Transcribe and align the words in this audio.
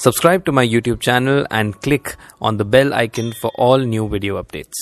Subscribe 0.00 0.46
to 0.46 0.52
my 0.52 0.66
YouTube 0.66 0.98
channel 1.00 1.46
and 1.50 1.78
click 1.82 2.16
on 2.40 2.56
the 2.56 2.64
bell 2.64 2.94
icon 2.94 3.32
for 3.32 3.50
all 3.56 3.76
new 3.76 4.08
video 4.08 4.42
updates. 4.42 4.78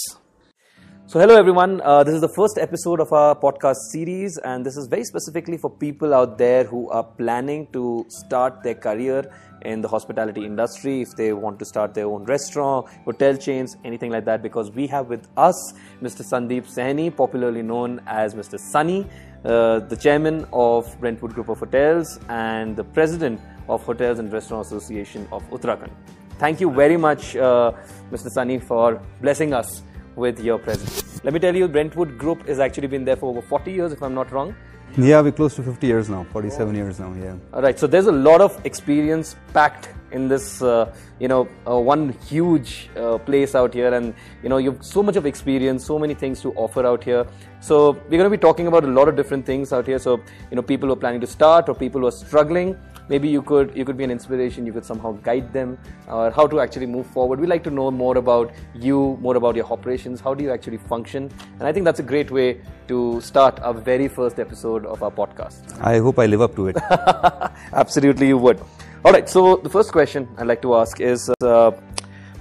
So, 1.06 1.18
hello 1.18 1.36
everyone. 1.36 1.80
Uh, 1.80 2.04
this 2.04 2.14
is 2.14 2.20
the 2.20 2.32
first 2.36 2.56
episode 2.56 3.00
of 3.00 3.12
our 3.12 3.34
podcast 3.34 3.78
series, 3.90 4.38
and 4.44 4.64
this 4.64 4.76
is 4.76 4.86
very 4.86 5.02
specifically 5.02 5.56
for 5.56 5.70
people 5.70 6.14
out 6.14 6.38
there 6.38 6.62
who 6.62 6.88
are 6.90 7.02
planning 7.02 7.66
to 7.72 8.06
start 8.08 8.62
their 8.62 8.76
career 8.76 9.28
in 9.62 9.80
the 9.80 9.88
hospitality 9.88 10.44
industry. 10.44 11.00
If 11.00 11.16
they 11.16 11.32
want 11.32 11.58
to 11.58 11.64
start 11.64 11.94
their 11.94 12.06
own 12.06 12.22
restaurant, 12.22 12.86
hotel 13.04 13.36
chains, 13.36 13.76
anything 13.84 14.12
like 14.12 14.24
that, 14.26 14.40
because 14.40 14.70
we 14.70 14.86
have 14.86 15.08
with 15.08 15.26
us 15.36 15.74
Mr. 16.00 16.22
Sandeep 16.22 16.72
Sahni, 16.72 17.10
popularly 17.10 17.62
known 17.62 18.00
as 18.06 18.36
Mr. 18.36 18.56
Sunny, 18.56 19.04
uh, 19.44 19.80
the 19.80 19.96
chairman 19.96 20.46
of 20.52 20.96
Brentwood 21.00 21.34
Group 21.34 21.48
of 21.48 21.58
Hotels 21.58 22.20
and 22.28 22.76
the 22.76 22.84
president 22.84 23.40
of 23.68 23.82
Hotels 23.84 24.18
and 24.18 24.32
Restaurant 24.32 24.66
Association 24.66 25.26
of 25.32 25.48
Uttarakhand. 25.50 25.90
Thank 26.38 26.60
you 26.60 26.70
very 26.70 26.96
much, 26.96 27.36
uh, 27.36 27.72
Mr. 28.12 28.30
Sunny, 28.30 28.58
for 28.58 29.02
blessing 29.20 29.52
us 29.52 29.82
with 30.14 30.40
your 30.40 30.58
presence. 30.58 31.20
Let 31.24 31.34
me 31.34 31.40
tell 31.40 31.54
you, 31.54 31.68
Brentwood 31.68 32.16
Group 32.16 32.46
has 32.46 32.60
actually 32.60 32.86
been 32.86 33.04
there 33.04 33.16
for 33.16 33.30
over 33.30 33.42
40 33.42 33.72
years, 33.72 33.92
if 33.92 34.02
I'm 34.02 34.14
not 34.14 34.30
wrong. 34.30 34.54
Yeah, 34.96 35.20
we're 35.20 35.32
close 35.32 35.54
to 35.56 35.62
50 35.62 35.86
years 35.86 36.08
now, 36.08 36.24
47 36.32 36.74
years 36.74 36.98
now, 36.98 37.12
yeah. 37.14 37.36
All 37.52 37.60
right, 37.60 37.78
so 37.78 37.86
there's 37.86 38.06
a 38.06 38.12
lot 38.12 38.40
of 38.40 38.64
experience 38.64 39.36
packed 39.52 39.88
in 40.12 40.28
this, 40.28 40.62
uh, 40.62 40.92
you 41.18 41.28
know, 41.28 41.48
uh, 41.66 41.78
one 41.78 42.10
huge 42.26 42.90
uh, 42.96 43.18
place 43.18 43.54
out 43.54 43.74
here, 43.74 43.92
and 43.92 44.14
you 44.42 44.48
know, 44.48 44.58
you've 44.58 44.84
so 44.84 45.02
much 45.02 45.16
of 45.16 45.26
experience, 45.26 45.84
so 45.84 45.98
many 45.98 46.14
things 46.14 46.40
to 46.42 46.52
offer 46.54 46.86
out 46.86 47.04
here. 47.04 47.26
So 47.60 47.92
we're 48.08 48.18
going 48.18 48.30
to 48.30 48.30
be 48.30 48.38
talking 48.38 48.68
about 48.68 48.84
a 48.84 48.88
lot 48.88 49.08
of 49.08 49.16
different 49.16 49.44
things 49.44 49.72
out 49.72 49.86
here. 49.86 49.98
So 49.98 50.20
you 50.50 50.56
know, 50.56 50.62
people 50.62 50.88
who 50.88 50.92
are 50.92 51.02
planning 51.04 51.20
to 51.20 51.26
start 51.26 51.68
or 51.68 51.74
people 51.74 52.00
who 52.00 52.06
are 52.06 52.12
struggling, 52.12 52.78
maybe 53.08 53.28
you 53.28 53.42
could 53.42 53.76
you 53.76 53.84
could 53.84 53.96
be 53.96 54.04
an 54.04 54.10
inspiration. 54.10 54.66
You 54.66 54.72
could 54.72 54.84
somehow 54.84 55.12
guide 55.22 55.52
them 55.52 55.78
or 56.06 56.30
how 56.30 56.46
to 56.46 56.60
actually 56.60 56.86
move 56.86 57.06
forward. 57.06 57.40
We 57.40 57.46
like 57.46 57.64
to 57.64 57.70
know 57.70 57.90
more 57.90 58.16
about 58.16 58.52
you 58.74 59.18
more 59.20 59.36
about 59.36 59.56
your 59.56 59.66
operations. 59.66 60.20
How 60.20 60.34
do 60.34 60.44
you 60.44 60.50
actually 60.50 60.78
function? 60.78 61.30
And 61.58 61.68
i 61.68 61.72
think 61.72 61.84
that's 61.84 62.00
a 62.00 62.08
great 62.14 62.30
way 62.30 62.60
to 62.88 63.20
start 63.20 63.60
our 63.60 63.74
very 63.74 64.08
first 64.08 64.38
episode 64.38 64.86
of 64.86 65.02
our 65.02 65.10
podcast. 65.10 65.78
I 65.80 65.98
hope 65.98 66.18
I 66.18 66.26
live 66.26 66.40
up 66.40 66.54
to 66.56 66.68
it. 66.68 66.76
absolutely 67.72 68.28
you 68.28 68.38
would 68.38 68.60
all 69.08 69.14
right 69.14 69.28
so 69.34 69.56
the 69.56 69.70
first 69.74 69.90
question 69.90 70.28
i'd 70.36 70.46
like 70.46 70.60
to 70.60 70.74
ask 70.74 71.00
is 71.00 71.30
uh, 71.40 71.70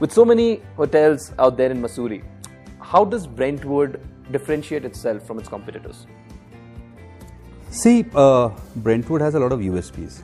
with 0.01 0.11
so 0.11 0.25
many 0.25 0.61
hotels 0.75 1.31
out 1.39 1.55
there 1.55 1.71
in 1.71 1.81
Mussoorie, 1.81 2.23
how 2.81 3.05
does 3.05 3.25
brentwood 3.25 4.01
differentiate 4.33 4.83
itself 4.83 5.25
from 5.25 5.39
its 5.39 5.47
competitors 5.47 6.05
See, 7.69 8.05
uh, 8.15 8.49
Brentwood 8.77 9.19
has 9.21 9.35
a 9.35 9.39
lot 9.39 9.51
of 9.51 9.59
USPs. 9.59 10.21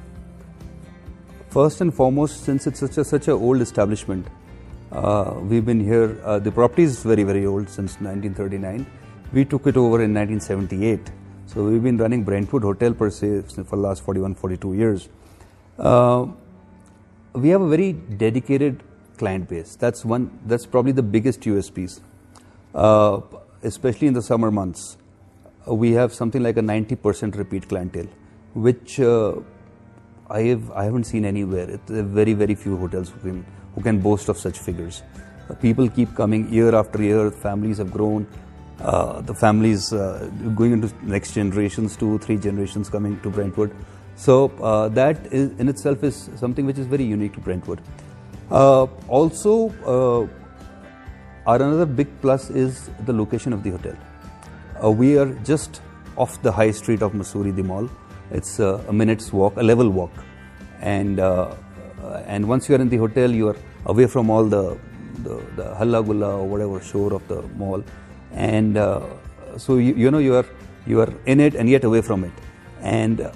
First 1.49 1.81
and 1.81 1.93
foremost, 1.93 2.45
since 2.45 2.65
it's 2.67 2.79
such 2.79 2.97
a 2.97 3.03
such 3.03 3.27
a 3.27 3.33
old 3.33 3.61
establishment, 3.61 4.25
uh, 4.91 5.33
we've 5.41 5.65
been 5.65 5.81
here. 5.81 6.19
Uh, 6.23 6.39
the 6.39 6.51
property 6.51 6.83
is 6.83 7.03
very 7.03 7.23
very 7.23 7.45
old 7.45 7.67
since 7.69 7.99
1939. 7.99 8.85
We 9.33 9.43
took 9.43 9.67
it 9.67 9.75
over 9.75 10.01
in 10.01 10.13
1978, 10.13 11.11
so 11.45 11.65
we've 11.65 11.83
been 11.83 11.97
running 11.97 12.23
Brentwood 12.23 12.63
Hotel 12.63 12.93
per 12.93 13.09
se 13.09 13.41
for 13.41 13.75
the 13.75 13.83
last 13.87 14.03
41 14.03 14.35
42 14.35 14.73
years. 14.73 15.09
Uh, 15.77 16.27
we 17.33 17.49
have 17.49 17.61
a 17.61 17.67
very 17.67 17.93
dedicated 17.93 18.83
client 19.17 19.49
base. 19.49 19.75
That's 19.75 20.05
one. 20.05 20.39
That's 20.45 20.65
probably 20.65 20.91
the 20.91 21.03
biggest 21.03 21.41
USPs, 21.41 22.01
uh, 22.75 23.21
especially 23.63 24.07
in 24.07 24.13
the 24.13 24.21
summer 24.21 24.51
months. 24.51 24.97
Uh, 25.67 25.73
we 25.73 25.91
have 25.93 26.13
something 26.13 26.43
like 26.43 26.57
a 26.57 26.61
90% 26.61 27.35
repeat 27.37 27.67
clientele, 27.69 28.07
which 28.53 28.99
uh, 28.99 29.33
I 30.29 30.41
have 30.41 30.71
I 30.71 30.83
haven't 30.83 31.05
seen 31.05 31.25
anywhere. 31.25 31.69
It's 31.69 31.89
very 31.89 32.33
very 32.33 32.55
few 32.55 32.77
hotels 32.77 33.09
who 33.09 33.19
can 33.19 33.45
who 33.75 33.81
can 33.81 33.99
boast 33.99 34.29
of 34.29 34.37
such 34.37 34.59
figures. 34.59 35.01
Uh, 35.49 35.55
people 35.55 35.89
keep 35.89 36.15
coming 36.15 36.51
year 36.53 36.75
after 36.75 37.01
year. 37.01 37.31
Families 37.31 37.79
have 37.79 37.91
grown. 37.91 38.27
Uh, 38.79 39.21
the 39.21 39.33
families 39.33 39.89
going 39.89 40.73
into 40.73 40.91
next 41.01 41.33
generations, 41.33 41.95
two 41.95 42.17
three 42.19 42.37
generations 42.37 42.89
coming 42.89 43.19
to 43.21 43.29
Brentwood. 43.29 43.71
So 44.15 44.51
uh, 44.61 44.89
that 44.89 45.25
is, 45.33 45.51
in 45.59 45.67
itself 45.69 46.03
is 46.03 46.29
something 46.35 46.65
which 46.65 46.77
is 46.77 46.85
very 46.85 47.03
unique 47.03 47.33
to 47.33 47.39
Brentwood. 47.39 47.81
Uh, 48.51 48.83
also, 49.07 49.69
uh, 49.85 51.49
our 51.49 51.55
another 51.55 51.85
big 51.85 52.07
plus 52.21 52.49
is 52.49 52.89
the 53.05 53.13
location 53.13 53.53
of 53.53 53.63
the 53.63 53.71
hotel. 53.71 53.95
Uh, 54.83 54.91
we 54.91 55.17
are 55.17 55.33
just 55.43 55.81
off 56.15 56.41
the 56.41 56.51
high 56.51 56.71
street 56.71 57.01
of 57.01 57.13
Mussoorie, 57.13 57.55
the 57.55 57.63
mall. 57.63 57.89
It's 58.31 58.59
uh, 58.59 58.83
a 58.87 58.93
minute's 58.93 59.33
walk, 59.33 59.57
a 59.57 59.63
level 59.63 59.89
walk, 59.89 60.11
and 60.79 61.19
and 61.19 62.47
once 62.47 62.69
you 62.69 62.75
are 62.75 62.81
in 62.81 62.89
the 62.89 62.97
hotel, 62.97 63.29
you 63.29 63.47
are 63.49 63.57
away 63.85 64.07
from 64.07 64.29
all 64.29 64.45
the 64.45 64.77
the, 65.23 65.41
the 65.55 65.75
halla 65.75 66.03
gulla 66.03 66.37
or 66.37 66.47
whatever 66.47 66.79
shore 66.81 67.13
of 67.13 67.27
the 67.27 67.41
mall, 67.55 67.83
and 68.33 68.75
so 69.57 69.77
you, 69.77 69.93
you 69.95 70.11
know 70.11 70.19
you 70.19 70.35
are 70.35 70.45
you 70.85 70.99
are 71.01 71.13
in 71.25 71.39
it 71.39 71.55
and 71.55 71.69
yet 71.69 71.83
away 71.83 72.01
from 72.01 72.23
it, 72.23 72.31
and 72.81 73.29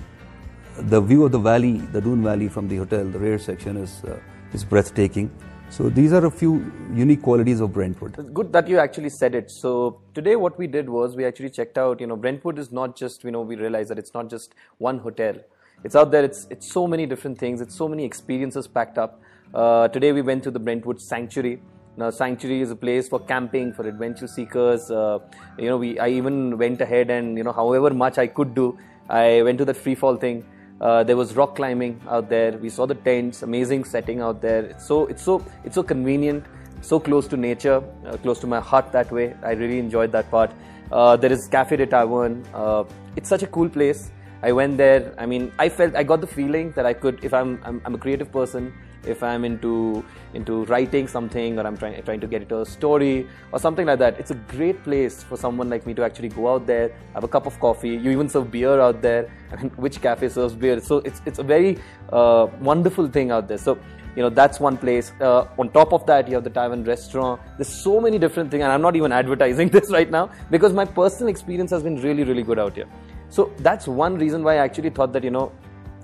the 0.81 1.01
view 1.01 1.25
of 1.25 1.31
the 1.31 1.39
valley, 1.39 1.77
the 1.91 2.01
Doon 2.01 2.23
Valley 2.23 2.47
from 2.47 2.67
the 2.67 2.77
hotel, 2.77 3.05
the 3.05 3.19
rear 3.19 3.39
section 3.39 3.77
is 3.77 4.03
uh, 4.03 4.19
is 4.53 4.63
breathtaking. 4.63 5.31
So 5.69 5.89
these 5.89 6.13
are 6.13 6.25
a 6.25 6.31
few 6.31 6.71
unique 6.93 7.21
qualities 7.21 7.59
of 7.59 7.73
Brentwood. 7.73 8.33
Good 8.33 8.53
that 8.53 8.69
you 8.69 8.79
actually 8.79 9.09
said 9.09 9.35
it. 9.35 9.51
So 9.51 10.01
today, 10.13 10.35
what 10.35 10.57
we 10.57 10.67
did 10.67 10.89
was 10.89 11.15
we 11.15 11.25
actually 11.25 11.49
checked 11.49 11.77
out. 11.77 11.99
You 11.99 12.07
know, 12.07 12.15
Brentwood 12.15 12.57
is 12.57 12.71
not 12.71 12.95
just. 12.95 13.23
You 13.23 13.31
know, 13.31 13.41
we 13.41 13.55
realized 13.55 13.89
that 13.89 13.99
it's 13.99 14.13
not 14.13 14.29
just 14.29 14.55
one 14.77 14.99
hotel. 14.99 15.35
It's 15.83 15.95
out 15.95 16.11
there. 16.11 16.23
It's 16.23 16.47
it's 16.49 16.71
so 16.71 16.87
many 16.87 17.05
different 17.05 17.37
things. 17.37 17.59
It's 17.59 17.75
so 17.75 17.87
many 17.87 18.05
experiences 18.05 18.67
packed 18.67 18.97
up. 18.97 19.21
Uh, 19.53 19.87
today, 19.89 20.13
we 20.13 20.21
went 20.21 20.43
to 20.43 20.51
the 20.51 20.59
Brentwood 20.59 21.01
Sanctuary. 21.01 21.61
Now, 21.97 22.11
Sanctuary 22.11 22.61
is 22.61 22.71
a 22.71 22.75
place 22.75 23.09
for 23.09 23.19
camping, 23.19 23.73
for 23.73 23.87
adventure 23.87 24.27
seekers. 24.27 24.91
Uh, 24.91 25.19
you 25.57 25.65
know, 25.65 25.77
we 25.77 25.97
I 25.99 26.09
even 26.09 26.57
went 26.57 26.79
ahead 26.79 27.09
and 27.09 27.37
you 27.37 27.43
know, 27.43 27.51
however 27.51 27.89
much 27.89 28.17
I 28.17 28.27
could 28.27 28.53
do, 28.55 28.77
I 29.09 29.41
went 29.41 29.57
to 29.57 29.65
that 29.65 29.75
free 29.77 29.95
fall 29.95 30.15
thing. 30.15 30.45
Uh, 30.79 31.03
there 31.03 31.17
was 31.17 31.35
rock 31.35 31.55
climbing 31.55 31.99
out 32.07 32.29
there. 32.29 32.57
We 32.57 32.69
saw 32.69 32.85
the 32.85 32.95
tents, 32.95 33.41
amazing 33.41 33.83
setting 33.83 34.21
out 34.21 34.41
there. 34.41 34.65
It's 34.65 34.85
so 34.85 35.07
it's 35.07 35.23
so 35.23 35.43
it's 35.63 35.75
so 35.75 35.83
convenient, 35.83 36.45
so 36.81 36.99
close 36.99 37.27
to 37.29 37.37
nature, 37.37 37.83
uh, 38.05 38.17
close 38.17 38.39
to 38.39 38.47
my 38.47 38.59
heart 38.59 38.91
that 38.91 39.11
way. 39.11 39.35
I 39.43 39.51
really 39.51 39.79
enjoyed 39.79 40.11
that 40.11 40.29
part. 40.29 40.51
Uh, 40.91 41.15
there 41.17 41.31
is 41.31 41.47
Cafe 41.47 41.75
de 41.77 41.85
Tavern. 41.85 42.45
Uh, 42.53 42.83
it's 43.15 43.27
such 43.27 43.43
a 43.43 43.47
cool 43.47 43.69
place. 43.69 44.11
I 44.43 44.51
went 44.51 44.77
there. 44.77 45.13
I 45.17 45.25
mean, 45.25 45.51
I 45.57 45.67
felt 45.67 45.95
I 45.95 46.03
got 46.03 46.21
the 46.21 46.27
feeling 46.27 46.71
that 46.73 46.85
I 46.85 46.93
could, 46.93 47.23
if 47.23 47.33
I'm 47.33 47.59
I'm, 47.65 47.81
I'm 47.83 47.95
a 47.95 47.97
creative 47.97 48.31
person, 48.31 48.71
if 49.07 49.23
I'm 49.23 49.45
into 49.45 50.03
into 50.33 50.65
writing 50.65 51.07
something 51.07 51.57
or 51.57 51.65
I'm 51.65 51.77
trying 51.77 52.01
trying 52.03 52.19
to 52.19 52.27
get 52.27 52.41
into 52.43 52.61
a 52.61 52.65
story 52.65 53.27
or 53.51 53.59
something 53.59 53.85
like 53.85 53.99
that. 53.99 54.19
It's 54.19 54.31
a 54.31 54.35
great 54.55 54.83
place 54.83 55.23
for 55.23 55.37
someone 55.37 55.69
like 55.69 55.85
me 55.85 55.93
to 55.95 56.03
actually 56.03 56.29
go 56.29 56.53
out 56.53 56.65
there, 56.67 56.91
have 57.13 57.23
a 57.23 57.27
cup 57.27 57.45
of 57.45 57.59
coffee. 57.59 57.89
You 57.89 58.11
even 58.11 58.29
serve 58.29 58.51
beer 58.51 58.79
out 58.79 59.01
there. 59.01 59.31
I 59.51 59.55
mean, 59.55 59.69
which 59.71 60.01
cafe 60.01 60.29
serves 60.29 60.55
beer? 60.55 60.79
So 60.79 60.97
it's 60.99 61.21
it's 61.25 61.39
a 61.39 61.43
very 61.43 61.77
uh, 62.11 62.47
wonderful 62.59 63.07
thing 63.07 63.31
out 63.31 63.47
there. 63.47 63.57
So 63.57 63.77
you 64.15 64.23
know 64.23 64.29
that's 64.29 64.59
one 64.59 64.77
place. 64.77 65.11
Uh, 65.21 65.47
on 65.57 65.71
top 65.71 65.93
of 65.93 66.05
that, 66.07 66.27
you 66.27 66.35
have 66.35 66.43
the 66.43 66.49
Tavern 66.49 66.83
restaurant. 66.83 67.41
There's 67.57 67.73
so 67.83 67.99
many 68.01 68.19
different 68.19 68.51
things, 68.51 68.63
and 68.63 68.71
I'm 68.71 68.81
not 68.81 68.95
even 68.95 69.11
advertising 69.11 69.69
this 69.77 69.91
right 69.91 70.09
now 70.09 70.29
because 70.49 70.73
my 70.73 70.85
personal 70.85 71.29
experience 71.29 71.71
has 71.71 71.83
been 71.83 72.01
really 72.01 72.23
really 72.23 72.43
good 72.43 72.59
out 72.59 72.75
here. 72.75 72.89
So 73.29 73.51
that's 73.59 73.87
one 73.87 74.17
reason 74.17 74.43
why 74.43 74.53
I 74.55 74.57
actually 74.57 74.89
thought 74.89 75.11
that 75.13 75.23
you 75.23 75.31
know, 75.31 75.51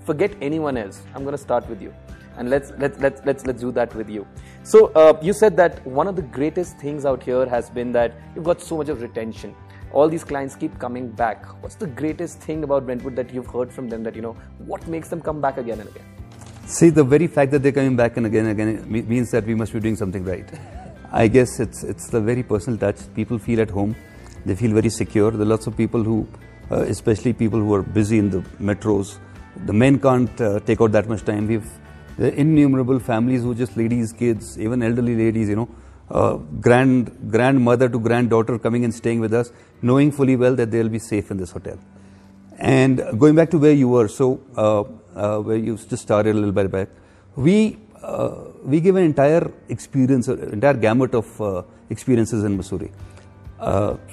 forget 0.06 0.36
anyone 0.42 0.78
else. 0.78 1.02
I'm 1.16 1.24
going 1.24 1.32
to 1.32 1.44
start 1.50 1.68
with 1.70 1.82
you 1.82 1.94
and 2.38 2.50
let's 2.50 2.72
let's 2.78 3.00
let's 3.00 3.22
let's 3.26 3.46
let's 3.46 3.62
do 3.62 3.72
that 3.72 3.94
with 3.96 4.10
you. 4.10 4.26
So 4.64 4.88
uh, 4.96 5.18
you 5.22 5.34
said 5.34 5.58
that 5.58 5.86
one 5.86 6.08
of 6.08 6.16
the 6.16 6.22
greatest 6.22 6.78
things 6.78 7.06
out 7.06 7.24
here 7.24 7.46
has 7.46 7.70
been 7.70 7.92
that 7.94 8.14
you've 8.36 8.44
got 8.44 8.62
so 8.62 8.78
much 8.78 8.90
of 8.90 9.02
retention. 9.02 9.56
All 9.92 10.10
these 10.10 10.24
clients 10.24 10.56
keep 10.56 10.78
coming 10.80 11.10
back. 11.10 11.46
What's 11.62 11.76
the 11.76 11.88
greatest 11.88 12.40
thing 12.40 12.64
about 12.64 12.86
Brentwood 12.86 13.16
that 13.16 13.34
you've 13.34 13.48
heard 13.48 13.72
from 13.72 13.90
them 13.90 14.04
that 14.04 14.16
you 14.16 14.22
know 14.22 14.36
what 14.58 14.88
makes 14.88 15.10
them 15.10 15.22
come 15.22 15.40
back 15.40 15.58
again 15.58 15.80
and 15.80 15.90
again? 15.90 16.06
See, 16.66 16.90
the 16.90 17.04
very 17.04 17.28
fact 17.28 17.52
that 17.52 17.62
they're 17.62 17.72
coming 17.72 17.96
back 17.96 18.18
and 18.18 18.26
again 18.26 18.48
and 18.48 18.60
again 18.60 19.08
means 19.08 19.30
that 19.32 19.46
we 19.46 19.54
must 19.54 19.74
be 19.74 19.80
doing 19.80 19.96
something 19.96 20.24
right. 20.24 20.50
I 21.12 21.28
guess 21.28 21.60
it's 21.60 21.84
it's 21.84 22.08
the 22.10 22.20
very 22.20 22.42
personal 22.42 22.80
touch. 22.80 22.98
People 23.14 23.38
feel 23.38 23.62
at 23.62 23.70
home. 23.70 23.96
They 24.46 24.56
feel 24.56 24.74
very 24.74 24.90
secure. 24.90 25.30
There 25.32 25.42
are 25.42 25.46
lots 25.46 25.68
of 25.68 25.78
people 25.78 26.04
who, 26.04 26.28
uh, 26.72 26.82
especially 26.82 27.34
people 27.34 27.60
who 27.60 27.74
are 27.76 27.84
busy 27.84 28.18
in 28.18 28.30
the 28.32 28.40
metros, 28.70 29.20
the 29.66 29.74
men 29.74 30.00
can't 30.00 30.42
uh, 30.42 30.60
take 30.62 30.82
out 30.82 30.92
that 30.94 31.08
much 31.08 31.24
time. 31.24 31.48
We've 31.48 31.70
are 32.20 32.28
innumerable 32.28 33.00
families 33.00 33.42
who 33.42 33.56
just 33.56 33.76
ladies, 33.76 34.14
kids, 34.14 34.60
even 34.60 34.84
elderly 34.84 35.16
ladies, 35.16 35.50
you 35.50 35.56
know, 35.56 35.70
uh, 36.10 36.36
grand 36.62 37.32
grandmother 37.32 37.90
to 37.90 38.00
granddaughter 38.00 38.60
coming 38.60 38.84
and 38.84 38.94
staying 38.94 39.20
with 39.20 39.34
us, 39.34 39.52
knowing 39.82 40.12
fully 40.12 40.36
well 40.36 40.56
that 40.56 40.72
they'll 40.72 40.90
be 40.90 41.00
safe 41.00 41.32
in 41.32 41.38
this 41.38 41.52
hotel. 41.52 41.78
And 42.60 43.02
going 43.18 43.36
back 43.36 43.50
to 43.52 43.58
where 43.58 43.74
you 43.74 43.90
were, 43.90 44.08
so 44.08 44.42
uh, 44.56 44.84
uh, 45.16 45.40
where 45.40 45.58
you 45.58 45.78
just 45.78 46.04
started 46.04 46.36
a 46.36 46.40
little 46.40 46.52
bit 46.52 46.72
back, 46.72 46.90
we 47.36 47.78
uh, 48.04 48.52
we 48.64 48.82
give 48.82 48.96
an 48.96 49.04
entire 49.04 49.50
experience, 49.70 50.28
uh, 50.28 50.36
entire 50.38 50.74
gamut 50.74 51.16
of 51.16 51.42
uh, 51.42 51.64
experiences 51.90 52.44
in 52.44 52.58
Mussoorie. 52.58 52.92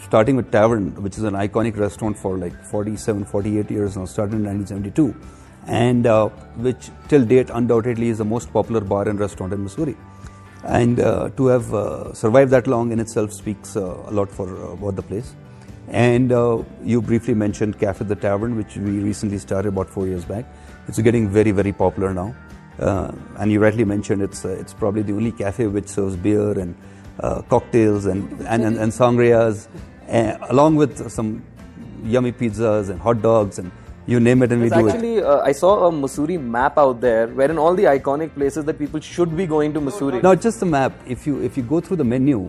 Starting 0.05 0.37
with 0.37 0.53
Tavern, 0.53 1.03
which 1.03 1.19
is 1.19 1.25
an 1.25 1.35
iconic 1.35 1.77
restaurant 1.77 2.17
for 2.17 2.39
like 2.39 2.65
47, 2.65 3.25
48 3.25 3.71
years 3.71 3.97
now, 3.97 4.05
started 4.05 4.37
in 4.37 4.45
1972. 4.45 5.40
And 5.67 6.07
uh, 6.07 6.29
which 6.57 6.91
till 7.09 7.25
date 7.25 7.51
undoubtedly 7.53 8.09
is 8.09 8.19
the 8.19 8.25
most 8.25 8.53
popular 8.53 8.81
bar 8.81 9.09
and 9.09 9.21
restaurant 9.21 9.53
in 9.53 9.65
Mussoorie. 9.65 9.97
And 10.65 11.01
uh, 11.01 11.31
to 11.37 11.47
have 11.47 11.73
uh, 11.73 12.13
survived 12.13 12.51
that 12.51 12.67
long 12.67 12.93
in 12.93 13.01
itself 13.01 13.33
speaks 13.33 13.77
uh, 13.77 13.97
a 14.07 14.11
lot 14.11 14.31
for 14.31 14.49
uh, 14.49 14.73
about 14.73 14.97
the 14.97 15.03
place. 15.03 15.35
And 15.89 16.33
uh, 16.33 16.63
you 16.85 17.03
briefly 17.03 17.35
mentioned 17.35 17.79
Cafe 17.79 18.05
the 18.05 18.15
Tavern, 18.15 18.57
which 18.57 18.77
we 18.77 19.01
recently 19.01 19.39
started 19.39 19.69
about 19.69 19.89
four 19.89 20.07
years 20.07 20.25
back. 20.25 20.45
It's 20.87 20.99
getting 20.99 21.29
very, 21.29 21.51
very 21.51 21.73
popular 21.73 22.13
now. 22.15 22.35
And 22.79 23.51
you 23.51 23.61
rightly 23.61 23.85
mentioned 23.85 24.23
it's 24.23 24.45
it's 24.45 24.73
probably 24.73 25.03
the 25.03 25.13
only 25.13 25.33
cafe 25.33 25.67
which 25.67 25.89
serves 25.89 26.17
beer 26.17 26.59
and 26.59 26.75
cocktails 27.49 28.07
and 28.07 28.31
and, 28.47 28.65
and, 28.65 28.79
and 28.79 28.93
sangrias, 28.93 29.69
uh, 30.09 30.39
along 30.49 30.77
with 30.77 31.11
some 31.11 31.43
yummy 32.05 32.33
pizzas 32.33 32.89
and 32.89 33.01
hot 33.01 33.21
dogs 33.21 33.59
and 33.59 33.71
you 34.11 34.21
name 34.21 34.43
it 34.43 34.53
and 34.53 34.63
we 34.63 34.69
There's 34.69 34.83
do 34.83 34.89
it. 34.89 34.95
actually, 34.95 35.23
uh, 35.23 35.41
I 35.41 35.53
saw 35.53 35.87
a 35.89 35.93
Mussoorie 35.93 36.41
map 36.43 36.79
out 36.79 37.01
there, 37.01 37.29
wherein 37.29 37.59
all 37.59 37.75
the 37.75 37.85
iconic 37.85 38.35
places 38.35 38.65
that 38.65 38.79
people 38.79 39.01
should 39.01 39.37
be 39.37 39.47
going 39.47 39.73
to 39.75 39.81
Mussoorie. 39.81 40.23
Not 40.23 40.41
just 40.41 40.61
the 40.61 40.67
map. 40.67 40.93
If 41.07 41.27
you 41.27 41.41
if 41.43 41.57
you 41.57 41.63
go 41.63 41.81
through 41.81 41.99
the 41.99 42.05
menu, 42.05 42.49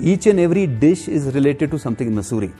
each 0.00 0.26
and 0.26 0.38
every 0.38 0.66
dish 0.66 1.08
is 1.08 1.34
related 1.34 1.70
to 1.70 1.78
something 1.78 2.06
in 2.06 2.14
Mussoorie. 2.14 2.52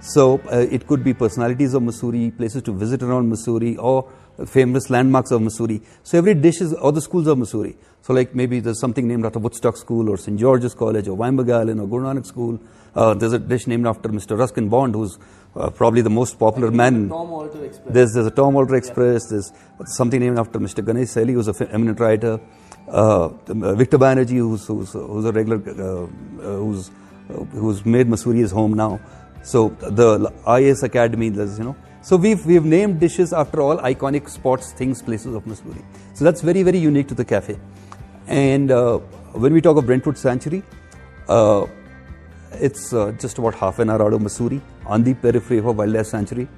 So 0.00 0.40
uh, 0.50 0.66
it 0.76 0.86
could 0.86 1.04
be 1.04 1.12
personalities 1.12 1.74
of 1.74 1.82
Mussoorie, 1.82 2.34
places 2.36 2.62
to 2.62 2.72
visit 2.72 3.02
around 3.02 3.30
Mussoorie, 3.30 3.76
or 3.78 4.10
famous 4.46 4.88
landmarks 4.88 5.30
of 5.30 5.42
Mussoorie. 5.42 5.82
So 6.02 6.18
every 6.18 6.34
dish 6.34 6.60
is 6.60 6.72
or 6.74 6.92
the 6.92 7.00
schools 7.00 7.26
of 7.26 7.38
Mussoorie. 7.38 7.76
So 8.02 8.14
like 8.14 8.34
maybe 8.34 8.60
there's 8.60 8.80
something 8.80 9.06
named 9.06 9.26
after 9.26 9.38
Woodstock 9.38 9.76
School 9.76 10.08
or 10.08 10.16
St 10.16 10.38
George's 10.38 10.74
College 10.74 11.08
or 11.08 11.16
Wynberg 11.16 11.50
Allen 11.50 11.80
or 11.80 11.86
Guru 11.86 12.22
School. 12.24 12.58
Uh, 12.94 13.14
there's 13.14 13.34
a 13.34 13.38
dish 13.38 13.66
named 13.66 13.86
after 13.86 14.08
Mr. 14.08 14.38
Ruskin 14.38 14.68
Bond, 14.68 14.94
who's 14.94 15.18
uh, 15.56 15.70
probably 15.70 16.02
the 16.02 16.10
most 16.10 16.38
popular 16.38 16.70
man. 16.70 17.08
Tom 17.08 17.32
Alter 17.32 17.64
Express. 17.64 17.94
There's, 17.94 18.14
there's 18.14 18.26
a 18.26 18.30
Tom 18.30 18.56
Alter 18.56 18.76
Express. 18.76 19.26
There's 19.26 19.52
something 19.84 20.20
named 20.20 20.38
after 20.38 20.58
Mr. 20.58 20.84
Ganesh 20.84 21.08
Saili, 21.08 21.32
who's 21.32 21.48
an 21.48 21.68
eminent 21.72 21.98
writer. 22.00 22.40
Uh, 22.88 23.26
uh, 23.26 23.74
Victor 23.74 23.98
Banerjee, 23.98 24.38
who's, 24.38 24.66
who's, 24.66 24.92
who's 24.92 25.24
a 25.24 25.32
regular, 25.32 25.58
uh, 25.58 26.04
uh, 26.04 26.06
who's, 26.56 26.90
uh, 27.30 27.34
who's 27.52 27.84
made 27.84 28.06
Mussoorie 28.06 28.38
his 28.38 28.50
home 28.50 28.74
now. 28.74 29.00
So 29.42 29.70
the 29.70 30.32
IAS 30.46 30.82
Academy, 30.82 31.28
there's, 31.30 31.58
you 31.58 31.64
know. 31.64 31.76
So 32.02 32.16
we've, 32.16 32.44
we've 32.46 32.64
named 32.64 33.00
dishes 33.00 33.32
after 33.32 33.60
all 33.60 33.78
iconic 33.78 34.28
spots, 34.28 34.72
things, 34.72 35.02
places 35.02 35.34
of 35.34 35.44
Mussoorie. 35.44 35.84
So 36.14 36.24
that's 36.24 36.40
very, 36.40 36.62
very 36.62 36.78
unique 36.78 37.08
to 37.08 37.14
the 37.14 37.24
cafe. 37.24 37.58
And 38.26 38.70
uh, 38.70 38.98
when 39.32 39.52
we 39.52 39.60
talk 39.60 39.76
of 39.76 39.86
Brentwood 39.86 40.16
Sanctuary, 40.16 40.62
uh, 41.28 41.66
it's 42.52 42.92
uh, 42.92 43.12
just 43.12 43.38
about 43.38 43.54
half 43.54 43.78
an 43.78 43.90
hour 43.90 44.02
out 44.02 44.12
of 44.12 44.20
Mussoorie 44.20 44.60
on 44.86 45.02
the 45.02 45.14
periphery 45.14 45.58
of 45.58 45.66
a 45.66 45.72
wildlife 45.72 46.06
sanctuary. 46.06 46.48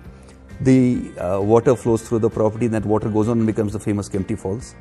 The 0.60 1.12
uh, 1.18 1.40
water 1.40 1.74
flows 1.74 2.08
through 2.08 2.20
the 2.20 2.30
property, 2.30 2.66
and 2.66 2.74
that 2.74 2.84
water 2.84 3.08
goes 3.08 3.28
on 3.28 3.38
and 3.38 3.46
becomes 3.46 3.72
the 3.72 3.80
famous 3.80 4.08
Kempty 4.08 4.38
Falls. 4.38 4.74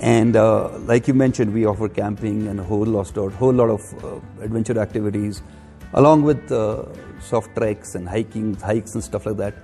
And 0.00 0.36
uh, 0.36 0.78
like 0.78 1.06
you 1.06 1.14
mentioned, 1.14 1.52
we 1.52 1.66
offer 1.66 1.88
camping 1.88 2.48
and 2.48 2.60
a 2.60 2.62
whole 2.62 2.84
lot, 2.84 3.16
of, 3.16 3.34
whole 3.34 3.52
lot 3.52 3.70
of 3.70 4.04
uh, 4.04 4.42
adventure 4.42 4.78
activities, 4.78 5.42
along 5.94 6.22
with 6.22 6.50
uh, 6.50 6.84
soft 7.20 7.54
treks 7.54 7.94
and 7.94 8.08
hiking, 8.08 8.54
hikes 8.54 8.94
and 8.94 9.04
stuff 9.04 9.26
like 9.26 9.36
that. 9.36 9.54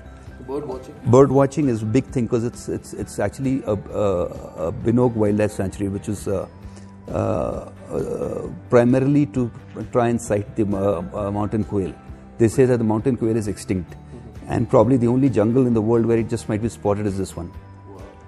Bird 0.47 0.67
watching. 0.67 0.95
Bird 1.07 1.31
watching 1.31 1.69
is 1.69 1.83
a 1.83 1.87
big 1.87 2.05
thing 2.07 2.25
because 2.25 2.45
it's 2.45 2.69
it's 2.69 2.95
it's 2.95 3.19
actually 3.19 3.63
a, 3.65 3.73
a, 3.73 4.25
a 4.69 4.73
Benog 4.73 5.13
Wildlife 5.13 5.53
Sanctuary, 5.53 5.93
which 5.93 6.09
is 6.09 6.27
uh, 6.27 6.49
primarily 8.71 9.27
to 9.27 9.51
try 9.93 10.09
and 10.09 10.21
sight 10.21 10.55
the 10.57 10.65
uh, 10.65 11.03
uh, 11.15 11.31
mountain 11.31 11.65
quail. 11.65 11.95
They 12.39 12.49
say 12.49 12.65
that 12.67 12.79
the 12.79 12.85
mountain 12.85 13.17
quail 13.17 13.37
is 13.37 13.49
extinct, 13.49 13.97
and 14.47 14.69
probably 14.69 14.97
the 14.97 15.09
only 15.09 15.29
jungle 15.29 15.67
in 15.67 15.75
the 15.75 15.83
world 15.83 16.07
where 16.07 16.19
it 16.19 16.29
just 16.29 16.49
might 16.49 16.63
be 16.63 16.69
spotted 16.69 17.07
is 17.07 17.19
this 17.19 17.35
one. 17.37 17.51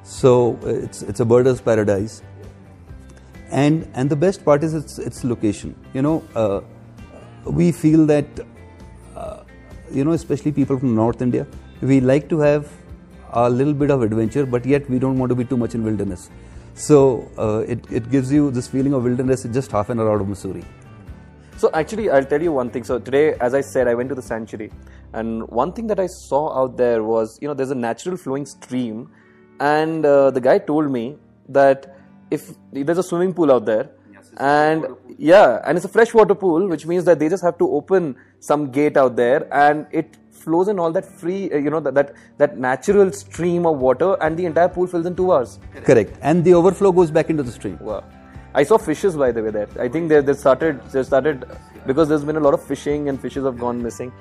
So 0.03 0.59
uh, 0.65 0.69
it's 0.69 1.03
it's 1.03 1.21
a 1.21 1.25
birder's 1.25 1.61
paradise, 1.61 2.23
and 3.50 3.88
and 3.94 4.11
the 4.11 4.17
best 4.17 4.44
part 4.44 4.65
is 4.65 4.75
its 4.75 4.99
its 4.99 5.25
location. 5.25 5.77
You 5.94 6.03
know, 6.03 6.25
uh, 6.35 6.61
we 7.44 7.71
feel 7.71 8.06
that 8.06 8.27
uh, 9.15 9.44
you 9.91 10.05
know, 10.05 10.12
especially 10.12 10.53
people 10.53 10.79
from 10.79 10.94
North 10.94 11.23
India, 11.23 11.47
we 11.81 12.00
like 12.00 12.29
to 12.29 12.41
have 12.41 12.69
a 13.32 13.49
little 13.49 13.75
bit 13.75 13.91
of 13.91 14.03
adventure, 14.03 14.44
but 14.44 14.67
yet 14.67 14.88
we 14.91 14.99
don't 14.99 15.19
want 15.19 15.31
to 15.31 15.37
be 15.37 15.44
too 15.44 15.56
much 15.56 15.75
in 15.75 15.85
wilderness. 15.85 16.31
So 16.75 17.31
uh, 17.38 17.64
it, 17.69 17.84
it 17.90 18.11
gives 18.11 18.32
you 18.32 18.50
this 18.50 18.67
feeling 18.69 18.94
of 18.94 19.05
wilderness 19.05 19.44
in 19.44 19.52
just 19.52 19.70
half 19.70 19.90
an 19.90 20.00
hour 20.00 20.14
out 20.14 20.20
of 20.20 20.26
Mussoorie. 20.26 20.64
So 21.56 21.70
actually, 21.75 22.08
I'll 22.08 22.25
tell 22.25 22.43
you 22.43 22.52
one 22.52 22.70
thing. 22.70 22.84
So 22.84 22.99
today, 22.99 23.34
as 23.34 23.52
I 23.52 23.61
said, 23.61 23.87
I 23.87 23.94
went 23.94 24.08
to 24.08 24.14
the 24.14 24.22
sanctuary, 24.22 24.72
and 25.12 25.46
one 25.49 25.72
thing 25.72 25.87
that 25.88 26.00
I 26.00 26.06
saw 26.06 26.58
out 26.58 26.78
there 26.78 27.02
was, 27.05 27.38
you 27.43 27.49
know, 27.49 27.52
there's 27.52 27.70
a 27.70 27.75
natural 27.75 28.17
flowing 28.17 28.46
stream, 28.46 29.11
and 29.61 30.06
uh, 30.06 30.31
the 30.31 30.40
guy 30.40 30.56
told 30.58 30.90
me 30.90 31.17
that 31.50 31.99
if 32.31 32.55
there's 32.72 32.96
a 32.96 33.02
swimming 33.02 33.34
pool 33.34 33.52
out 33.52 33.67
there, 33.67 33.90
and 34.38 34.87
yeah, 35.19 35.61
and 35.67 35.76
it's 35.76 35.84
a 35.84 35.88
freshwater 35.88 36.34
pool, 36.34 36.67
which 36.67 36.87
means 36.87 37.05
that 37.05 37.19
they 37.19 37.28
just 37.28 37.44
have 37.44 37.58
to 37.58 37.70
open 37.70 38.17
some 38.38 38.70
gate 38.70 38.96
out 38.96 39.17
there, 39.17 39.46
and 39.52 39.87
it 39.90 40.17
flows 40.40 40.69
in 40.69 40.78
all 40.78 40.92
that 40.92 41.04
free, 41.04 41.50
uh, 41.52 41.56
you 41.56 41.70
know, 41.70 41.81
that, 41.81 41.94
that 41.94 42.14
that 42.38 42.58
natural 42.58 43.12
stream 43.12 43.66
of 43.66 43.78
water, 43.78 44.10
and 44.20 44.37
the 44.37 44.46
entire 44.46 44.69
pool 44.69 44.87
fills 44.87 45.06
in 45.06 45.16
two 45.16 45.32
hours. 45.32 45.58
Correct. 45.84 46.19
And 46.22 46.44
the 46.44 46.54
overflow 46.54 46.92
goes 46.92 47.10
back 47.10 47.31
into 47.31 47.42
the 47.42 47.52
stream. 47.52 47.78
Wow. 47.81 48.04
I 48.54 48.64
saw 48.64 48.78
fishes 48.78 49.16
by 49.16 49.31
the 49.32 49.42
way 49.42 49.50
there. 49.50 49.69
I 49.78 49.88
think 49.88 50.08
they, 50.08 50.20
they 50.20 50.34
started 50.34 50.82
they 50.92 51.02
started 51.02 51.44
because 51.87 52.08
there's 52.08 52.25
been 52.25 52.37
a 52.37 52.40
lot 52.40 52.54
of 52.54 52.62
fishing 52.62 53.08
and 53.08 53.20
fishes 53.20 53.44
have 53.44 53.58
gone 53.58 53.82
missing. 53.82 54.12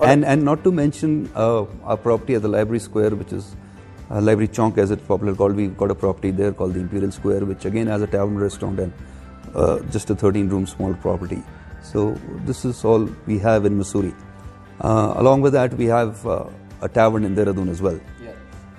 And, 0.00 0.24
and 0.24 0.44
not 0.44 0.62
to 0.62 0.70
mention 0.70 1.30
uh, 1.34 1.64
our 1.82 1.96
property 1.96 2.36
at 2.36 2.42
the 2.42 2.48
Library 2.48 2.78
Square, 2.78 3.16
which 3.16 3.32
is 3.32 3.56
uh, 4.10 4.20
Library 4.20 4.46
Chowk 4.46 4.78
as 4.78 4.92
it's 4.92 5.02
popularly 5.02 5.36
called. 5.36 5.56
We've 5.56 5.76
got 5.76 5.90
a 5.90 5.94
property 5.94 6.30
there 6.30 6.52
called 6.52 6.74
the 6.74 6.80
Imperial 6.80 7.10
Square, 7.10 7.46
which 7.46 7.64
again 7.64 7.88
has 7.88 8.00
a 8.00 8.06
tavern 8.06 8.38
restaurant 8.38 8.78
and 8.78 8.92
uh, 9.54 9.80
just 9.90 10.08
a 10.10 10.14
13 10.14 10.48
room 10.48 10.66
small 10.66 10.94
property. 10.94 11.42
So 11.82 12.12
this 12.44 12.64
is 12.64 12.84
all 12.84 13.08
we 13.26 13.38
have 13.38 13.64
in 13.64 13.78
Mussoorie. 13.78 14.14
Uh, 14.80 15.14
along 15.16 15.40
with 15.40 15.52
that, 15.52 15.74
we 15.74 15.86
have 15.86 16.24
uh, 16.26 16.44
a 16.82 16.88
tavern 16.88 17.24
in 17.24 17.34
Dehradun 17.34 17.68
as 17.68 17.82
well, 17.82 18.00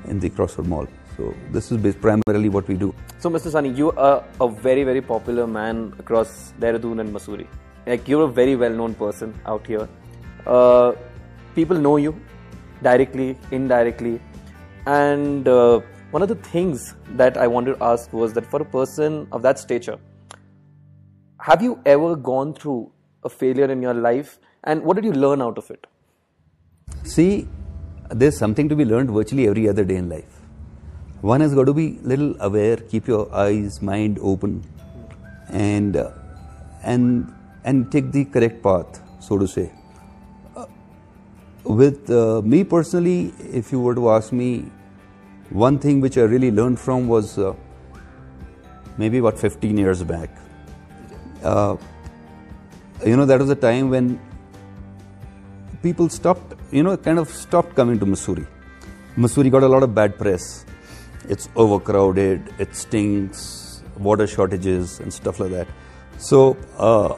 in 0.05 0.19
the 0.19 0.29
Crossroad 0.29 0.67
Mall. 0.67 0.87
So 1.17 1.33
this 1.51 1.71
is 1.71 1.95
primarily 1.95 2.47
what 2.47 2.67
we 2.67 2.75
do. 2.75 2.95
So 3.19 3.29
Mr. 3.29 3.51
Sani, 3.51 3.69
you 3.69 3.91
are 3.91 4.23
a 4.39 4.47
very 4.47 4.85
very 4.85 5.01
popular 5.01 5.45
man 5.45 5.93
across 5.99 6.53
Dehradun 6.59 7.01
and 7.01 7.13
Mussoorie. 7.13 7.47
Like 7.85 8.07
you're 8.07 8.23
a 8.23 8.31
very 8.31 8.55
well 8.55 8.71
known 8.71 8.93
person 8.93 9.33
out 9.45 9.67
here. 9.67 9.89
Uh, 10.47 10.93
people 11.55 11.77
know 11.77 11.97
you 11.97 12.15
directly, 12.81 13.37
indirectly, 13.51 14.21
and 14.85 15.47
uh, 15.49 15.81
one 16.11 16.21
of 16.21 16.29
the 16.29 16.35
things 16.35 16.95
that 17.17 17.35
I 17.37 17.47
wanted 17.47 17.77
to 17.77 17.83
ask 17.83 18.13
was 18.13 18.31
that 18.33 18.45
for 18.45 18.61
a 18.61 18.65
person 18.65 19.27
of 19.33 19.41
that 19.41 19.59
stature, 19.59 19.97
have 21.41 21.61
you 21.61 21.81
ever 21.85 22.15
gone 22.15 22.53
through 22.53 22.91
a 23.23 23.29
failure 23.29 23.69
in 23.69 23.81
your 23.81 23.93
life, 23.93 24.39
and 24.63 24.83
what 24.83 24.95
did 24.95 25.05
you 25.05 25.13
learn 25.13 25.41
out 25.41 25.57
of 25.57 25.69
it? 25.71 25.87
See, 27.03 27.47
there's 28.09 28.37
something 28.37 28.69
to 28.69 28.75
be 28.75 28.85
learned 28.85 29.11
virtually 29.11 29.47
every 29.47 29.67
other 29.69 29.83
day 29.83 29.95
in 29.95 30.09
life. 30.09 30.39
One 31.21 31.41
has 31.41 31.53
got 31.53 31.65
to 31.65 31.73
be 31.73 31.99
little 32.01 32.35
aware, 32.41 32.77
keep 32.77 33.07
your 33.07 33.33
eyes, 33.33 33.81
mind 33.81 34.19
open, 34.21 34.63
and 35.49 35.97
uh, 35.97 36.11
and 36.83 37.33
and 37.65 37.91
take 37.91 38.11
the 38.11 38.25
correct 38.25 38.63
path, 38.63 39.01
so 39.19 39.37
to 39.37 39.47
say. 39.47 39.71
Uh, 40.55 40.65
with 41.63 42.09
uh, 42.09 42.41
me 42.41 42.63
personally, 42.63 43.33
if 43.51 43.71
you 43.71 43.81
were 43.81 43.95
to 43.95 44.09
ask 44.11 44.31
me, 44.31 44.71
one 45.49 45.77
thing 45.77 45.99
which 45.99 46.17
I 46.17 46.21
really 46.21 46.51
learned 46.51 46.79
from 46.79 47.07
was 47.07 47.37
uh, 47.37 47.53
maybe 48.97 49.17
about 49.17 49.37
15 49.37 49.77
years 49.77 50.03
back. 50.03 50.29
Uh, 51.43 51.75
you 53.05 53.17
know, 53.17 53.25
that 53.25 53.39
was 53.39 53.49
a 53.49 53.55
time 53.55 53.89
when 53.89 54.19
people 55.81 56.09
stopped, 56.09 56.55
you 56.71 56.83
know, 56.83 56.95
kind 56.97 57.19
of 57.19 57.29
stopped 57.29 57.75
coming 57.75 57.99
to 57.99 58.05
Mussoorie. 58.05 58.47
Mussoorie 59.17 59.51
got 59.51 59.63
a 59.63 59.67
lot 59.67 59.83
of 59.83 59.93
bad 59.95 60.17
press. 60.17 60.65
It's 61.27 61.49
overcrowded, 61.55 62.53
it 62.57 62.75
stinks, 62.75 63.83
water 63.97 64.27
shortages, 64.27 64.99
and 64.99 65.13
stuff 65.13 65.39
like 65.39 65.51
that. 65.51 65.67
So, 66.17 66.57
uh, 66.77 67.17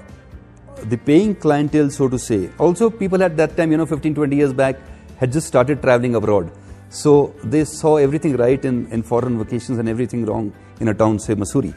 the 0.84 0.98
paying 0.98 1.36
clientele, 1.36 1.89
so 1.89 2.08
to 2.08 2.20
say, 2.20 2.50
also 2.58 2.89
people 2.89 3.24
at 3.24 3.38
that 3.38 3.56
time, 3.56 3.72
you 3.72 3.77
know, 3.77 3.86
15, 3.86 4.15
20 4.15 4.36
years 4.36 4.53
back, 4.53 4.77
had 5.18 5.32
just 5.32 5.48
started 5.48 5.82
traveling 5.82 6.15
abroad. 6.15 6.51
So, 6.89 7.34
they 7.44 7.63
saw 7.65 7.98
everything 7.98 8.36
right 8.36 8.63
in, 8.63 8.88
in 8.91 9.03
foreign 9.03 9.38
vacations 9.38 9.77
and 9.80 9.88
everything 9.88 10.25
wrong 10.25 10.53
in 10.80 10.88
a 10.88 10.94
town, 10.94 11.20
say, 11.20 11.36
Mussoorie. 11.36 11.74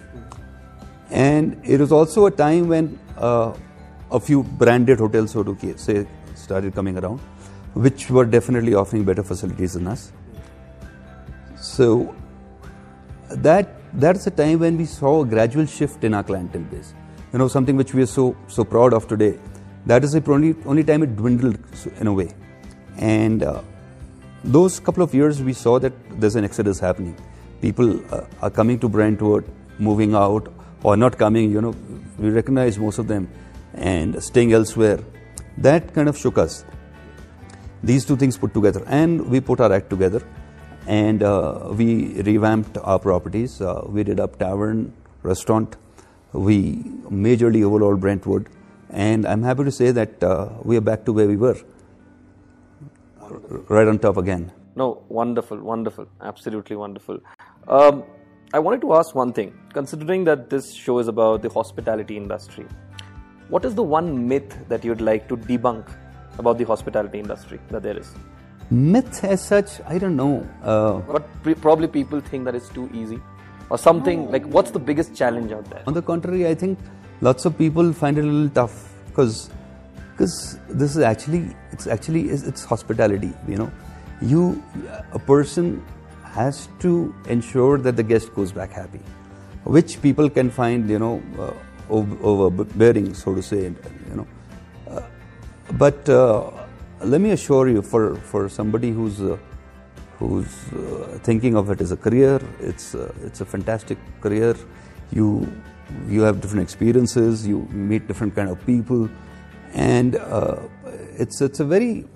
And 1.11 1.61
it 1.65 1.79
was 1.81 1.93
also 1.93 2.27
a 2.27 2.31
time 2.31 2.69
when 2.69 2.99
uh, 3.17 3.55
a 4.11 4.19
few 4.19 4.43
branded 4.43 4.99
hotels, 4.99 5.33
so 5.33 5.43
to 5.43 5.79
say, 5.79 6.07
started 6.35 6.75
coming 6.75 6.99
around, 6.99 7.19
which 7.75 8.11
were 8.11 8.25
definitely 8.25 8.75
offering 8.75 9.05
better 9.05 9.23
facilities 9.23 9.75
than 9.75 9.87
us. 9.87 10.13
So 11.57 12.15
that 13.31 13.69
that's 13.95 14.27
a 14.27 14.31
time 14.31 14.59
when 14.59 14.77
we 14.77 14.85
saw 14.85 15.23
a 15.23 15.27
gradual 15.27 15.67
shift 15.67 16.05
in 16.05 16.15
our 16.15 16.23
clientele 16.23 16.63
base. 16.63 16.95
You 17.33 17.39
know, 17.39 17.49
something 17.49 17.77
which 17.77 17.95
we 17.95 18.03
are 18.03 18.13
so 18.15 18.37
so 18.49 18.65
proud 18.65 18.93
of 18.93 19.09
today. 19.09 19.39
That 19.87 20.05
is 20.05 20.13
the 20.13 20.23
only 20.33 20.57
only 20.65 20.85
time 20.85 21.03
it 21.03 21.17
dwindled 21.17 21.59
in 22.01 22.07
a 22.07 22.13
way, 22.13 22.31
and 22.97 23.43
uh, 23.43 23.63
those 24.45 24.79
couple 24.81 25.03
of 25.03 25.15
years 25.15 25.43
we 25.43 25.53
saw 25.53 25.79
that 25.79 25.93
there's 26.21 26.37
an 26.37 26.45
exodus 26.45 26.79
happening. 26.79 27.17
People 27.61 28.01
uh, 28.15 28.27
are 28.43 28.51
coming 28.51 28.79
to 28.81 28.89
Brentwood, 28.89 29.49
moving 29.79 30.15
out, 30.15 30.53
or 30.83 30.97
not 30.97 31.19
coming. 31.19 31.51
You 31.51 31.61
know, 31.61 31.75
we 32.19 32.31
recognize 32.31 32.79
most 32.79 32.99
of 32.99 33.09
them 33.09 33.29
and 33.75 34.23
staying 34.23 34.53
elsewhere. 34.53 35.01
That 35.59 35.95
kind 35.95 36.09
of 36.09 36.19
shook 36.19 36.39
us. 36.39 36.65
These 37.83 38.05
two 38.05 38.17
things 38.17 38.37
put 38.37 38.55
together, 38.55 38.83
and 38.87 39.29
we 39.29 39.41
put 39.41 39.61
our 39.61 39.73
act 39.73 39.91
together, 39.91 40.27
and 40.87 41.23
uh, 41.23 41.71
we 41.73 42.21
revamped 42.23 42.79
our 42.79 42.99
properties. 42.99 43.61
Uh, 43.61 43.83
we 43.87 44.05
did 44.05 44.19
up 44.19 44.39
tavern, 44.39 44.93
restaurant. 45.23 45.77
We 46.33 46.77
majorly 47.11 47.63
overhauled 47.63 48.01
Brentwood, 48.01 48.49
and 48.91 49.27
I'm 49.27 49.43
happy 49.43 49.65
to 49.65 49.71
say 49.71 49.93
that 49.93 50.23
uh, 50.23 50.49
we 50.63 50.77
are 50.77 50.81
back 50.81 51.05
to 51.05 51.13
where 51.13 51.29
we 51.29 51.37
were, 51.37 51.57
right 53.69 53.87
on 53.87 53.99
top 53.99 54.17
again. 54.17 54.51
No, 54.75 55.05
wonderful, 55.09 55.59
wonderful, 55.61 56.09
absolutely 56.21 56.75
wonderful. 56.75 57.21
Um, 57.69 58.03
I 58.53 58.59
wanted 58.59 58.81
to 58.81 58.95
ask 58.95 59.15
one 59.15 59.33
thing. 59.33 59.53
Considering 59.73 60.25
that 60.25 60.51
this 60.51 60.73
show 60.73 60.99
is 60.99 61.09
about 61.09 61.43
the 61.43 61.49
hospitality 61.49 62.17
industry, 62.17 62.67
what 63.49 63.65
is 63.65 63.75
the 63.75 63.83
one 63.83 64.29
myth 64.29 64.57
that 64.69 64.85
you'd 64.85 65.01
like 65.01 65.29
to 65.29 65.37
debunk 65.37 65.91
about 66.39 66.59
the 66.59 66.65
hospitality 66.65 67.19
industry 67.19 67.61
that 67.71 67.83
there 67.83 67.99
is? 67.99 68.13
Myth 68.71 69.23
as 69.25 69.45
such, 69.45 69.81
I 69.87 69.99
don't 69.99 70.17
know. 70.17 70.47
Uh, 70.63 71.01
But 71.13 71.43
pre- 71.43 71.55
probably 71.55 71.89
people 71.89 72.21
think 72.21 72.45
that 72.47 72.55
it's 72.55 72.69
too 72.71 72.91
easy, 72.95 73.21
or 73.71 73.79
something 73.79 74.31
like. 74.31 74.45
What's 74.47 74.71
the 74.71 74.79
biggest 74.79 75.15
challenge 75.15 75.53
out 75.53 75.67
there? 75.71 75.83
On 75.87 75.93
the 75.95 76.03
contrary, 76.03 76.47
I 76.47 76.55
think 76.55 76.79
lots 77.21 77.45
of 77.45 77.57
people 77.59 77.93
find 77.93 78.19
it 78.19 78.25
a 78.25 78.27
little 78.27 78.49
tough 78.49 78.93
because 79.09 79.51
because 80.13 80.59
this 80.69 80.97
is 80.97 81.03
actually 81.03 81.55
it's 81.73 81.87
actually 81.87 82.31
it's, 82.31 82.45
it's 82.45 82.65
hospitality. 82.65 83.33
You 83.47 83.57
know, 83.57 83.71
you 84.23 84.63
a 85.13 85.19
person 85.19 85.85
has 86.25 86.69
to 86.81 87.15
ensure 87.29 87.79
that 87.79 87.97
the 87.97 88.03
guest 88.03 88.35
goes 88.35 88.51
back 88.51 88.73
happy, 88.73 89.01
which 89.65 90.01
people 90.01 90.31
can 90.31 90.51
find 90.51 90.89
you 90.89 90.99
know 90.99 91.23
uh, 91.39 91.53
overbearing, 92.23 93.15
so 93.15 93.35
to 93.35 93.43
say. 93.43 93.63
You 93.65 94.17
know, 94.17 94.27
uh, 94.91 95.03
but 95.73 96.09
uh, 96.09 96.51
let 97.01 97.21
me 97.21 97.31
assure 97.31 97.69
you, 97.69 97.83
for 97.83 98.17
for 98.17 98.49
somebody 98.49 98.91
who's 98.91 99.21
uh, 99.21 99.37
who's 100.19 100.47
uh, 100.73 101.19
thinking 101.23 101.57
of 101.57 101.71
it 101.71 101.81
as 101.81 101.93
a 101.93 101.97
career. 101.97 102.41
It's 102.61 102.95
uh, 102.95 103.13
it's 103.23 103.41
a 103.41 103.45
fantastic 103.45 103.99
career. 104.21 104.55
You 105.13 105.29
you 106.09 106.23
have 106.23 106.41
different 106.41 106.63
experiences. 106.63 107.47
You 107.47 107.69
meet 107.71 108.09
different 108.09 108.35
kind 108.35 108.49
of 108.49 108.65
people, 108.67 109.09
and 109.73 110.17
uh, 110.17 110.57
it's 111.19 111.41
it's 111.41 111.61
a 111.61 111.65
very 111.65 112.07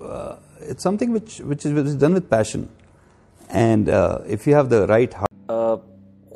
it's 0.61 0.83
something 0.83 1.11
which 1.11 1.39
which 1.39 1.65
is, 1.65 1.73
which 1.73 1.85
is 1.85 1.95
done 1.95 2.13
with 2.13 2.29
passion. 2.29 2.69
And 3.49 3.89
if 4.27 4.45
you 4.45 4.53
have 4.53 4.69
the 4.69 4.85
right 4.87 5.11
heart, 5.13 5.81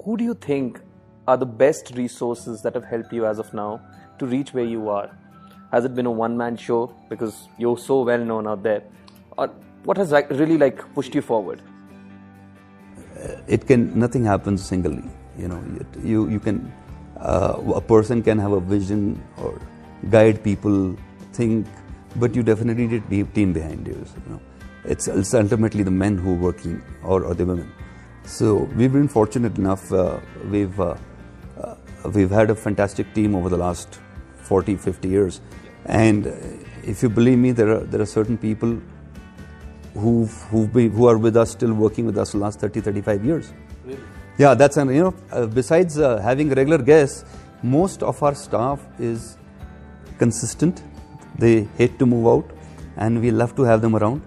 who 0.04 0.18
do 0.18 0.24
you 0.24 0.34
think 0.34 0.80
are 1.28 1.38
the 1.38 1.46
best 1.46 1.92
resources 1.96 2.62
that 2.62 2.74
have 2.76 2.86
helped 2.86 3.14
you 3.14 3.26
as 3.26 3.40
of 3.40 3.54
now 3.54 3.82
to 4.20 4.26
reach 4.26 4.54
where 4.54 4.66
you 4.66 4.90
are? 4.90 5.10
Has 5.72 5.86
it 5.86 5.96
been 5.96 6.06
a 6.06 6.12
one-man 6.12 6.58
show 6.58 6.96
because 7.10 7.48
you're 7.58 7.78
so 7.78 8.02
well 8.04 8.20
known 8.20 8.48
out 8.48 8.64
there, 8.64 8.84
or 9.38 9.48
what 9.84 9.98
has 9.98 10.12
really 10.30 10.58
like 10.58 10.94
pushed 10.94 11.16
you 11.16 11.22
forward? 11.22 11.62
it 13.48 13.68
can 13.68 13.98
nothing 13.98 14.26
happens 14.26 14.66
singly. 14.66 15.04
You 15.38 15.48
know, 15.48 15.64
you 16.04 16.30
you, 16.30 16.40
can 16.40 16.72
uh, 17.20 17.56
a 17.76 17.82
person 17.82 18.22
can 18.22 18.38
have 18.40 18.52
a 18.52 18.60
vision 18.60 19.22
or 19.38 19.60
guide 20.10 20.44
people, 20.44 20.96
think, 21.34 21.68
but 22.18 22.36
you 22.36 22.44
definitely 22.44 22.88
need 22.88 23.04
a 23.12 23.24
team 23.34 23.54
behind 23.54 23.88
you. 23.88 23.94
you 23.94 24.32
know. 24.32 24.42
it's, 24.86 25.08
it's 25.08 25.34
ultimately 25.34 25.84
the 25.84 25.92
men 25.92 26.18
who 26.18 26.34
are 26.34 26.42
working 26.50 26.82
or, 27.04 27.24
or 27.24 27.34
the 27.34 27.46
women. 27.46 27.72
So 28.26 28.70
we've 28.76 28.94
been 28.94 29.08
fortunate 29.08 29.58
enough. 29.58 29.92
Uh, 29.92 30.20
we've 30.50 30.80
uh, 30.80 30.92
uh, 30.92 30.98
we've 32.06 32.32
had 32.32 32.50
a 32.50 32.56
fantastic 32.56 33.14
team 33.14 33.36
over 33.36 33.50
the 33.50 33.58
last 33.58 34.00
40, 34.44 34.76
50 34.76 35.08
years, 35.08 35.42
and 35.86 36.28
if 36.84 37.02
you 37.04 37.10
believe 37.10 37.38
me, 37.38 37.52
there 37.52 37.70
are 37.76 37.80
there 37.80 38.02
are 38.02 38.06
certain 38.06 38.38
people 38.38 38.80
who've, 39.94 40.32
who've 40.50 40.72
been, 40.72 40.92
who 40.92 41.08
are 41.08 41.18
with 41.18 41.38
us, 41.38 41.52
still 41.52 41.74
working 41.74 42.06
with 42.06 42.18
us 42.18 42.32
the 42.32 42.38
last 42.38 42.60
30, 42.60 42.82
35 42.82 43.26
years. 43.26 43.54
Yeah, 44.38 44.56
that's 44.56 44.78
an, 44.78 44.90
you 44.90 45.04
know, 45.04 45.16
uh, 45.32 45.46
besides 45.46 46.00
uh, 46.00 46.20
having 46.20 46.50
regular 46.50 46.80
guests, 46.80 47.24
most 47.62 48.02
of 48.02 48.22
our 48.24 48.34
staff 48.34 48.82
is 49.00 49.38
consistent. 50.18 50.82
They 51.38 51.68
hate 51.78 52.00
to 52.00 52.06
move 52.06 52.28
out, 52.28 52.52
and 52.98 53.22
we 53.22 53.32
love 53.32 53.56
to 53.56 53.64
have 53.64 53.82
them 53.82 53.96
around. 53.96 54.22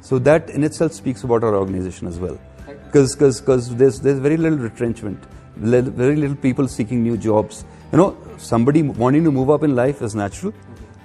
So 0.00 0.18
that 0.20 0.50
in 0.50 0.64
itself 0.64 0.92
speaks 0.92 1.24
about 1.24 1.42
our 1.42 1.54
organization 1.54 2.06
as 2.06 2.18
well. 2.18 2.38
Because 2.84 3.16
there's 3.16 4.00
there's 4.00 4.18
very 4.18 4.36
little 4.36 4.58
retrenchment, 4.58 5.22
very 5.58 6.16
little 6.16 6.36
people 6.36 6.68
seeking 6.68 7.02
new 7.02 7.16
jobs. 7.16 7.64
You 7.92 7.98
know, 7.98 8.16
somebody 8.36 8.82
wanting 8.82 9.24
to 9.24 9.32
move 9.32 9.50
up 9.50 9.62
in 9.62 9.74
life 9.74 10.02
is 10.02 10.14
natural. 10.14 10.52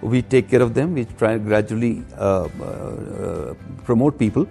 We 0.01 0.21
take 0.21 0.49
care 0.49 0.61
of 0.61 0.73
them. 0.73 0.93
We 0.93 1.05
try 1.05 1.33
and 1.33 1.45
gradually 1.45 2.03
uh, 2.17 2.49
uh, 2.61 3.53
promote 3.85 4.19
people. 4.19 4.47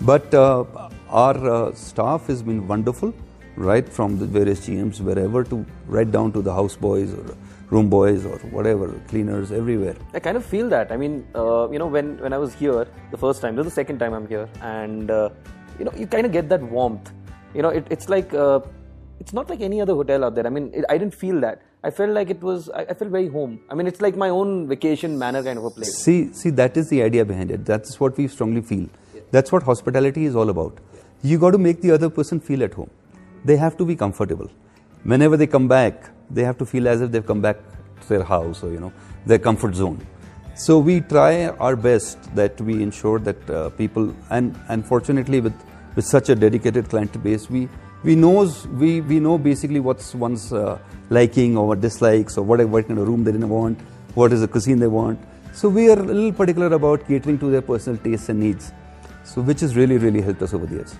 But 0.00 0.32
uh, 0.34 0.64
our 1.08 1.50
uh, 1.50 1.74
staff 1.74 2.26
has 2.26 2.42
been 2.42 2.68
wonderful, 2.68 3.12
right 3.56 3.88
from 3.88 4.18
the 4.18 4.26
various 4.26 4.60
GMs, 4.66 5.00
wherever 5.00 5.42
to 5.44 5.64
right 5.86 6.10
down 6.10 6.32
to 6.32 6.42
the 6.42 6.52
house 6.52 6.76
boys 6.76 7.12
or 7.12 7.36
room 7.70 7.88
boys 7.88 8.24
or 8.24 8.38
whatever, 8.50 8.92
cleaners, 9.08 9.50
everywhere. 9.50 9.96
I 10.14 10.20
kind 10.20 10.36
of 10.36 10.44
feel 10.44 10.68
that. 10.68 10.92
I 10.92 10.96
mean, 10.96 11.26
uh, 11.34 11.68
you 11.70 11.78
know, 11.78 11.86
when, 11.86 12.18
when 12.18 12.32
I 12.32 12.38
was 12.38 12.54
here 12.54 12.86
the 13.10 13.18
first 13.18 13.40
time, 13.40 13.56
this 13.56 13.66
is 13.66 13.72
the 13.72 13.74
second 13.74 13.98
time 13.98 14.12
I'm 14.12 14.28
here, 14.28 14.48
and 14.60 15.10
uh, 15.10 15.30
you 15.78 15.84
know, 15.84 15.92
you 15.96 16.06
kind 16.06 16.26
of 16.26 16.32
get 16.32 16.48
that 16.48 16.62
warmth. 16.62 17.10
You 17.54 17.62
know, 17.62 17.70
it, 17.70 17.86
it's 17.90 18.08
like 18.08 18.32
it's 19.20 19.32
not 19.32 19.48
like 19.48 19.60
any 19.60 19.80
other 19.80 19.94
hotel 19.94 20.24
out 20.24 20.34
there. 20.34 20.46
I 20.46 20.50
mean, 20.50 20.70
it, 20.74 20.84
I 20.88 20.98
didn't 20.98 21.14
feel 21.14 21.40
that. 21.40 21.62
I 21.82 21.90
felt 21.90 22.10
like 22.10 22.30
it 22.30 22.42
was. 22.42 22.68
I, 22.70 22.82
I 22.82 22.94
felt 22.94 23.10
very 23.10 23.28
home. 23.28 23.60
I 23.70 23.74
mean, 23.74 23.86
it's 23.86 24.00
like 24.00 24.16
my 24.16 24.28
own 24.28 24.68
vacation 24.68 25.18
manner 25.18 25.42
kind 25.42 25.58
of 25.58 25.64
a 25.64 25.70
place. 25.70 25.96
See, 25.96 26.32
see, 26.32 26.50
that 26.50 26.76
is 26.76 26.88
the 26.90 27.02
idea 27.02 27.24
behind 27.24 27.50
it. 27.50 27.64
That's 27.64 27.98
what 28.00 28.16
we 28.16 28.28
strongly 28.28 28.62
feel. 28.62 28.88
That's 29.30 29.52
what 29.52 29.62
hospitality 29.62 30.24
is 30.24 30.36
all 30.36 30.50
about. 30.50 30.78
You 31.22 31.38
got 31.38 31.52
to 31.52 31.58
make 31.58 31.80
the 31.80 31.90
other 31.92 32.10
person 32.10 32.40
feel 32.40 32.62
at 32.62 32.74
home. 32.74 32.90
They 33.44 33.56
have 33.56 33.76
to 33.78 33.84
be 33.84 33.96
comfortable. 33.96 34.50
Whenever 35.04 35.36
they 35.36 35.46
come 35.46 35.68
back, 35.68 36.10
they 36.30 36.44
have 36.44 36.58
to 36.58 36.66
feel 36.66 36.88
as 36.88 37.00
if 37.00 37.10
they've 37.10 37.26
come 37.26 37.40
back 37.40 37.56
to 38.02 38.08
their 38.08 38.24
house 38.24 38.62
or 38.62 38.72
you 38.72 38.80
know 38.80 38.92
their 39.24 39.38
comfort 39.38 39.74
zone. 39.74 40.04
So 40.54 40.78
we 40.78 41.00
try 41.00 41.48
our 41.48 41.76
best 41.76 42.34
that 42.34 42.60
we 42.60 42.82
ensure 42.82 43.18
that 43.20 43.50
uh, 43.50 43.70
people, 43.70 44.14
and 44.30 44.58
unfortunately 44.68 45.40
with 45.40 45.54
with 45.94 46.04
such 46.04 46.28
a 46.28 46.34
dedicated 46.34 46.88
client 46.88 47.22
base, 47.22 47.48
we 47.48 47.68
we 48.06 48.14
knows 48.14 48.66
we 48.80 48.90
we 49.10 49.18
know 49.18 49.36
basically 49.36 49.80
what's 49.86 50.14
one's 50.24 50.52
uh, 50.52 50.78
liking 51.10 51.56
or 51.62 51.74
dislikes 51.84 52.38
or 52.38 52.44
what 52.50 52.60
what 52.74 52.86
kind 52.88 53.00
of 53.00 53.08
room 53.08 53.24
they 53.24 53.32
didn't 53.32 53.48
want, 53.48 53.80
what 54.20 54.32
is 54.36 54.42
the 54.44 54.50
cuisine 54.56 54.78
they 54.78 54.92
want. 54.98 55.18
So 55.52 55.68
we 55.68 55.88
are 55.90 55.98
a 55.98 56.06
little 56.18 56.32
particular 56.40 56.68
about 56.76 57.06
catering 57.08 57.38
to 57.40 57.50
their 57.50 57.62
personal 57.62 57.98
tastes 58.04 58.28
and 58.28 58.38
needs. 58.38 58.72
So 59.24 59.42
which 59.50 59.60
has 59.66 59.74
really 59.80 59.98
really 59.98 60.22
helped 60.28 60.42
us 60.48 60.54
over 60.54 60.66
the 60.66 60.76
years. 60.76 60.96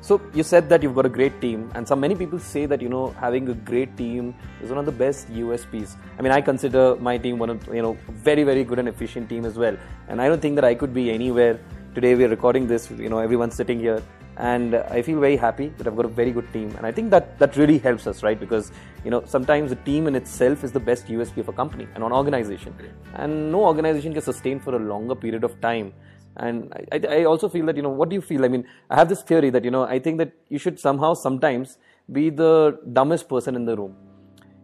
So 0.00 0.20
you 0.34 0.42
said 0.42 0.68
that 0.70 0.82
you've 0.82 0.96
got 0.98 1.06
a 1.06 1.14
great 1.20 1.40
team, 1.40 1.70
and 1.76 1.86
so 1.86 1.94
many 1.94 2.14
people 2.16 2.38
say 2.50 2.66
that 2.66 2.82
you 2.82 2.88
know 2.88 3.06
having 3.22 3.48
a 3.54 3.56
great 3.70 3.96
team 3.96 4.34
is 4.60 4.70
one 4.70 4.78
of 4.84 4.86
the 4.92 4.98
best 5.06 5.32
USPs. 5.40 5.96
I 6.18 6.22
mean, 6.22 6.32
I 6.32 6.40
consider 6.40 6.84
my 6.96 7.18
team 7.18 7.38
one 7.38 7.50
of 7.50 7.72
you 7.80 7.82
know 7.82 7.96
very 8.28 8.42
very 8.52 8.64
good 8.64 8.80
and 8.80 8.88
efficient 8.96 9.28
team 9.28 9.44
as 9.44 9.64
well, 9.64 9.76
and 10.08 10.20
I 10.20 10.28
don't 10.28 10.42
think 10.48 10.56
that 10.56 10.72
I 10.74 10.74
could 10.74 10.94
be 11.02 11.10
anywhere 11.18 11.60
today. 11.94 12.14
We're 12.14 12.34
recording 12.38 12.66
this, 12.66 12.90
you 12.90 13.08
know, 13.08 13.18
everyone's 13.18 13.54
sitting 13.54 13.78
here, 13.78 14.02
and 14.38 14.76
I 14.76 15.02
feel 15.02 15.18
very 15.18 15.36
happy 15.36 15.68
that 15.78 15.86
I've 15.86 15.96
got 15.96 16.04
a 16.04 16.08
very 16.08 16.30
good 16.30 16.52
team, 16.52 16.74
and 16.76 16.86
I 16.86 16.92
think 16.92 17.10
that 17.10 17.38
that 17.40 17.56
really 17.56 17.78
helps 17.78 18.06
us, 18.06 18.22
right? 18.22 18.38
Because 18.38 18.70
you 19.04 19.10
know 19.10 19.22
sometimes 19.26 19.70
the 19.70 19.76
team 19.76 20.06
in 20.06 20.14
itself 20.14 20.62
is 20.62 20.72
the 20.72 20.80
best 20.80 21.08
USP 21.08 21.38
of 21.38 21.48
a 21.48 21.52
company 21.52 21.88
and 21.94 22.04
an 22.04 22.12
organization, 22.12 22.74
and 23.14 23.50
no 23.50 23.64
organization 23.64 24.12
can 24.12 24.22
sustain 24.22 24.60
for 24.60 24.76
a 24.76 24.78
longer 24.78 25.16
period 25.16 25.42
of 25.42 25.60
time. 25.60 25.92
And 26.36 26.72
I, 26.92 27.00
I, 27.08 27.24
also 27.24 27.48
feel 27.48 27.66
that 27.66 27.74
you 27.74 27.82
know 27.82 27.88
what 27.90 28.10
do 28.10 28.14
you 28.14 28.20
feel? 28.20 28.44
I 28.44 28.48
mean 28.48 28.64
i 28.90 28.94
have 28.94 29.08
this 29.08 29.22
theory 29.22 29.50
that 29.50 29.64
you 29.64 29.72
know 29.72 29.82
i 29.82 29.98
think 29.98 30.18
that 30.18 30.32
you 30.48 30.58
should 30.58 30.78
somehow 30.78 31.14
sometimes 31.14 31.78
be 32.12 32.30
the 32.30 32.78
dumbest 32.92 33.28
person 33.28 33.56
in 33.56 33.64
the 33.64 33.76
room. 33.76 33.96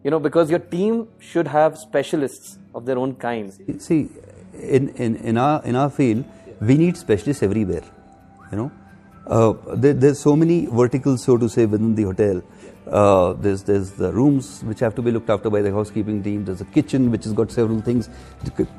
You 0.05 0.11
know 0.11 0.19
because 0.19 0.49
your 0.49 0.59
team 0.59 1.09
should 1.19 1.47
have 1.47 1.77
specialists 1.77 2.59
of 2.73 2.85
their 2.85 2.97
own 2.97 3.15
kind. 3.15 3.51
See, 3.81 4.09
in, 4.53 4.89
in, 4.89 5.15
in, 5.17 5.37
our, 5.37 5.61
in 5.65 5.75
our 5.75 5.89
field, 5.89 6.23
we 6.61 6.77
need 6.77 6.95
specialists 6.95 7.43
everywhere. 7.43 7.83
You 8.51 8.57
know, 8.57 8.71
uh, 9.27 9.53
there, 9.73 9.93
there's 9.93 10.19
so 10.19 10.35
many 10.35 10.67
verticals, 10.67 11.23
so 11.23 11.37
to 11.37 11.49
say, 11.49 11.65
within 11.65 11.95
the 11.95 12.03
hotel. 12.03 12.43
Uh, 12.87 13.33
there's 13.33 13.63
there's 13.63 13.91
the 13.91 14.11
rooms 14.13 14.61
which 14.63 14.79
have 14.79 14.93
to 14.93 15.01
be 15.01 15.09
looked 15.09 15.29
after 15.29 15.49
by 15.49 15.61
the 15.61 15.71
housekeeping 15.71 16.21
team. 16.21 16.45
There's 16.45 16.61
a 16.61 16.65
kitchen 16.65 17.09
which 17.09 17.23
has 17.23 17.33
got 17.33 17.51
several 17.51 17.81
things 17.81 18.09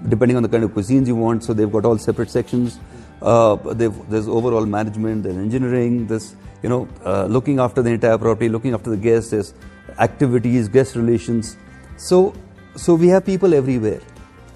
depending 0.08 0.36
on 0.36 0.44
the 0.44 0.48
kind 0.48 0.62
of 0.62 0.70
cuisines 0.70 1.08
you 1.08 1.16
want. 1.16 1.42
So 1.42 1.52
they've 1.52 1.70
got 1.70 1.84
all 1.84 1.98
separate 1.98 2.30
sections. 2.30 2.78
Uh, 3.20 3.56
there's 3.74 4.28
overall 4.28 4.64
management, 4.64 5.24
there's 5.24 5.36
engineering, 5.36 6.06
there's 6.06 6.36
you 6.62 6.68
know 6.68 6.88
uh, 7.04 7.24
looking 7.24 7.58
after 7.58 7.82
the 7.82 7.90
entire 7.90 8.16
property, 8.16 8.48
looking 8.48 8.74
after 8.74 8.90
the 8.90 8.96
guests, 8.96 9.30
there's 9.30 9.54
activities, 9.98 10.68
guest 10.68 10.94
relations. 10.94 11.56
So 11.96 12.32
so 12.76 12.94
we 12.94 13.08
have 13.08 13.24
people 13.24 13.54
everywhere, 13.54 14.02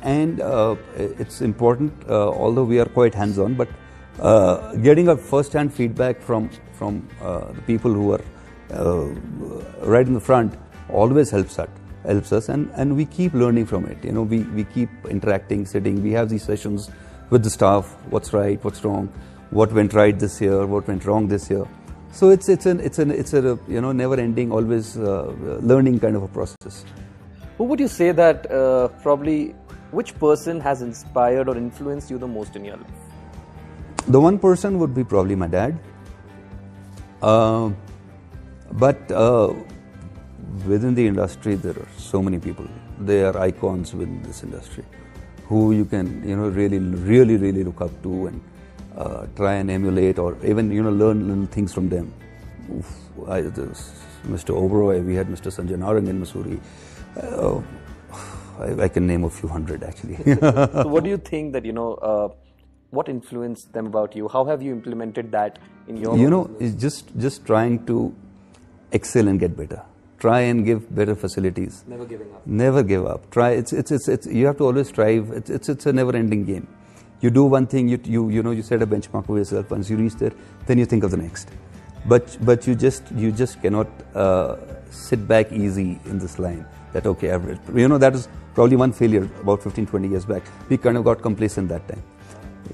and 0.02 0.40
uh, 0.40 0.76
it's 0.96 1.40
important. 1.40 1.92
Uh, 2.08 2.28
although 2.28 2.64
we 2.64 2.78
are 2.78 2.84
quite 2.84 3.14
hands-on, 3.14 3.54
but 3.54 3.68
uh, 4.20 4.74
getting 4.76 5.08
a 5.08 5.16
first-hand 5.16 5.72
feedback 5.72 6.20
from 6.20 6.50
from 6.74 7.08
uh, 7.20 7.52
the 7.52 7.62
people 7.62 7.92
who 7.92 8.12
are 8.12 8.24
uh, 8.72 9.06
right 9.82 10.06
in 10.06 10.14
the 10.14 10.20
front 10.20 10.54
always 10.88 11.30
helps 11.30 11.58
us 11.58 11.68
helps 12.04 12.32
us 12.32 12.48
and, 12.48 12.70
and 12.74 12.96
we 12.96 13.04
keep 13.04 13.34
learning 13.34 13.66
from 13.66 13.84
it. 13.86 14.02
You 14.04 14.12
know 14.12 14.22
we, 14.22 14.40
we 14.58 14.64
keep 14.64 14.90
interacting 15.08 15.66
sitting. 15.66 16.02
We 16.02 16.12
have 16.12 16.28
these 16.28 16.42
sessions 16.42 16.90
with 17.30 17.42
the 17.42 17.50
staff. 17.50 17.96
What's 18.10 18.32
right 18.32 18.62
what's 18.64 18.84
wrong 18.84 19.12
what 19.50 19.72
went 19.72 19.92
right 19.94 20.18
this 20.18 20.40
year 20.40 20.66
what 20.66 20.86
went 20.86 21.04
wrong 21.04 21.28
this 21.28 21.50
year. 21.50 21.66
So 22.12 22.30
it's 22.30 22.48
it's 22.48 22.66
an 22.66 22.80
it's 22.80 22.98
an 22.98 23.10
it's 23.10 23.34
a 23.34 23.58
you 23.68 23.80
know 23.80 23.92
never 23.92 24.18
ending 24.20 24.52
always 24.52 24.96
uh, 24.96 25.34
learning 25.60 26.00
kind 26.00 26.16
of 26.16 26.22
a 26.22 26.28
process. 26.28 26.84
Who 27.58 27.64
would 27.64 27.80
you 27.80 27.88
say 27.88 28.12
that 28.12 28.50
uh, 28.50 28.88
probably 29.02 29.54
which 29.90 30.18
person 30.18 30.60
has 30.60 30.82
inspired 30.82 31.48
or 31.48 31.56
influenced 31.56 32.10
you 32.10 32.18
the 32.18 32.28
most 32.28 32.56
in 32.56 32.64
your 32.64 32.76
life 32.76 32.99
the 34.08 34.20
one 34.20 34.38
person 34.38 34.78
would 34.78 34.94
be 34.94 35.04
probably 35.04 35.34
my 35.34 35.46
dad 35.46 35.78
uh, 37.22 37.70
but 38.72 39.10
uh, 39.10 39.52
within 40.66 40.94
the 40.94 41.06
industry 41.06 41.54
there 41.54 41.72
are 41.72 41.88
so 41.96 42.22
many 42.22 42.38
people 42.38 42.66
they 43.00 43.22
are 43.22 43.36
icons 43.38 43.94
within 43.94 44.22
this 44.22 44.42
industry 44.42 44.84
who 45.46 45.72
you 45.72 45.84
can 45.84 46.06
you 46.28 46.36
know 46.36 46.48
really 46.48 46.78
really 46.78 47.36
really 47.36 47.64
look 47.64 47.80
up 47.80 48.02
to 48.02 48.26
and 48.26 48.40
uh, 48.96 49.26
try 49.36 49.54
and 49.54 49.70
emulate 49.70 50.18
or 50.18 50.36
even 50.44 50.70
you 50.70 50.82
know 50.82 50.90
learn 50.90 51.26
little 51.28 51.46
things 51.46 51.72
from 51.72 51.88
them 51.88 52.12
Oof, 52.72 52.88
I, 53.26 53.42
Mr. 53.42 54.54
Oberoi 54.54 55.04
we 55.04 55.14
had 55.14 55.28
Mr. 55.28 55.50
Sanjay 55.56 55.76
Narang 55.76 56.08
in 56.08 56.20
Mussoorie 56.20 56.60
uh, 57.16 57.60
I, 58.60 58.84
I, 58.84 58.88
can 58.88 59.06
name 59.06 59.24
a 59.24 59.30
few 59.30 59.48
hundred 59.48 59.82
actually 59.82 60.16
so 60.40 60.86
what 60.86 61.04
do 61.04 61.10
you 61.10 61.16
think 61.16 61.52
that 61.54 61.64
you 61.64 61.72
know 61.72 61.94
uh, 61.94 62.28
what 62.90 63.08
influenced 63.08 63.72
them 63.72 63.86
about 63.86 64.16
you 64.16 64.28
how 64.28 64.44
have 64.44 64.62
you 64.62 64.72
implemented 64.72 65.30
that 65.32 65.58
in 65.88 65.96
your 65.96 66.16
you 66.16 66.30
know 66.30 66.50
it's 66.58 66.80
just 66.80 67.16
just 67.18 67.46
trying 67.46 67.84
to 67.86 68.14
excel 68.92 69.28
and 69.28 69.38
get 69.38 69.56
better 69.56 69.82
try 70.20 70.40
and 70.40 70.64
give 70.64 70.94
better 70.94 71.14
facilities. 71.14 71.84
Never 71.88 72.04
giving 72.04 72.32
up. 72.32 72.46
Never 72.46 72.82
give 72.82 73.06
up. 73.06 73.30
Try. 73.30 73.50
It's 73.50 73.72
it's 73.72 73.90
it's, 73.90 74.08
it's 74.08 74.26
you 74.26 74.46
have 74.46 74.58
to 74.58 74.64
always 74.64 74.88
strive. 74.88 75.30
It's 75.30 75.50
it's, 75.50 75.68
it's 75.68 75.86
a 75.86 75.92
never-ending 75.92 76.44
game. 76.44 76.68
You 77.20 77.30
do 77.30 77.44
one 77.44 77.66
thing, 77.66 77.88
you 77.88 77.98
you 78.04 78.28
you 78.30 78.42
know 78.42 78.50
you 78.50 78.62
set 78.62 78.82
a 78.82 78.86
benchmark 78.86 79.26
for 79.26 79.38
yourself. 79.38 79.70
Once 79.70 79.90
you 79.90 79.96
reach 79.96 80.14
there, 80.16 80.32
then 80.66 80.78
you 80.78 80.86
think 80.86 81.04
of 81.04 81.10
the 81.10 81.16
next. 81.16 81.50
But 82.06 82.36
but 82.42 82.66
you 82.66 82.74
just 82.74 83.10
you 83.12 83.32
just 83.32 83.60
cannot 83.62 83.88
uh, 84.14 84.56
sit 84.90 85.26
back 85.26 85.52
easy 85.52 85.98
in 86.04 86.18
this 86.18 86.38
line. 86.38 86.64
That 86.92 87.06
okay, 87.06 87.30
average. 87.30 87.60
You 87.74 87.88
know 87.88 87.98
that 87.98 88.14
is 88.14 88.28
probably 88.54 88.76
one 88.76 88.92
failure 88.92 89.28
about 89.42 89.62
15, 89.62 89.86
20 89.86 90.08
years 90.08 90.24
back. 90.24 90.42
We 90.68 90.76
kind 90.76 90.96
of 90.96 91.04
got 91.04 91.22
complacent 91.22 91.68
that 91.68 91.86
time. 91.88 92.02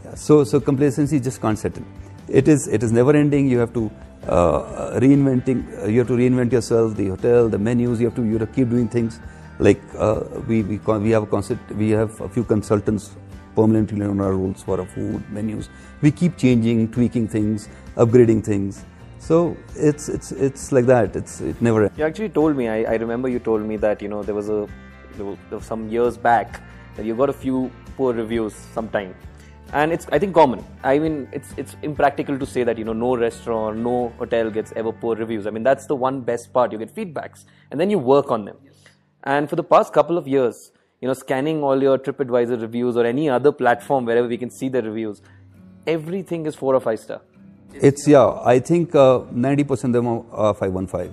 Yeah. 0.04 0.14
So 0.14 0.44
so 0.44 0.60
complacency 0.60 1.20
just 1.20 1.40
can't 1.40 1.58
settle. 1.58 1.84
It 2.28 2.48
is 2.48 2.66
it 2.68 2.82
is 2.82 2.92
never 2.92 3.14
ending. 3.16 3.48
You 3.48 3.58
have 3.58 3.72
to 3.74 3.90
uh, 4.26 4.98
reinventing. 5.00 5.82
Uh, 5.82 5.86
you 5.86 5.98
have 6.00 6.08
to 6.08 6.14
reinvent 6.14 6.52
yourself, 6.52 6.96
the 6.96 7.08
hotel, 7.08 7.48
the 7.48 7.58
menus. 7.58 8.00
You 8.00 8.06
have 8.06 8.16
to 8.16 8.24
you 8.24 8.38
have 8.38 8.48
to 8.48 8.54
keep 8.54 8.70
doing 8.70 8.88
things. 8.88 9.20
Like 9.58 9.80
uh, 9.96 10.20
we 10.46 10.62
we 10.62 10.78
we 10.78 11.10
have 11.10 11.22
a 11.22 11.26
concept. 11.26 11.70
We 11.72 11.90
have 11.90 12.20
a 12.20 12.28
few 12.28 12.44
consultants 12.44 13.16
permanently 13.54 14.04
on 14.04 14.20
our 14.20 14.32
roles 14.32 14.62
for 14.62 14.80
our 14.80 14.86
food 14.86 15.30
menus. 15.30 15.68
We 16.02 16.10
keep 16.10 16.36
changing, 16.36 16.92
tweaking 16.92 17.28
things, 17.28 17.68
upgrading 17.96 18.44
things. 18.44 18.84
So 19.18 19.56
it's 19.74 20.08
it's 20.08 20.32
it's 20.32 20.72
like 20.72 20.86
that. 20.86 21.16
It's 21.16 21.40
it 21.40 21.62
never. 21.62 21.90
You 21.96 22.04
actually 22.04 22.28
told 22.28 22.56
me. 22.56 22.68
I, 22.68 22.82
I 22.82 22.96
remember 22.96 23.28
you 23.28 23.38
told 23.38 23.62
me 23.62 23.76
that 23.78 24.02
you 24.02 24.08
know 24.08 24.22
there 24.22 24.34
was 24.34 24.48
a 24.48 24.66
there 25.16 25.26
was 25.50 25.64
some 25.64 25.88
years 25.88 26.16
back 26.16 26.60
that 26.96 27.06
you 27.06 27.14
got 27.14 27.30
a 27.30 27.32
few 27.32 27.70
poor 27.96 28.12
reviews 28.12 28.54
sometime 28.74 29.14
and 29.72 29.92
it's 29.92 30.06
i 30.12 30.18
think 30.18 30.34
common. 30.34 30.64
I 30.82 30.98
mean 30.98 31.28
it's 31.32 31.52
it's 31.56 31.76
impractical 31.82 32.38
to 32.38 32.46
say 32.46 32.62
that 32.64 32.78
you 32.78 32.84
know 32.84 32.92
no 32.92 33.16
restaurant 33.16 33.78
no 33.78 34.12
hotel 34.18 34.50
gets 34.50 34.72
ever 34.76 34.92
poor 34.92 35.16
reviews. 35.16 35.46
I 35.46 35.50
mean 35.50 35.62
that's 35.62 35.86
the 35.86 35.96
one 35.96 36.20
best 36.20 36.52
part. 36.52 36.72
You 36.72 36.78
get 36.78 36.94
feedbacks 36.94 37.44
and 37.70 37.80
then 37.80 37.90
you 37.90 37.98
work 37.98 38.30
on 38.30 38.44
them. 38.44 38.56
And 39.24 39.50
for 39.50 39.56
the 39.56 39.64
past 39.64 39.92
couple 39.92 40.18
of 40.18 40.28
years 40.28 40.72
you 41.00 41.08
know 41.08 41.14
scanning 41.14 41.62
all 41.62 41.82
your 41.82 41.98
tripadvisor 41.98 42.60
reviews 42.60 42.96
or 42.96 43.04
any 43.04 43.28
other 43.28 43.52
platform 43.52 44.04
wherever 44.04 44.28
we 44.28 44.38
can 44.38 44.50
see 44.50 44.68
the 44.68 44.82
reviews 44.82 45.20
everything 45.86 46.46
is 46.46 46.54
4 46.54 46.74
or 46.74 46.80
5 46.80 46.98
star. 47.00 47.20
It's 47.74 48.08
yeah 48.08 48.40
i 48.44 48.58
think 48.58 48.94
uh, 48.94 49.20
90% 49.48 49.84
of 49.84 49.92
them 49.92 50.06
are 50.32 50.54
515 50.54 51.12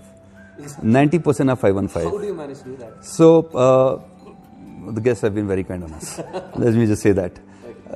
90% 0.82 1.52
are 1.52 1.56
515 1.56 2.04
how 2.04 2.18
do 2.18 2.26
you 2.26 2.34
manage 2.34 2.60
to 2.60 2.66
do 2.66 2.76
that? 2.78 3.04
So 3.04 3.42
uh, 3.48 4.92
the 4.92 5.02
guests 5.02 5.22
have 5.22 5.34
been 5.34 5.48
very 5.48 5.64
kind 5.64 5.84
on 5.84 5.94
us. 5.94 6.20
Let 6.56 6.74
me 6.74 6.86
just 6.86 7.02
say 7.02 7.12
that 7.14 7.40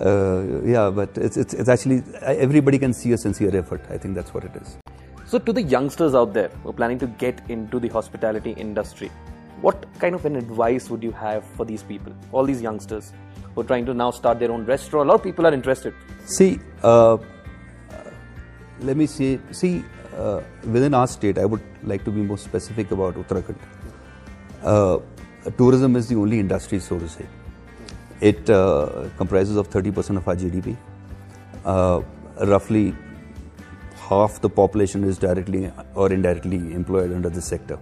uh, 0.01 0.62
yeah, 0.63 0.89
but 0.89 1.17
it's, 1.17 1.38
it's, 1.38 1.53
it's 1.53 1.69
actually 1.69 2.03
everybody 2.21 2.77
can 2.77 2.93
see 2.93 3.12
a 3.13 3.17
sincere 3.17 3.55
effort. 3.55 3.81
I 3.89 3.97
think 3.97 4.15
that's 4.15 4.33
what 4.33 4.43
it 4.43 4.55
is. 4.55 4.77
So, 5.25 5.39
to 5.39 5.51
the 5.51 5.62
youngsters 5.62 6.15
out 6.15 6.33
there 6.33 6.49
who 6.63 6.69
are 6.69 6.73
planning 6.73 6.99
to 6.99 7.07
get 7.07 7.41
into 7.49 7.79
the 7.79 7.89
hospitality 7.89 8.51
industry, 8.51 9.12
what 9.62 9.86
kind 9.99 10.15
of 10.15 10.25
an 10.25 10.36
advice 10.36 10.89
would 10.89 11.03
you 11.03 11.12
have 11.12 11.43
for 11.43 11.65
these 11.65 11.83
people, 11.83 12.13
all 12.31 12.45
these 12.45 12.62
youngsters 12.62 13.12
who 13.53 13.62
are 13.62 13.63
trying 13.65 13.86
to 13.88 13.93
now 13.93 14.12
start 14.12 14.39
their 14.39 14.51
own 14.51 14.65
restaurant? 14.65 15.10
A 15.10 15.12
lot 15.12 15.19
of 15.19 15.23
people 15.23 15.45
are 15.45 15.53
interested. 15.53 15.93
See, 16.25 16.60
uh, 16.83 17.17
let 18.81 18.95
me 18.95 19.07
see. 19.07 19.39
See, 19.51 19.83
uh, 20.15 20.41
within 20.63 20.93
our 20.93 21.07
state, 21.07 21.38
I 21.38 21.45
would 21.45 21.62
like 21.83 22.03
to 22.05 22.12
be 22.12 22.21
more 22.21 22.38
specific 22.38 22.91
about 22.91 23.15
Uttarakhand. 23.15 23.57
Uh, 24.63 24.99
tourism 25.57 25.95
is 25.95 26.07
the 26.07 26.15
only 26.15 26.39
industry, 26.39 26.79
so 26.79 26.99
to 26.99 27.10
say, 27.10 27.25
it 28.21 28.49
uh, 28.49 29.10
comprises 29.17 29.56
of 29.56 29.69
30% 29.69 30.17
of 30.17 30.27
our 30.27 30.36
GDP. 30.36 30.75
Uh, 31.65 32.01
roughly 32.45 32.95
half 33.95 34.39
the 34.41 34.49
population 34.49 35.03
is 35.03 35.17
directly 35.17 35.71
or 35.93 36.12
indirectly 36.12 36.58
employed 36.73 37.12
under 37.12 37.30
this 37.30 37.45
sector. 37.45 37.80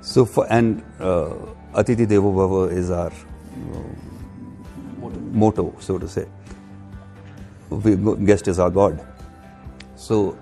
So, 0.00 0.24
for, 0.24 0.46
and 0.50 0.82
uh, 1.00 1.34
Atithi 1.74 2.06
Devo 2.06 2.32
Bhava 2.32 2.72
is 2.72 2.90
our 2.90 3.12
motto. 5.02 5.20
motto, 5.32 5.74
so 5.80 5.98
to 5.98 6.08
say. 6.08 6.26
We, 7.68 7.96
guest 8.24 8.48
is 8.48 8.58
our 8.58 8.70
God. 8.70 9.04
So, 9.96 10.38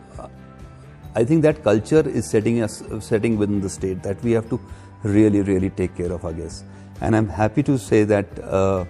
I 1.16 1.24
think 1.24 1.42
that 1.42 1.62
culture 1.62 2.06
is 2.08 2.28
setting 2.28 2.60
us 2.60 2.82
setting 3.00 3.38
within 3.38 3.60
the 3.60 3.70
state 3.70 4.02
that 4.02 4.22
we 4.22 4.32
have 4.32 4.50
to 4.50 4.60
really, 5.04 5.42
really 5.42 5.70
take 5.70 5.94
care 5.96 6.12
of 6.12 6.24
our 6.24 6.32
guests. 6.32 6.64
And 7.00 7.16
I'm 7.16 7.28
happy 7.28 7.62
to 7.64 7.78
say 7.78 8.04
that 8.04 8.26
uh, 8.42 8.85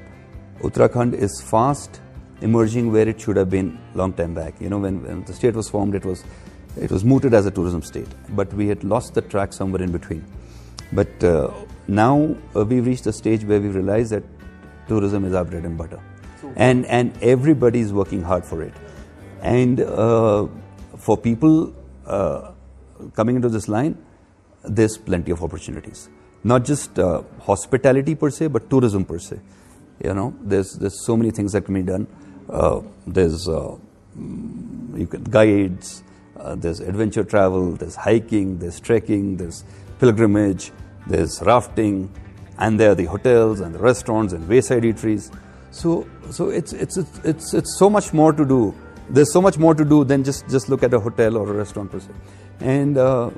Uttarakhand 0.61 1.15
is 1.15 1.41
fast 1.41 2.01
emerging 2.41 2.93
where 2.93 3.09
it 3.09 3.21
should 3.21 3.37
have 3.37 3.51
been 3.51 3.79
long 3.95 4.13
time 4.13 4.35
back. 4.35 4.61
You 4.61 4.69
know, 4.69 4.79
when, 4.79 5.03
when, 5.03 5.25
the 5.25 5.33
state 5.33 5.55
was 5.55 5.69
formed, 5.69 5.95
it 5.95 6.05
was 6.05 6.25
it 6.77 6.91
was 6.91 7.05
mooted 7.05 7.35
as 7.35 7.47
a 7.47 7.51
tourism 7.51 7.83
state, 7.83 8.09
but 8.31 8.53
we 8.53 8.67
had 8.67 8.83
lost 8.83 9.15
the 9.15 9.23
track 9.23 9.53
somewhere 9.53 9.83
in 9.83 9.93
between. 9.93 10.25
But 10.93 11.23
uh, 11.23 11.53
now 11.87 12.37
uh, 12.55 12.65
we've 12.65 12.85
reached 12.85 13.07
a 13.07 13.13
stage 13.13 13.45
where 13.45 13.61
we 13.61 13.69
realize 13.69 14.11
that 14.11 14.25
tourism 14.89 15.25
is 15.25 15.35
our 15.35 15.45
bread 15.45 15.65
and 15.65 15.79
butter, 15.79 16.01
and 16.57 16.85
and 16.87 17.17
everybody 17.23 17.81
is 17.81 17.93
working 17.93 18.23
hard 18.23 18.45
for 18.45 18.63
it. 18.63 18.75
And 19.41 19.81
uh, 19.81 20.49
for 20.97 21.17
people 21.17 21.75
uh, 22.07 22.53
coming 23.15 23.37
into 23.37 23.49
this 23.49 23.69
line, 23.69 23.97
there's 24.65 24.99
plenty 24.99 25.31
of 25.31 25.43
opportunities 25.43 26.09
not 26.45 26.65
just 26.65 26.99
uh, 26.99 27.23
hospitality 27.41 28.15
per 28.15 28.31
se, 28.31 28.49
but 28.49 28.69
tourism 28.71 29.05
per 29.05 29.19
se. 29.19 29.41
You 30.05 30.15
know, 30.15 30.35
there's 30.41 30.75
there's 30.75 31.05
so 31.05 31.17
many 31.17 31.31
things 31.31 31.53
that 31.53 31.63
can 31.63 31.75
be 31.75 31.83
done. 31.83 32.07
Uh, 32.49 32.83
there's 33.07 33.49
uh, 33.49 33.77
mm, 34.17 34.99
you 34.99 35.07
can 35.07 35.25
guides, 35.25 36.03
uh, 36.39 36.55
there's 36.55 36.81
adventure 36.81 37.25
travel, 37.25 37.73
there's 37.73 37.97
hiking, 37.97 38.59
there's 38.59 38.79
trekking, 38.79 39.39
there's 39.39 39.65
pilgrimage, 39.99 40.73
there's 41.07 41.41
rafting, 41.43 42.11
and 42.59 42.79
there 42.79 42.91
are 42.91 42.95
the 42.95 43.07
hotels 43.07 43.61
and 43.61 43.75
the 43.75 43.79
restaurants 43.79 44.33
and 44.33 44.47
wayside 44.49 44.83
eateries. 44.83 45.35
So 45.71 46.07
so 46.31 46.51
it's 46.51 46.73
it's 46.73 46.99
it's 46.99 47.19
it's, 47.25 47.55
it's 47.55 47.79
so 47.79 47.89
much 47.89 48.13
more 48.13 48.33
to 48.33 48.45
do. 48.45 48.75
There's 49.09 49.33
so 49.33 49.41
much 49.41 49.59
more 49.59 49.75
to 49.75 49.85
do 49.85 50.05
than 50.05 50.25
just 50.25 50.49
just 50.49 50.69
look 50.69 50.83
at 50.83 50.93
a 50.93 51.01
hotel 51.01 51.37
or 51.37 51.49
a 51.49 51.53
restaurant 51.53 51.91
per 51.91 52.01
se. 52.01 52.11
And 52.61 52.99
uh, 52.99 53.31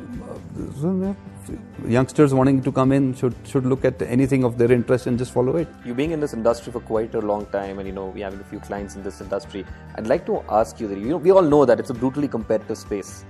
youngsters 1.89 2.35
wanting 2.35 2.63
to 2.63 2.73
come 2.73 2.93
in 2.93 3.15
should 3.15 3.35
should 3.45 3.67
look 3.67 3.85
at 3.85 4.01
anything 4.03 4.45
of 4.45 4.59
their 4.59 4.73
interest 4.73 5.07
and 5.07 5.19
just 5.19 5.33
follow 5.33 5.57
it. 5.57 5.69
You 5.85 5.95
being 5.95 6.13
in 6.13 6.21
this 6.21 6.33
industry 6.33 6.73
for 6.73 6.81
quite 6.81 7.15
a 7.15 7.21
long 7.21 7.47
time, 7.47 7.79
and 7.79 7.87
you 7.87 7.93
know 7.93 8.07
we 8.07 8.21
have 8.21 8.41
a 8.41 8.45
few 8.45 8.61
clients 8.61 8.97
in 8.97 9.03
this 9.03 9.21
industry. 9.21 9.65
I'd 9.97 10.07
like 10.07 10.27
to 10.27 10.43
ask 10.49 10.81
you 10.81 10.89
that 10.89 10.99
you 10.99 11.11
know 11.11 11.19
we 11.19 11.31
all 11.31 11.43
know 11.43 11.65
that 11.65 11.79
it's 11.81 11.91
a 11.91 11.95
brutally 11.95 12.29
competitive 12.29 12.79
space, 12.79 13.25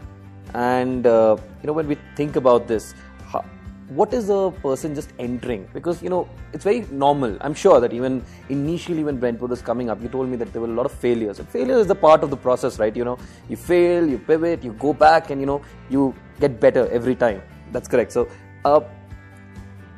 and 0.55 1.07
uh, 1.07 1.37
you 1.63 1.67
know 1.67 1.73
when 1.73 1.89
we 1.89 1.99
think 2.17 2.37
about 2.37 2.67
this. 2.67 2.95
How, 3.27 3.45
what 3.89 4.13
is 4.13 4.31
a 4.31 4.53
person 4.63 4.95
just 4.95 5.13
entering? 5.19 5.69
Because 5.73 6.03
you 6.03 6.11
know 6.11 6.29
it's 6.53 6.65
very 6.65 6.81
normal. 6.91 7.37
I'm 7.41 7.55
sure 7.55 7.81
that 7.81 7.93
even 7.93 8.25
initially 8.49 9.05
when 9.05 9.19
Brentwood 9.19 9.51
was 9.51 9.63
coming 9.63 9.91
up, 9.91 10.03
you 10.03 10.09
told 10.09 10.29
me 10.29 10.37
that 10.37 10.53
there 10.53 10.61
were 10.61 10.69
a 10.69 10.79
lot 10.79 10.87
of 10.87 10.93
failures. 10.93 11.39
And 11.39 11.49
failure 11.49 11.79
is 11.79 11.87
the 11.87 11.95
part 11.95 12.25
of 12.25 12.31
the 12.31 12.37
process, 12.37 12.79
right? 12.79 12.97
You 12.97 13.05
know, 13.05 13.19
you 13.49 13.57
fail, 13.57 14.09
you 14.09 14.19
pivot, 14.19 14.65
you 14.65 14.73
go 14.73 14.93
back, 14.93 15.31
and 15.31 15.41
you 15.41 15.47
know 15.47 15.61
you 15.89 16.15
get 16.41 16.61
better 16.61 16.89
every 16.91 17.15
time. 17.15 17.43
That's 17.73 17.89
correct. 17.89 18.13
So, 18.13 18.29
uh, 18.65 18.81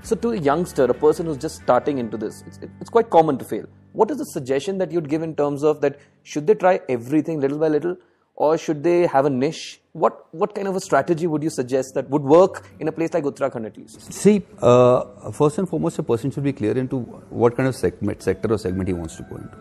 so 0.03 0.17
to 0.17 0.31
a 0.31 0.37
youngster, 0.37 0.85
a 0.85 0.95
person 0.95 1.27
who's 1.27 1.39
just 1.39 1.57
starting 1.57 1.99
into 1.99 2.17
this, 2.17 2.43
it's, 2.47 2.59
it's 2.81 2.91
quite 2.91 3.11
common 3.11 3.39
to 3.39 3.45
fail. 3.45 3.67
what 3.93 4.11
is 4.13 4.19
the 4.19 4.27
suggestion 4.27 4.79
that 4.79 4.93
you'd 4.93 5.09
give 5.09 5.23
in 5.23 5.35
terms 5.35 5.63
of 5.63 5.81
that 5.81 5.99
should 6.23 6.47
they 6.47 6.55
try 6.55 6.81
everything 6.89 7.41
little 7.41 7.59
by 7.59 7.69
little 7.69 7.97
or 8.37 8.57
should 8.57 8.85
they 8.85 9.07
have 9.07 9.25
a 9.25 9.31
niche? 9.31 9.81
What 9.93 10.27
what 10.43 10.55
kind 10.55 10.69
of 10.69 10.77
a 10.77 10.81
strategy 10.81 11.27
would 11.27 11.43
you 11.43 11.51
suggest 11.51 11.95
that 11.95 12.09
would 12.09 12.23
work 12.23 12.61
in 12.79 12.87
a 12.87 12.93
place 12.93 13.13
like 13.13 13.25
Uttarakhand 13.25 13.67
at 13.67 13.77
least? 13.77 14.13
See, 14.13 14.43
uh, 14.63 15.33
first 15.33 15.59
and 15.59 15.69
foremost, 15.69 15.99
a 15.99 16.05
person 16.05 16.31
should 16.31 16.45
be 16.45 16.53
clear 16.53 16.79
into 16.79 17.01
what 17.43 17.57
kind 17.57 17.69
of 17.69 17.75
segment, 17.75 18.23
sector 18.23 18.53
or 18.53 18.59
segment 18.59 18.89
he 18.89 18.95
wants 18.95 19.17
to 19.17 19.25
go 19.25 19.37
into. 19.37 19.59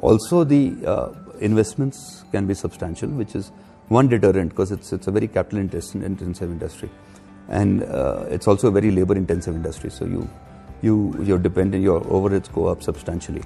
Also, 0.00 0.44
the 0.44 0.62
uh, 0.86 1.08
investments 1.40 2.24
can 2.30 2.46
be 2.46 2.54
substantial, 2.54 3.08
which 3.08 3.34
is 3.34 3.50
one 3.88 4.08
deterrent 4.08 4.50
because 4.50 4.72
it's 4.72 4.92
it's 4.92 5.06
a 5.06 5.10
very 5.10 5.28
capital 5.28 5.58
intensive 5.58 6.50
industry, 6.50 6.90
and 7.48 7.82
uh, 7.84 8.24
it's 8.30 8.48
also 8.48 8.68
a 8.68 8.70
very 8.70 8.90
labor 8.90 9.14
intensive 9.14 9.54
industry. 9.54 9.90
So 9.90 10.04
you 10.04 10.28
you 10.82 11.14
you're 11.22 11.38
dependent, 11.38 11.82
your 11.82 12.00
overheads 12.02 12.52
go 12.52 12.66
up 12.66 12.82
substantially. 12.82 13.42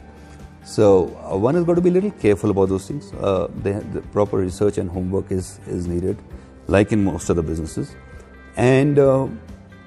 So 0.64 1.16
uh, 1.30 1.36
one 1.36 1.54
has 1.54 1.64
got 1.64 1.74
to 1.76 1.80
be 1.80 1.88
a 1.88 1.92
little 1.92 2.10
careful 2.10 2.50
about 2.50 2.68
those 2.68 2.86
things. 2.86 3.12
Uh, 3.14 3.48
the 3.62 4.02
proper 4.12 4.36
research 4.36 4.78
and 4.78 4.90
homework 4.90 5.32
is 5.32 5.58
is 5.66 5.86
needed, 5.86 6.16
like 6.66 6.92
in 6.92 7.04
most 7.04 7.30
other 7.30 7.42
businesses. 7.42 7.94
And 8.56 8.98
uh, 8.98 9.26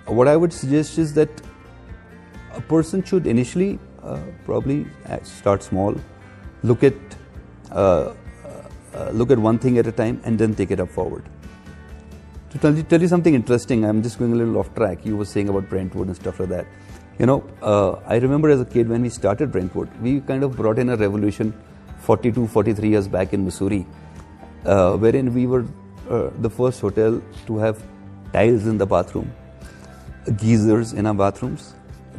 what 0.06 0.28
I 0.28 0.36
would 0.36 0.52
suggest 0.52 0.98
is 0.98 1.14
that 1.14 1.30
a 2.56 2.62
person 2.62 3.04
should 3.04 3.28
initially 3.28 3.80
uh, 4.04 4.20
probably 4.46 4.88
start 5.24 5.64
small, 5.64 5.96
look 6.64 6.84
at 6.84 6.96
uh, 8.94 9.10
look 9.12 9.32
at 9.32 9.40
one 9.40 9.58
thing 9.60 9.78
at 9.78 9.88
a 9.88 9.92
time, 9.92 10.22
and 10.26 10.38
then 10.38 10.56
take 10.56 10.72
it 10.72 10.80
up 10.80 10.90
forward. 10.90 11.24
To 12.52 12.58
tell 12.58 12.76
you, 12.76 12.84
tell 12.84 13.02
you 13.02 13.08
something 13.08 13.34
interesting, 13.34 13.86
I'm 13.86 14.04
just 14.04 14.20
going 14.20 14.34
a 14.34 14.36
little 14.36 14.58
off 14.58 14.74
track. 14.76 15.06
You 15.06 15.16
were 15.16 15.26
saying 15.26 15.50
about 15.50 15.70
Brentwood 15.70 16.08
and 16.08 16.16
stuff 16.16 16.40
like 16.40 16.50
that. 16.50 16.66
You 17.18 17.26
know, 17.26 17.44
uh, 17.62 17.92
I 18.06 18.18
remember 18.18 18.50
as 18.50 18.60
a 18.60 18.66
kid 18.66 18.90
when 18.90 19.02
we 19.02 19.10
started 19.10 19.52
Brentwood, 19.52 19.90
we 20.02 20.20
kind 20.22 20.44
of 20.44 20.56
brought 20.56 20.80
in 20.80 20.90
a 20.90 20.98
revolution 20.98 21.54
42, 22.00 22.48
43 22.48 22.90
years 22.90 23.08
back 23.08 23.34
in 23.34 23.46
Mussoorie, 23.46 23.86
uh, 24.66 24.98
wherein 24.98 25.34
we 25.34 25.48
were 25.48 25.66
uh, 26.10 26.30
the 26.40 26.50
first 26.50 26.82
hotel 26.82 27.22
to 27.46 27.58
have 27.58 27.82
tiles 28.34 28.68
in 28.68 28.78
the 28.78 28.86
bathroom, 28.86 29.32
geysers 30.38 30.94
in 30.94 31.06
our 31.06 31.14
bathrooms, 31.14 31.74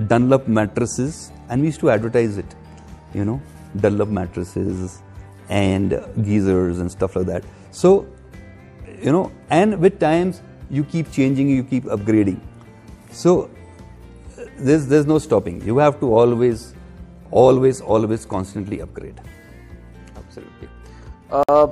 Dunlop 0.07 0.49
mattresses, 0.49 1.31
and 1.49 1.61
we 1.61 1.69
used 1.69 1.81
to 1.81 1.91
advertise 1.91 2.39
it, 2.39 2.55
you 3.13 3.25
know, 3.25 3.43
Dunlop 3.77 4.09
mattresses 4.09 5.03
and 5.53 5.91
geysers 6.27 6.79
and 6.79 6.91
stuff 6.91 7.17
like 7.17 7.27
that. 7.27 7.45
So, 7.71 8.07
you 9.03 9.13
know, 9.13 9.31
and 9.51 9.79
with 9.79 9.99
times 10.01 10.41
you 10.71 10.85
keep 10.85 11.13
changing, 11.13 11.51
you 11.51 11.63
keep 11.63 11.85
upgrading. 11.85 12.41
So 13.11 13.51
there's, 14.59 14.87
there's 14.87 15.07
no 15.07 15.19
stopping. 15.19 15.61
You 15.67 15.77
have 15.79 16.01
to 16.01 16.15
always, 16.15 16.75
always, 17.31 17.83
always 17.83 18.25
constantly 18.25 18.81
upgrade. 18.81 19.21
Absolutely. 20.17 20.69
Uh, 21.31 21.67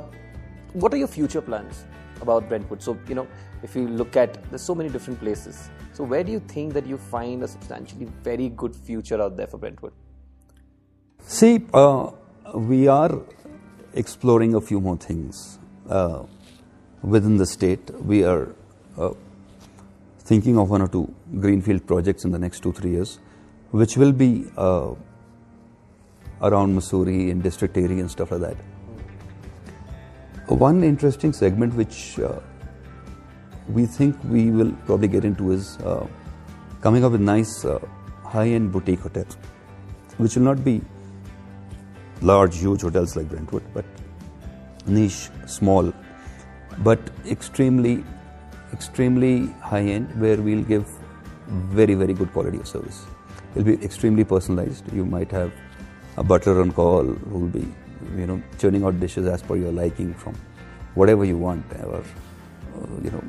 what 0.74 0.92
are 0.92 0.98
your 0.98 1.08
future 1.08 1.40
plans 1.40 1.84
about 2.20 2.48
Brentwood? 2.48 2.82
So, 2.82 2.98
you 3.08 3.14
know, 3.14 3.26
if 3.62 3.74
you 3.74 3.88
look 3.88 4.16
at, 4.16 4.42
there's 4.50 4.62
so 4.62 4.74
many 4.74 4.90
different 4.90 5.20
places. 5.20 5.70
So, 5.94 6.04
where 6.04 6.22
do 6.22 6.32
you 6.32 6.40
think 6.40 6.74
that 6.74 6.86
you 6.86 6.98
find 6.98 7.42
a 7.42 7.48
substantially 7.48 8.06
very 8.22 8.50
good 8.50 8.76
future 8.76 9.20
out 9.22 9.36
there 9.38 9.46
for 9.46 9.56
Brentwood? 9.56 9.92
See, 11.20 11.66
uh, 11.72 12.10
we 12.54 12.88
are 12.88 13.20
exploring 13.94 14.55
a 14.55 14.61
few 14.61 14.81
more 14.81 14.96
things 14.96 15.59
uh, 15.88 16.22
within 17.03 17.37
the 17.37 17.46
state. 17.46 17.90
We 18.03 18.24
are 18.24 18.55
uh, 18.98 19.14
thinking 20.20 20.59
of 20.59 20.70
one 20.70 20.83
or 20.83 20.88
two 20.88 21.12
greenfield 21.40 21.87
projects 21.87 22.24
in 22.24 22.31
the 22.31 22.38
next 22.38 22.61
two, 22.61 22.72
three 22.72 22.90
years, 22.90 23.18
which 23.70 23.96
will 23.96 24.12
be 24.12 24.46
uh, 24.57 24.94
around 26.42 26.74
Mussoorie 26.76 27.31
and 27.31 27.42
district 27.42 27.76
area 27.76 28.00
and 28.00 28.11
stuff 28.11 28.31
like 28.31 28.40
that. 28.40 28.57
One 30.48 30.83
interesting 30.83 31.33
segment 31.33 31.74
which 31.74 32.18
uh, 32.18 32.40
we 33.68 33.87
think 33.87 34.16
we 34.24 34.50
will 34.50 34.72
probably 34.87 35.09
get 35.09 35.24
into 35.24 35.53
is 35.53 35.79
uh, 35.79 36.07
coming 36.81 37.05
up 37.05 37.12
with 37.12 37.20
nice 37.20 37.64
uh, 37.64 37.79
high-end 38.24 38.72
boutique 38.72 39.00
hotels, 39.00 39.37
which 40.16 40.37
will 40.37 40.42
not 40.42 40.64
be 40.64 40.81
large, 42.20 42.59
huge 42.59 42.83
hotels 42.83 43.16
like 43.16 43.28
Brentwood, 43.28 43.62
but 43.74 43.85
niche, 44.87 45.28
small, 45.46 45.92
but 46.78 46.98
extremely 47.26 48.04
extremely 48.72 49.46
high 49.61 49.83
end 49.83 50.09
where 50.20 50.37
we'll 50.37 50.62
give 50.62 50.87
very, 51.48 51.94
very 51.94 52.14
good 52.14 52.33
quality 52.33 52.59
of 52.59 52.68
service. 52.68 53.04
It'll 53.54 53.64
be 53.64 53.85
extremely 53.85 54.24
personalized. 54.24 54.92
You 54.92 55.04
might 55.04 55.30
have 55.33 55.52
a 56.16 56.22
butler 56.22 56.61
on 56.61 56.70
call 56.72 57.02
who 57.02 57.38
will 57.38 57.48
be, 57.48 57.66
you 58.16 58.26
know, 58.26 58.40
churning 58.59 58.85
out 58.85 59.00
dishes 59.00 59.26
as 59.26 59.42
per 59.42 59.56
your 59.56 59.72
liking 59.72 60.14
from 60.14 60.37
whatever 60.94 61.24
you 61.24 61.37
want, 61.37 61.64
or 61.83 62.04
you 63.02 63.11
know, 63.11 63.24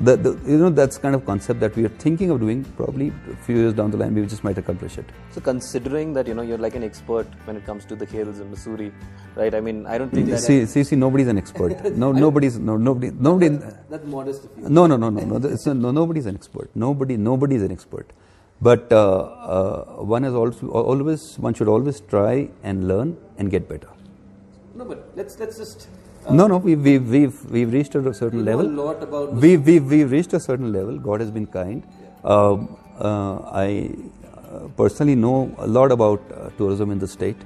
the, 0.00 0.16
the, 0.16 0.30
you 0.50 0.58
know 0.58 0.70
that's 0.70 0.98
kind 0.98 1.14
of 1.14 1.24
concept 1.24 1.60
that 1.60 1.76
we 1.76 1.84
are 1.84 1.94
thinking 2.04 2.30
of 2.30 2.40
doing 2.40 2.64
probably 2.76 3.12
a 3.30 3.36
few 3.44 3.56
years 3.56 3.74
down 3.74 3.90
the 3.90 3.96
line 3.96 4.14
we 4.14 4.26
just 4.26 4.44
might 4.44 4.58
accomplish 4.58 4.98
it. 4.98 5.04
So 5.32 5.40
considering 5.40 6.12
that 6.14 6.26
you 6.26 6.34
know 6.34 6.42
you're 6.42 6.58
like 6.58 6.74
an 6.74 6.82
expert 6.82 7.26
when 7.44 7.56
it 7.56 7.64
comes 7.64 7.84
to 7.86 7.96
the 7.96 8.06
hills 8.06 8.40
in 8.40 8.50
Mussoorie 8.50 8.92
right? 9.36 9.54
I 9.54 9.60
mean 9.60 9.86
I 9.86 9.98
don't 9.98 10.10
think 10.10 10.28
that 10.30 10.40
see 10.40 10.66
see 10.66 10.84
see 10.84 10.96
nobody's 10.96 11.28
an 11.28 11.38
expert. 11.38 11.72
No 12.04 12.10
nobody's 12.12 12.58
no 12.58 12.76
nobody 12.76 13.10
nobody 13.12 13.48
that's 13.88 14.06
modest 14.06 14.44
of 14.44 14.50
you. 14.58 14.68
No 14.68 14.86
no 14.86 14.96
no 14.96 15.10
no 15.10 15.38
no, 15.38 15.48
it's 15.48 15.66
no 15.66 15.90
nobody's 15.90 16.26
an 16.26 16.34
expert. 16.34 16.70
Nobody 16.74 17.16
nobody's 17.16 17.62
an 17.62 17.70
expert. 17.70 18.10
But 18.60 18.92
uh, 18.92 18.96
uh, 18.96 19.84
one 20.14 20.24
is 20.24 20.34
also 20.34 20.68
always 20.68 21.36
one 21.38 21.54
should 21.54 21.68
always 21.68 22.00
try 22.00 22.48
and 22.62 22.88
learn 22.88 23.16
and 23.38 23.50
get 23.50 23.68
better. 23.68 23.88
No 24.74 24.84
but 24.84 25.10
let's 25.14 25.38
let's 25.38 25.58
just 25.58 25.88
no, 26.30 26.46
no, 26.46 26.56
we, 26.58 26.74
we, 26.76 26.98
we've, 26.98 27.44
we've 27.50 27.72
reached 27.72 27.94
a 27.94 28.14
certain 28.14 28.44
level. 28.44 28.66
a 28.66 28.68
lot 28.68 29.02
about 29.02 29.32
we, 29.34 29.56
we, 29.56 29.80
we've 29.80 30.10
reached 30.10 30.32
a 30.32 30.40
certain 30.40 30.72
level. 30.72 30.98
God 30.98 31.20
has 31.20 31.30
been 31.30 31.46
kind. 31.46 31.82
Um, 32.24 32.76
uh, 32.98 33.36
I 33.52 33.94
uh, 34.50 34.68
personally 34.76 35.14
know 35.14 35.54
a 35.58 35.66
lot 35.66 35.92
about 35.92 36.22
uh, 36.32 36.50
tourism 36.56 36.90
in 36.90 36.98
the 36.98 37.08
state, 37.08 37.36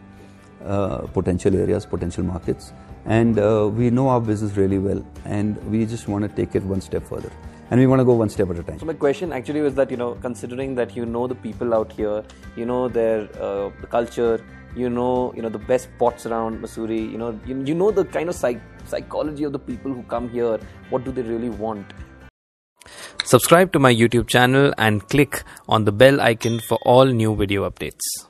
uh, 0.64 0.98
potential 1.18 1.56
areas, 1.56 1.86
potential 1.86 2.24
markets, 2.24 2.72
and 3.06 3.38
uh, 3.38 3.68
we 3.72 3.90
know 3.90 4.08
our 4.08 4.20
business 4.20 4.56
really 4.56 4.78
well, 4.78 5.04
and 5.24 5.56
we 5.70 5.86
just 5.86 6.08
want 6.08 6.22
to 6.22 6.28
take 6.28 6.54
it 6.54 6.62
one 6.62 6.80
step 6.80 7.06
further. 7.06 7.32
And 7.70 7.78
we 7.78 7.86
want 7.86 8.00
to 8.00 8.04
go 8.04 8.14
one 8.14 8.30
step 8.30 8.48
at 8.50 8.58
a 8.58 8.62
time. 8.62 8.78
So 8.78 8.86
my 8.86 8.94
question 8.94 9.30
actually 9.30 9.60
was 9.60 9.74
that 9.74 9.90
you 9.90 9.98
know, 9.98 10.14
considering 10.22 10.74
that 10.76 10.96
you 10.96 11.04
know 11.04 11.26
the 11.26 11.34
people 11.34 11.74
out 11.74 11.92
here, 11.92 12.24
you 12.56 12.64
know 12.64 12.88
their 12.88 13.28
uh, 13.40 13.70
the 13.80 13.86
culture, 13.86 14.42
you 14.76 14.90
know 14.90 15.32
you 15.34 15.42
know 15.42 15.48
the 15.48 15.58
best 15.58 15.88
spots 15.94 16.26
around 16.26 16.60
Mussoorie 16.62 17.10
you 17.10 17.18
know 17.18 17.38
you, 17.46 17.62
you 17.64 17.74
know 17.74 17.90
the 17.90 18.04
kind 18.04 18.28
of 18.28 18.34
psych- 18.34 18.60
psychology 18.86 19.44
of 19.44 19.52
the 19.52 19.58
people 19.58 19.92
who 19.92 20.02
come 20.04 20.28
here 20.28 20.58
what 20.90 21.04
do 21.04 21.12
they 21.12 21.22
really 21.22 21.50
want. 21.50 21.92
Subscribe 23.24 23.72
to 23.72 23.78
my 23.78 23.94
youtube 23.94 24.28
channel 24.28 24.72
and 24.78 25.06
click 25.08 25.42
on 25.68 25.84
the 25.84 25.92
bell 25.92 26.20
icon 26.20 26.60
for 26.60 26.78
all 26.82 27.06
new 27.06 27.36
video 27.36 27.68
updates. 27.68 28.28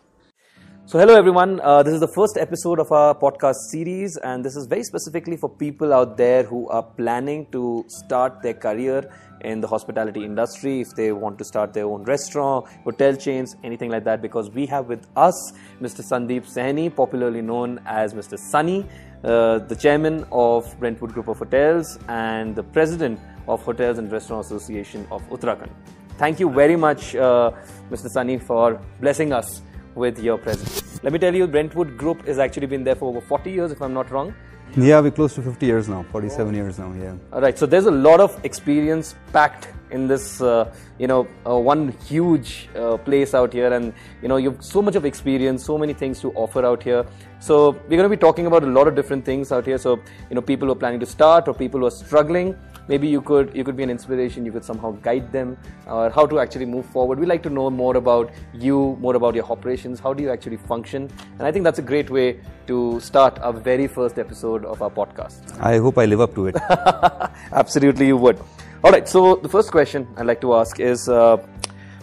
So 0.87 0.99
hello 0.99 1.15
everyone. 1.15 1.61
Uh, 1.61 1.83
this 1.83 1.93
is 1.93 2.01
the 2.01 2.09
first 2.09 2.39
episode 2.39 2.81
of 2.81 2.91
our 2.91 3.15
podcast 3.15 3.57
series 3.71 4.17
and 4.17 4.43
this 4.43 4.57
is 4.57 4.67
very 4.67 4.83
specifically 4.83 5.37
for 5.37 5.51
people 5.51 5.93
out 5.93 6.17
there 6.17 6.45
who 6.45 6.67
are 6.71 6.83
planning 6.83 7.47
to 7.53 7.85
start 7.89 8.41
their 8.43 8.55
career 8.55 9.11
in 9.43 9.61
the 9.61 9.67
hospitality 9.67 10.25
industry, 10.25 10.81
if 10.81 10.95
they 10.95 11.13
want 11.13 11.39
to 11.39 11.45
start 11.45 11.73
their 11.73 11.87
own 11.87 12.03
restaurant, 12.05 12.67
hotel 12.85 13.15
chains, 13.15 13.57
anything 13.65 13.91
like 13.91 14.05
that, 14.05 14.23
because 14.23 14.51
we 14.51 14.67
have 14.67 14.87
with 14.87 15.07
us 15.17 15.53
Mr. 15.81 16.03
Sandeep 16.03 16.47
Sahni, 16.47 16.95
popularly 16.95 17.43
known 17.43 17.81
as 17.87 18.15
Mr. 18.15 18.39
Sunny, 18.39 18.87
uh, 19.25 19.59
the 19.59 19.77
chairman 19.77 20.25
of 20.31 20.79
Brentwood 20.79 21.13
Group 21.13 21.29
of 21.29 21.39
Hotels 21.39 21.99
and 22.09 22.55
the 22.55 22.63
president 22.63 23.19
of 23.49 23.63
Hotels 23.63 23.99
and 23.99 24.11
Restaurant 24.11 24.45
Association 24.45 25.07
of 25.11 25.23
Uttarakhand. 25.29 25.71
Thank 26.19 26.41
you 26.41 26.51
very 26.51 26.77
much, 26.77 27.15
uh, 27.15 27.53
Mr. 27.91 28.09
Sunny, 28.09 28.39
for 28.39 28.81
blessing 29.01 29.33
us 29.33 29.63
with 29.99 30.19
your 30.19 30.39
presence. 30.39 31.01
Let 31.03 31.13
me 31.13 31.19
tell 31.19 31.35
you, 31.35 31.47
Brentwood 31.47 31.97
Group 31.97 32.27
has 32.27 32.39
actually 32.39 32.67
been 32.67 32.85
there 32.85 32.95
for 32.95 33.09
over 33.09 33.21
40 33.21 33.51
years, 33.51 33.73
if 33.73 33.83
I'm 33.83 33.93
not 33.93 34.11
wrong. 34.11 34.35
Yeah, 34.77 35.01
we're 35.01 35.11
close 35.11 35.35
to 35.35 35.43
50 35.43 35.65
years 35.67 35.89
now, 35.89 36.05
47 36.13 36.55
years 36.55 36.79
now, 36.79 36.93
yeah. 36.93 37.15
All 37.33 37.41
right, 37.41 37.59
so 37.59 37.67
there's 37.67 37.87
a 37.87 37.91
lot 37.91 38.21
of 38.21 38.39
experience 38.45 39.15
packed 39.33 39.69
in 39.91 40.07
this, 40.07 40.43
uh, 40.43 40.73
you 40.99 41.07
know, 41.07 41.27
uh, 41.47 41.59
one 41.59 41.89
huge 42.07 42.69
uh, 42.77 42.99
place 42.99 43.35
out 43.35 43.53
here, 43.53 43.73
and 43.73 43.95
you 44.23 44.29
know, 44.29 44.37
you've 44.37 44.63
so 44.63 44.83
much 44.83 44.95
of 44.95 45.07
experience, 45.07 45.65
so 45.65 45.79
many 45.79 45.95
things 45.95 46.21
to 46.21 46.33
offer 46.33 46.65
out 46.65 46.83
here. 46.83 47.07
So 47.41 47.71
we're 47.71 47.97
going 47.97 48.03
to 48.03 48.09
be 48.11 48.17
talking 48.17 48.47
about 48.47 48.63
a 48.63 48.67
lot 48.67 48.87
of 48.89 48.95
different 48.95 49.25
things 49.25 49.51
out 49.53 49.65
here. 49.65 49.79
So 49.79 50.01
you 50.29 50.35
know, 50.35 50.43
people 50.43 50.69
who 50.69 50.73
are 50.73 50.83
planning 50.85 51.01
to 51.01 51.07
start 51.07 51.49
or 51.49 51.55
people 51.55 51.81
who 51.81 51.87
are 51.87 51.91
struggling, 51.91 52.55
maybe 52.89 53.09
you 53.09 53.21
could 53.21 53.55
you 53.55 53.65
could 53.65 53.77
be 53.77 53.83
an 53.83 53.91
inspiration 53.91 54.45
you 54.45 54.53
could 54.53 54.65
somehow 54.65 54.91
guide 55.07 55.31
them 55.33 55.57
or 55.87 56.11
how 56.11 56.27
to 56.27 56.41
actually 56.41 56.65
move 56.65 56.87
forward. 56.87 57.19
We 57.19 57.27
like 57.27 57.43
to 57.45 57.51
know 57.51 57.71
more 57.71 57.97
about 57.97 58.31
you 58.53 58.97
more 59.01 59.17
about 59.17 59.35
your 59.35 59.45
operations. 59.45 60.01
How 60.01 60.13
do 60.13 60.23
you 60.23 60.31
actually 60.31 60.57
function? 60.57 61.11
And 61.39 61.47
i 61.47 61.53
think 61.53 61.65
that's 61.65 61.79
a 61.79 61.87
great 61.91 62.11
way 62.11 62.41
to 62.67 63.01
start 63.01 63.39
our 63.41 63.53
very 63.53 63.87
first 63.87 64.19
episode 64.19 64.65
of 64.65 64.83
our 64.83 64.91
podcast. 64.91 65.59
I 65.61 65.79
hope 65.79 65.99
i 65.99 66.07
live 66.07 66.21
up 66.21 66.35
to 66.35 66.47
it. 66.47 66.57
Absolutely 67.53 68.07
you 68.07 68.17
would. 68.17 68.39
All 68.85 68.93
right 68.93 69.09
so 69.09 69.37
the 69.37 69.49
first 69.49 69.73
question 69.73 70.07
i'd 70.17 70.27
like 70.27 70.41
to 70.41 70.55
ask 70.55 70.79
is 70.79 71.09
uh, 71.09 71.37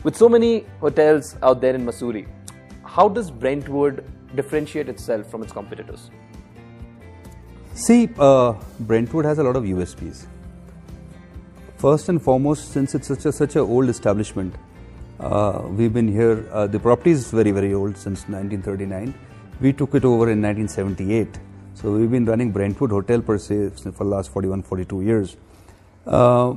with 0.03 0.15
so 0.15 0.27
many 0.27 0.65
hotels 0.81 1.37
out 1.41 1.61
there 1.61 1.73
in 1.73 1.85
Mussoorie 1.85 2.27
how 2.83 3.07
does 3.07 3.31
brentwood 3.31 4.03
differentiate 4.35 4.89
itself 4.89 5.29
from 5.29 5.41
its 5.41 5.51
competitors? 5.51 6.09
See, 7.73 8.09
uh, 8.17 8.53
Brentwood 8.79 9.25
has 9.25 9.39
a 9.39 9.43
lot 9.43 9.55
of 9.55 9.63
USPs. 9.63 10.27
First 11.77 12.07
and 12.07 12.21
foremost, 12.21 12.71
since 12.71 12.95
it's 12.95 13.07
such 13.07 13.25
a 13.25 13.31
such 13.33 13.55
a 13.57 13.59
old 13.59 13.89
establishment, 13.89 14.55
uh, 15.19 15.61
we've 15.69 15.93
been 15.93 16.07
here. 16.07 16.47
Uh, 16.51 16.67
the 16.67 16.79
property 16.79 17.11
is 17.11 17.29
very 17.31 17.51
very 17.51 17.73
old 17.73 17.97
since 17.97 18.21
1939. 18.29 19.13
We 19.59 19.73
took 19.73 19.93
it 19.93 20.05
over 20.05 20.31
in 20.31 20.41
1978. 20.41 21.37
So 21.73 21.91
we've 21.91 22.09
been 22.09 22.25
running 22.25 22.51
Brentwood 22.51 22.91
Hotel 22.91 23.21
per 23.21 23.37
se 23.37 23.71
for 23.91 24.05
the 24.05 24.05
last 24.05 24.31
41, 24.31 24.63
42 24.63 25.01
years. 25.01 25.35
Uh, 26.07 26.55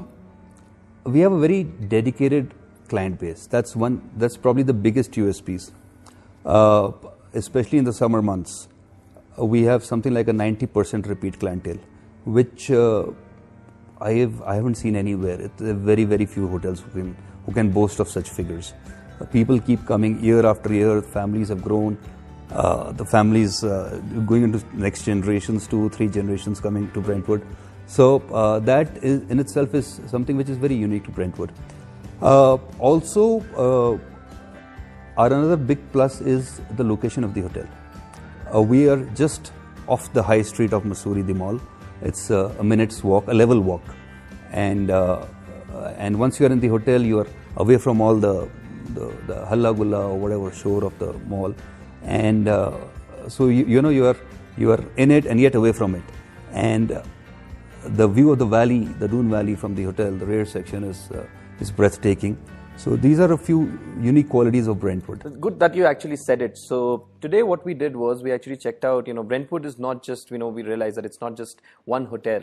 we 1.05 1.19
have 1.21 1.33
a 1.33 1.39
very 1.39 1.65
dedicated 1.65 2.55
client 2.89 3.19
base. 3.19 3.47
That's 3.47 3.75
one. 3.75 4.01
That's 4.17 4.37
probably 4.37 4.63
the 4.63 4.75
biggest 4.75 5.13
USPs, 5.13 5.73
uh, 6.47 6.93
especially 7.35 7.79
in 7.79 7.85
the 7.85 7.93
summer 7.93 8.23
months. 8.23 8.69
Uh, 9.37 9.45
we 9.45 9.63
have 9.63 9.85
something 9.85 10.15
like 10.15 10.29
a 10.29 10.33
90% 10.33 11.09
repeat 11.09 11.41
clientele, 11.41 11.79
which 12.25 12.71
uh, 14.01 14.05
I 14.05 14.13
have 14.15 14.43
I 14.43 14.55
haven't 14.55 14.75
seen 14.75 14.97
anywhere. 14.97 15.41
It's 15.41 15.61
very 15.61 16.05
very 16.05 16.27
few 16.27 16.49
hotels 16.49 16.81
who 16.81 16.91
can 16.91 17.17
who 17.47 17.53
can 17.53 17.71
boast 17.71 18.01
of 18.01 18.09
such 18.09 18.31
figures. 18.31 18.75
Uh, 19.21 19.25
people 19.25 19.61
keep 19.61 19.87
coming 19.87 20.23
year 20.23 20.47
after 20.47 20.73
year. 20.73 21.03
Families 21.03 21.49
have 21.49 21.63
grown. 21.63 21.99
Uh, 22.51 22.93
the 22.93 23.05
families 23.05 23.65
uh, 23.65 24.01
going 24.27 24.43
into 24.43 24.63
next 24.73 25.05
generations, 25.05 25.67
two 25.67 25.89
three 25.91 26.09
generations 26.09 26.61
coming 26.61 26.91
to 26.93 27.01
Brentwood. 27.01 27.43
So 27.87 28.23
uh, 28.33 28.59
that 28.61 28.97
is, 29.03 29.23
in 29.31 29.39
itself 29.39 29.75
is 29.75 30.01
something 30.07 30.37
which 30.37 30.49
is 30.49 30.57
very 30.57 30.75
unique 30.75 31.05
to 31.05 31.11
Brentwood. 31.11 31.53
Uh, 32.21 32.55
also, 32.79 33.41
uh, 33.57 33.99
our 35.17 35.27
another 35.27 35.57
big 35.57 35.79
plus 35.93 36.21
is 36.21 36.61
the 36.77 36.85
location 36.85 37.25
of 37.25 37.35
the 37.35 37.41
hotel. 37.43 37.67
We 38.63 38.89
are 38.89 39.05
just 39.15 39.53
off 39.89 40.13
the 40.13 40.23
high 40.23 40.43
street 40.43 40.73
of 40.73 40.85
Mussoorie, 40.85 41.27
the 41.27 41.35
mall. 41.35 41.61
It's 42.03 42.31
uh, 42.31 42.55
a 42.59 42.65
minute's 42.65 43.03
walk, 43.03 43.27
a 43.29 43.35
level 43.35 43.61
walk, 43.61 43.83
and 44.53 44.91
uh, 44.91 45.27
and 45.97 46.19
once 46.19 46.39
you 46.39 46.47
are 46.47 46.53
in 46.53 46.61
the 46.61 46.69
hotel, 46.69 47.03
you 47.03 47.19
are 47.19 47.27
away 47.57 47.77
from 47.77 48.01
all 48.01 48.15
the 48.15 48.49
the, 48.95 49.13
the 49.27 49.47
halla 49.47 49.75
gulla 49.75 50.09
or 50.09 50.19
whatever 50.19 50.53
shore 50.53 50.85
of 50.85 50.99
the 50.99 51.13
mall, 51.27 51.55
and 52.05 52.49
uh, 52.49 52.73
so 53.29 53.49
you, 53.49 53.65
you 53.65 53.83
know 53.83 53.89
you 53.89 54.07
are 54.07 54.17
you 54.57 54.71
are 54.71 54.85
in 54.97 55.11
it 55.11 55.27
and 55.27 55.41
yet 55.41 55.55
away 55.55 55.73
from 55.73 55.95
it, 55.95 56.05
and 56.53 56.93
uh, 56.93 57.03
the 57.85 58.07
view 58.07 58.31
of 58.31 58.39
the 58.39 58.47
valley, 58.47 58.85
the 58.99 59.09
Doon 59.09 59.29
Valley 59.29 59.57
from 59.57 59.75
the 59.75 59.83
hotel, 59.85 60.13
the 60.13 60.27
rear 60.27 60.45
section 60.45 60.85
is 60.85 61.11
uh, 61.11 61.27
is 61.61 61.71
breathtaking. 61.73 62.39
So 62.79 62.95
these 62.95 63.19
are 63.19 63.33
a 63.33 63.37
few 63.37 63.77
unique 64.01 64.29
qualities 64.29 64.69
of 64.69 64.79
Brentwood. 64.79 65.41
Good 65.41 65.59
that 65.59 65.75
you 65.75 65.85
actually 65.85 66.15
said 66.15 66.41
it. 66.41 66.57
So 66.57 67.09
today 67.21 67.43
what 67.43 67.65
we 67.65 67.75
did 67.75 67.97
was 67.97 68.23
we 68.23 68.31
actually 68.31 68.57
checked 68.57 68.85
out, 68.85 69.09
you 69.09 69.15
know, 69.15 69.25
Brentwood 69.25 69.67
is 69.67 69.81
not 69.81 70.05
just, 70.05 70.31
you 70.31 70.39
know, 70.39 70.47
we 70.47 70.63
realize 70.63 70.95
that 70.95 71.05
it's 71.05 71.21
not 71.21 71.37
just 71.37 71.61
one 71.87 72.07
hotel. 72.07 72.41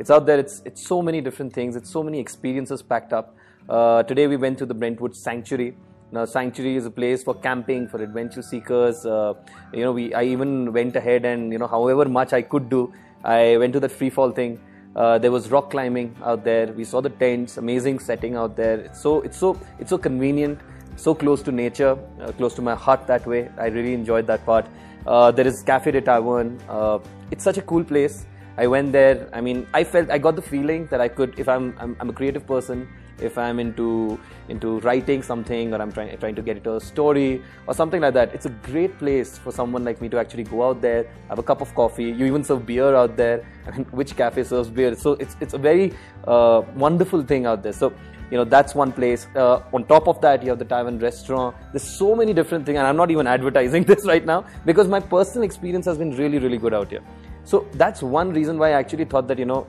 It's 0.00 0.10
out 0.10 0.26
there, 0.26 0.40
it's, 0.40 0.60
it's 0.64 0.84
so 0.84 1.00
many 1.00 1.20
different 1.20 1.52
things, 1.52 1.76
it's 1.76 1.88
so 1.88 2.02
many 2.02 2.18
experiences 2.18 2.82
packed 2.82 3.12
up. 3.12 3.36
Uh, 3.68 4.02
today 4.02 4.26
we 4.26 4.36
went 4.36 4.58
to 4.58 4.66
the 4.66 4.74
Brentwood 4.74 5.14
Sanctuary. 5.14 5.76
Now, 6.10 6.24
Sanctuary 6.24 6.74
is 6.74 6.86
a 6.86 6.90
place 6.90 7.22
for 7.22 7.34
camping, 7.34 7.86
for 7.86 8.02
adventure 8.02 8.42
seekers. 8.42 9.06
Uh, 9.06 9.34
you 9.72 9.84
know, 9.84 9.92
we 9.92 10.12
I 10.14 10.24
even 10.24 10.72
went 10.72 10.96
ahead 10.96 11.24
and 11.24 11.52
you 11.52 11.58
know, 11.58 11.68
however 11.68 12.06
much 12.06 12.32
I 12.32 12.42
could 12.42 12.68
do, 12.68 12.92
I 13.24 13.56
went 13.56 13.72
to 13.74 13.80
that 13.80 13.92
free 13.92 14.10
fall 14.10 14.32
thing. 14.32 14.60
Uh, 14.96 15.18
there 15.18 15.30
was 15.30 15.50
rock 15.50 15.70
climbing 15.70 16.16
out 16.24 16.42
there. 16.42 16.72
We 16.72 16.84
saw 16.84 17.02
the 17.02 17.10
tents, 17.10 17.58
amazing 17.58 17.98
setting 17.98 18.34
out 18.34 18.56
there. 18.56 18.78
It's 18.80 19.00
so 19.02 19.20
it's 19.20 19.36
so 19.36 19.60
it's 19.78 19.90
so 19.90 19.98
convenient, 19.98 20.58
so 20.96 21.14
close 21.14 21.42
to 21.42 21.52
nature, 21.52 21.98
uh, 22.20 22.32
close 22.32 22.54
to 22.54 22.62
my 22.62 22.74
heart 22.74 23.06
that 23.06 23.26
way. 23.26 23.50
I 23.58 23.66
really 23.66 23.92
enjoyed 23.92 24.26
that 24.28 24.46
part. 24.46 24.66
Uh, 25.06 25.30
there 25.30 25.46
is 25.46 25.62
Cafe 25.62 25.90
de 25.90 26.00
Tavern. 26.00 26.58
Uh, 26.68 26.98
it's 27.30 27.44
such 27.44 27.58
a 27.58 27.62
cool 27.62 27.84
place. 27.84 28.24
I 28.56 28.66
went 28.66 28.90
there. 28.92 29.28
I 29.34 29.42
mean, 29.42 29.66
I 29.74 29.84
felt 29.84 30.10
I 30.10 30.16
got 30.16 30.34
the 30.34 30.42
feeling 30.42 30.86
that 30.86 31.00
I 31.00 31.08
could, 31.08 31.38
if 31.38 31.46
I'm 31.46 31.74
I'm, 31.78 31.94
I'm 32.00 32.08
a 32.08 32.14
creative 32.14 32.46
person, 32.46 32.88
if 33.20 33.38
I'm 33.38 33.58
into 33.58 34.18
into 34.48 34.80
writing 34.80 35.22
something 35.22 35.72
or 35.72 35.80
I'm 35.80 35.92
trying 35.92 36.16
trying 36.18 36.34
to 36.34 36.42
get 36.42 36.58
into 36.58 36.76
a 36.76 36.80
story 36.80 37.42
or 37.66 37.74
something 37.74 38.00
like 38.00 38.14
that. 38.14 38.34
It's 38.34 38.46
a 38.46 38.50
great 38.70 38.98
place 38.98 39.38
for 39.38 39.52
someone 39.52 39.84
like 39.84 40.00
me 40.00 40.08
to 40.10 40.18
actually 40.18 40.44
go 40.44 40.68
out 40.68 40.80
there, 40.80 41.06
have 41.28 41.38
a 41.38 41.42
cup 41.42 41.60
of 41.60 41.74
coffee. 41.74 42.04
You 42.04 42.26
even 42.26 42.44
serve 42.44 42.66
beer 42.66 42.94
out 42.94 43.16
there. 43.16 43.44
I 43.66 43.70
mean, 43.70 43.86
which 43.86 44.16
cafe 44.16 44.44
serves 44.44 44.70
beer? 44.70 44.94
So 44.94 45.12
it's 45.12 45.36
it's 45.40 45.54
a 45.54 45.58
very 45.58 45.94
uh, 46.26 46.62
wonderful 46.74 47.22
thing 47.22 47.46
out 47.46 47.62
there. 47.62 47.72
So 47.72 47.92
you 48.30 48.36
know 48.36 48.44
that's 48.44 48.74
one 48.74 48.92
place. 48.92 49.26
Uh, 49.34 49.62
on 49.72 49.84
top 49.84 50.08
of 50.08 50.20
that, 50.20 50.42
you 50.42 50.50
have 50.50 50.58
the 50.58 50.64
Tavern 50.64 50.98
restaurant. 50.98 51.56
There's 51.72 51.88
so 51.98 52.14
many 52.14 52.32
different 52.34 52.66
things, 52.66 52.78
and 52.78 52.86
I'm 52.86 52.96
not 52.96 53.10
even 53.10 53.26
advertising 53.36 53.84
this 53.84 54.04
right 54.04 54.24
now 54.24 54.44
because 54.64 54.88
my 54.88 55.00
personal 55.00 55.44
experience 55.44 55.86
has 55.86 55.98
been 55.98 56.16
really 56.16 56.38
really 56.38 56.58
good 56.58 56.74
out 56.74 56.90
here. 56.90 57.02
So 57.44 57.66
that's 57.74 58.02
one 58.02 58.32
reason 58.32 58.58
why 58.58 58.70
I 58.70 58.78
actually 58.78 59.04
thought 59.04 59.28
that 59.28 59.38
you 59.38 59.44
know, 59.44 59.66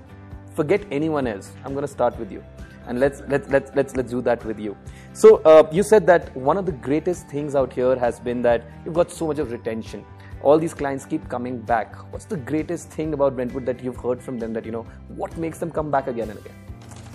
forget 0.55 0.81
anyone 0.89 1.27
else. 1.27 1.51
I'm 1.63 1.73
going 1.73 1.83
to 1.83 1.93
start 1.99 2.17
with 2.17 2.31
you 2.31 2.43
and 2.87 2.99
let's 2.99 3.21
let's 3.27 3.49
let's 3.49 3.71
let's 3.75 3.95
let's 3.95 4.11
do 4.11 4.21
that 4.21 4.43
with 4.45 4.59
you. 4.59 4.75
So 5.13 5.37
uh, 5.43 5.67
you 5.71 5.83
said 5.83 6.07
that 6.07 6.35
one 6.35 6.57
of 6.57 6.65
the 6.65 6.71
greatest 6.71 7.27
things 7.27 7.55
out 7.55 7.73
here 7.73 7.95
has 7.95 8.19
been 8.19 8.41
that 8.43 8.63
you've 8.85 8.93
got 8.93 9.11
so 9.11 9.27
much 9.27 9.39
of 9.39 9.51
retention. 9.51 10.05
All 10.41 10.59
these 10.59 10.73
clients 10.73 11.05
keep 11.05 11.27
coming 11.29 11.59
back. 11.59 11.95
What's 12.11 12.25
the 12.25 12.37
greatest 12.37 12.89
thing 12.91 13.13
about 13.13 13.35
Brentwood 13.35 13.65
that 13.65 13.83
you've 13.83 13.97
heard 13.97 14.21
from 14.21 14.39
them 14.39 14.53
that 14.53 14.65
you 14.65 14.71
know 14.71 14.85
what 15.07 15.37
makes 15.37 15.59
them 15.59 15.71
come 15.71 15.91
back 15.91 16.07
again 16.07 16.29
and 16.29 16.39
again? 16.39 16.53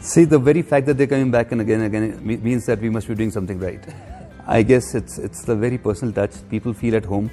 See, 0.01 0.25
the 0.25 0.39
very 0.39 0.63
fact 0.63 0.87
that 0.87 0.99
they're 0.99 1.07
coming 1.07 1.31
back 1.31 1.53
and 1.53 1.61
again 1.61 1.81
and 1.81 1.95
again 1.95 2.43
means 2.43 2.67
that 2.67 2.81
we 2.81 2.91
must 2.91 3.07
be 3.07 3.15
doing 3.15 3.31
something 3.31 3.61
right. 3.61 3.83
I 4.47 4.63
guess 4.63 4.95
it's 4.95 5.19
it's 5.19 5.45
the 5.45 5.55
very 5.55 5.79
personal 5.79 6.13
touch. 6.13 6.33
People 6.51 6.75
feel 6.75 6.97
at 6.97 7.05
home. 7.05 7.31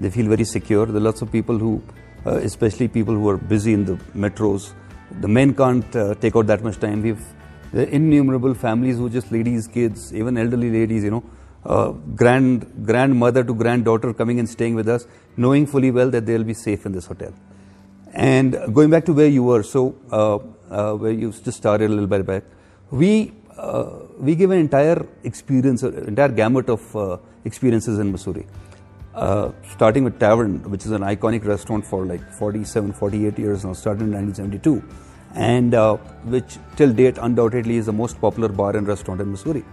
They 0.00 0.10
feel 0.10 0.28
very 0.28 0.44
secure. 0.44 0.86
There 0.86 0.96
are 0.96 1.00
lots 1.00 1.22
of 1.22 1.32
people 1.32 1.58
who, 1.58 1.82
uh, 2.24 2.36
especially 2.36 2.88
people 2.88 3.14
who 3.14 3.28
are 3.28 3.36
busy 3.36 3.72
in 3.72 3.84
the 3.84 3.96
metros, 4.26 4.72
the 5.20 5.28
men 5.28 5.54
can't 5.54 5.96
uh, 5.96 6.14
take 6.14 6.36
out 6.36 6.46
that 6.46 6.62
much 6.62 6.78
time. 6.78 7.02
We've 7.02 7.24
the 7.72 7.88
innumerable 7.88 8.54
families 8.54 8.96
who 8.98 9.08
just 9.08 9.32
ladies, 9.32 9.66
kids, 9.66 10.14
even 10.14 10.36
elderly 10.36 10.70
ladies, 10.70 11.04
you 11.04 11.10
know, 11.10 11.24
uh, 11.64 11.90
grand 12.22 12.84
grandmother 12.84 13.42
to 13.44 13.54
granddaughter 13.54 14.12
coming 14.12 14.38
and 14.38 14.48
staying 14.48 14.74
with 14.74 14.88
us, 14.88 15.06
knowing 15.36 15.66
fully 15.66 15.90
well 15.90 16.10
that 16.10 16.26
they'll 16.26 16.44
be 16.44 16.54
safe 16.54 16.84
in 16.86 16.92
this 16.92 17.06
hotel. 17.06 17.32
And 18.12 18.52
going 18.74 18.90
back 18.90 19.04
to 19.06 19.12
where 19.12 19.28
you 19.28 19.44
were, 19.44 19.62
so 19.62 19.94
uh, 20.10 20.38
uh, 20.70 20.94
where 20.96 21.12
you 21.12 21.32
just 21.32 21.56
started 21.56 21.86
a 21.86 21.94
little 21.94 22.06
bit 22.06 22.26
back, 22.26 22.44
we 22.90 23.32
uh, 23.56 24.00
we 24.18 24.34
give 24.34 24.50
an 24.50 24.58
entire 24.58 25.06
experience, 25.24 25.82
an 25.82 26.08
entire 26.08 26.28
gamut 26.28 26.68
of 26.68 26.96
uh, 26.96 27.16
experiences 27.44 27.98
in 27.98 28.12
Mussoorie. 28.12 28.46
Uh, 29.14 29.52
starting 29.70 30.04
with 30.04 30.18
Tavern, 30.18 30.70
which 30.70 30.86
is 30.86 30.90
an 30.90 31.02
iconic 31.02 31.44
restaurant 31.44 31.84
for 31.84 32.06
like 32.06 32.32
47, 32.32 32.94
48 32.94 33.38
years 33.38 33.64
now, 33.64 33.74
started 33.74 34.04
in 34.04 34.12
1972 34.12 35.11
and 35.34 35.74
uh, 35.74 35.96
which 36.24 36.58
till 36.76 36.92
date 36.92 37.18
undoubtedly 37.18 37.76
is 37.76 37.86
the 37.86 37.92
most 37.92 38.20
popular 38.20 38.48
bar 38.48 38.76
and 38.76 38.86
restaurant 38.86 39.20
in 39.20 39.32
Mussoorie. 39.32 39.64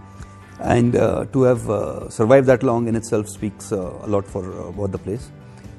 And 0.60 0.96
uh, 0.96 1.24
to 1.32 1.42
have 1.42 1.70
uh, 1.70 2.10
survived 2.10 2.46
that 2.48 2.62
long 2.62 2.86
in 2.86 2.94
itself 2.94 3.28
speaks 3.28 3.72
uh, 3.72 3.98
a 4.02 4.06
lot 4.06 4.26
for 4.26 4.44
uh, 4.44 4.68
about 4.68 4.92
the 4.92 4.98
place. 4.98 5.30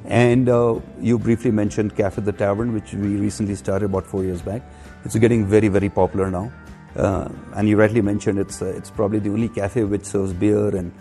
And 0.05 0.49
uh, 0.49 0.79
you 0.99 1.19
briefly 1.19 1.51
mentioned 1.51 1.95
Cafe 1.95 2.21
the 2.23 2.31
Tavern, 2.31 2.73
which 2.73 2.93
we 2.93 3.17
recently 3.17 3.53
started 3.55 3.85
about 3.85 4.07
four 4.07 4.23
years 4.23 4.41
back. 4.41 4.63
It's 5.05 5.15
getting 5.15 5.45
very, 5.45 5.67
very 5.67 5.89
popular 5.89 6.31
now. 6.31 6.51
and 6.95 7.69
you 7.69 7.77
rightly 7.77 8.01
mentioned 8.01 8.39
it's 8.39 8.61
it's 8.61 8.89
probably 8.95 9.19
the 9.25 9.29
only 9.29 9.47
cafe 9.57 9.83
which 9.91 10.03
serves 10.03 10.33
beer 10.33 10.75
and 10.79 10.91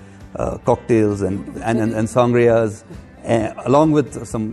cocktails 0.64 1.22
and 1.22 1.56
and, 1.70 1.80
and, 1.80 1.94
and 1.94 2.08
sangrias, 2.12 2.84
along 3.70 3.90
with 3.96 4.26
some 4.32 4.44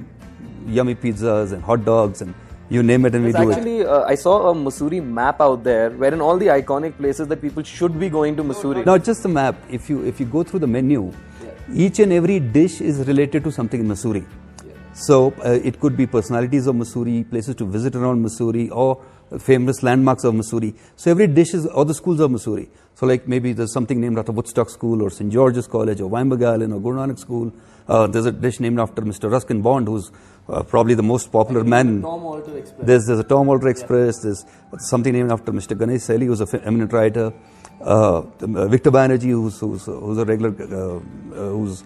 yummy 0.77 0.95
pizzas 0.95 1.53
and 1.53 1.63
hot 1.63 1.85
dogs 1.85 2.21
and 2.21 2.33
you 2.69 2.83
name 2.83 3.05
it 3.05 3.15
and 3.15 3.23
we 3.23 3.31
do 3.31 3.51
actually, 3.51 3.79
it. 3.79 3.87
Uh, 3.87 4.03
I 4.03 4.15
saw 4.15 4.49
a 4.49 4.53
Mussoorie 4.53 5.03
map 5.03 5.39
out 5.41 5.63
there 5.63 5.89
wherein 5.89 6.21
all 6.21 6.37
the 6.37 6.47
iconic 6.47 6.97
places 6.97 7.27
that 7.27 7.41
people 7.41 7.63
should 7.63 7.99
be 7.99 8.09
going 8.09 8.35
to 8.35 8.43
Mussoorie. 8.43 8.85
Not 8.85 9.03
just 9.03 9.23
the 9.23 9.29
map. 9.29 9.55
If 9.69 9.89
you 9.89 10.03
if 10.03 10.19
you 10.19 10.25
go 10.25 10.43
through 10.43 10.59
the 10.59 10.67
menu, 10.67 11.13
yeah. 11.43 11.51
each 11.73 11.99
and 11.99 12.11
every 12.11 12.39
dish 12.39 12.81
is 12.81 13.07
related 13.07 13.43
to 13.45 13.51
something 13.51 13.79
in 13.79 13.87
Mussoorie. 13.87 14.25
Yeah. 14.65 14.73
So 14.93 15.33
uh, 15.45 15.59
it 15.63 15.79
could 15.79 15.95
be 15.95 16.05
personalities 16.07 16.67
of 16.67 16.75
Mussoorie, 16.75 17.29
places 17.29 17.55
to 17.55 17.65
visit 17.65 17.95
around 17.95 18.23
Mussoorie, 18.25 18.69
or 18.71 19.01
famous 19.39 19.83
landmarks 19.83 20.23
of 20.23 20.33
Mussoorie. 20.33 20.75
So 20.95 21.11
every 21.11 21.27
dish 21.27 21.53
is, 21.53 21.65
or 21.67 21.85
the 21.85 21.93
schools 21.93 22.19
of 22.19 22.31
Mussoorie. 22.31 22.69
So 22.95 23.05
like 23.05 23.27
maybe 23.27 23.53
there's 23.53 23.73
something 23.73 23.99
named 24.01 24.17
after 24.17 24.31
Woodstock 24.31 24.69
School 24.69 25.03
or 25.03 25.09
St. 25.09 25.31
George's 25.31 25.67
College 25.67 26.01
or 26.01 26.09
Wynberg 26.09 26.43
Allen 26.43 26.73
or 26.73 26.79
Guru 26.79 26.97
Nanak 26.97 27.19
School. 27.19 27.51
Uh, 27.87 28.07
there's 28.07 28.25
a 28.25 28.31
dish 28.31 28.59
named 28.59 28.79
after 28.79 29.01
Mr. 29.01 29.31
Ruskin 29.31 29.61
Bond, 29.61 29.87
who's 29.87 30.11
uh, 30.49 30.63
probably 30.63 30.93
the 30.93 31.03
most 31.03 31.31
popular 31.31 31.63
man. 31.63 32.01
Tom 32.01 32.25
Alter 32.25 32.57
Express. 32.57 32.87
There's, 32.87 33.05
there's 33.05 33.19
a 33.19 33.23
Tom 33.23 33.49
Alter 33.49 33.67
Express. 33.67 34.17
Yeah. 34.17 34.31
There's 34.31 34.45
something 34.89 35.13
named 35.13 35.31
after 35.31 35.51
Mr. 35.51 35.77
Ganesh 35.77 36.01
Saili, 36.01 36.25
who's 36.25 36.41
an 36.41 36.61
eminent 36.61 36.91
writer. 36.91 37.33
Uh, 37.79 38.19
uh, 38.19 38.67
Victor 38.67 38.91
Banerjee, 38.91 39.29
who's, 39.29 39.59
who's, 39.59 39.85
who's 39.85 40.17
a 40.17 40.25
regular, 40.25 40.55
uh, 40.59 40.95
uh, 40.95 41.49
who's, 41.51 41.83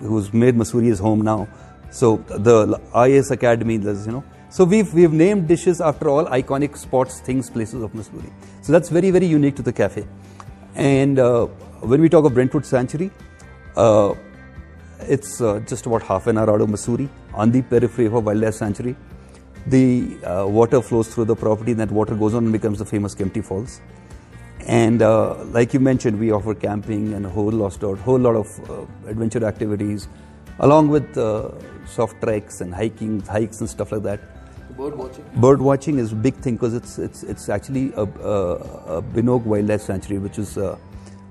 who's 0.00 0.32
made 0.32 0.54
Mussoorie 0.54 0.86
his 0.86 0.98
home 0.98 1.22
now. 1.22 1.48
So 1.90 2.16
the 2.16 2.78
IAS 2.94 3.30
Academy, 3.30 3.78
there's, 3.78 4.06
you 4.06 4.12
know. 4.12 4.24
So 4.52 4.64
we've, 4.64 4.92
we've 4.92 5.14
named 5.14 5.48
dishes 5.48 5.80
after 5.80 6.10
all 6.10 6.26
iconic 6.26 6.76
spots, 6.76 7.20
things, 7.20 7.48
places 7.48 7.82
of 7.82 7.92
Mussoorie. 7.94 8.30
So 8.60 8.70
that's 8.70 8.90
very, 8.90 9.10
very 9.10 9.24
unique 9.24 9.56
to 9.56 9.62
the 9.62 9.72
cafe. 9.72 10.06
And 10.74 11.16
when 11.80 12.02
we 12.02 12.10
talk 12.10 12.26
of 12.26 12.34
Brentwood 12.34 12.66
Sanctuary, 12.66 13.10
it's 15.00 15.40
uh, 15.40 15.60
just 15.60 15.86
about 15.86 16.02
half 16.02 16.26
an 16.26 16.36
hour 16.36 16.50
out 16.50 16.60
of 16.60 16.68
Mussoorie 16.68 17.08
on 17.32 17.50
the 17.50 17.62
periphery 17.62 18.04
of 18.04 18.12
a 18.12 18.20
wildlife 18.20 18.54
sanctuary. 18.56 18.94
The 19.68 20.18
uh, 20.22 20.46
water 20.46 20.82
flows 20.82 21.08
through 21.14 21.24
the 21.24 21.34
property, 21.36 21.70
and 21.70 21.80
that 21.80 21.90
water 21.90 22.14
goes 22.14 22.34
on 22.34 22.44
and 22.44 22.52
becomes 22.52 22.78
the 22.78 22.84
famous 22.84 23.14
Kempty 23.14 23.42
Falls. 23.42 23.80
And 24.66 25.00
uh, 25.00 25.44
like 25.44 25.72
you 25.72 25.80
mentioned, 25.80 26.20
we 26.20 26.30
offer 26.30 26.54
camping 26.54 27.14
and 27.14 27.24
a 27.24 27.30
whole 27.30 27.50
lot, 27.50 27.82
of, 27.82 28.00
whole 28.02 28.18
lot 28.18 28.36
of 28.36 28.70
uh, 28.70 29.08
adventure 29.08 29.46
activities, 29.46 30.08
along 30.58 30.88
with 30.88 31.16
uh, 31.16 31.52
soft 31.86 32.20
treks 32.20 32.60
and 32.60 32.74
hiking, 32.74 33.20
hikes 33.22 33.60
and 33.60 33.70
stuff 33.70 33.92
like 33.92 34.02
that. 34.02 34.20
Bird 34.76 34.96
watching. 34.96 35.24
Bird 35.36 35.60
watching 35.60 35.98
is 35.98 36.12
a 36.12 36.16
big 36.16 36.34
thing 36.36 36.54
because 36.54 36.74
it's 36.74 36.98
it's 36.98 37.22
it's 37.22 37.48
actually 37.48 37.92
a, 37.94 38.02
a, 38.02 38.54
a 38.96 39.02
Benog 39.02 39.44
Wildlife 39.44 39.82
Sanctuary, 39.82 40.18
which 40.18 40.38
is 40.38 40.56
uh, 40.56 40.78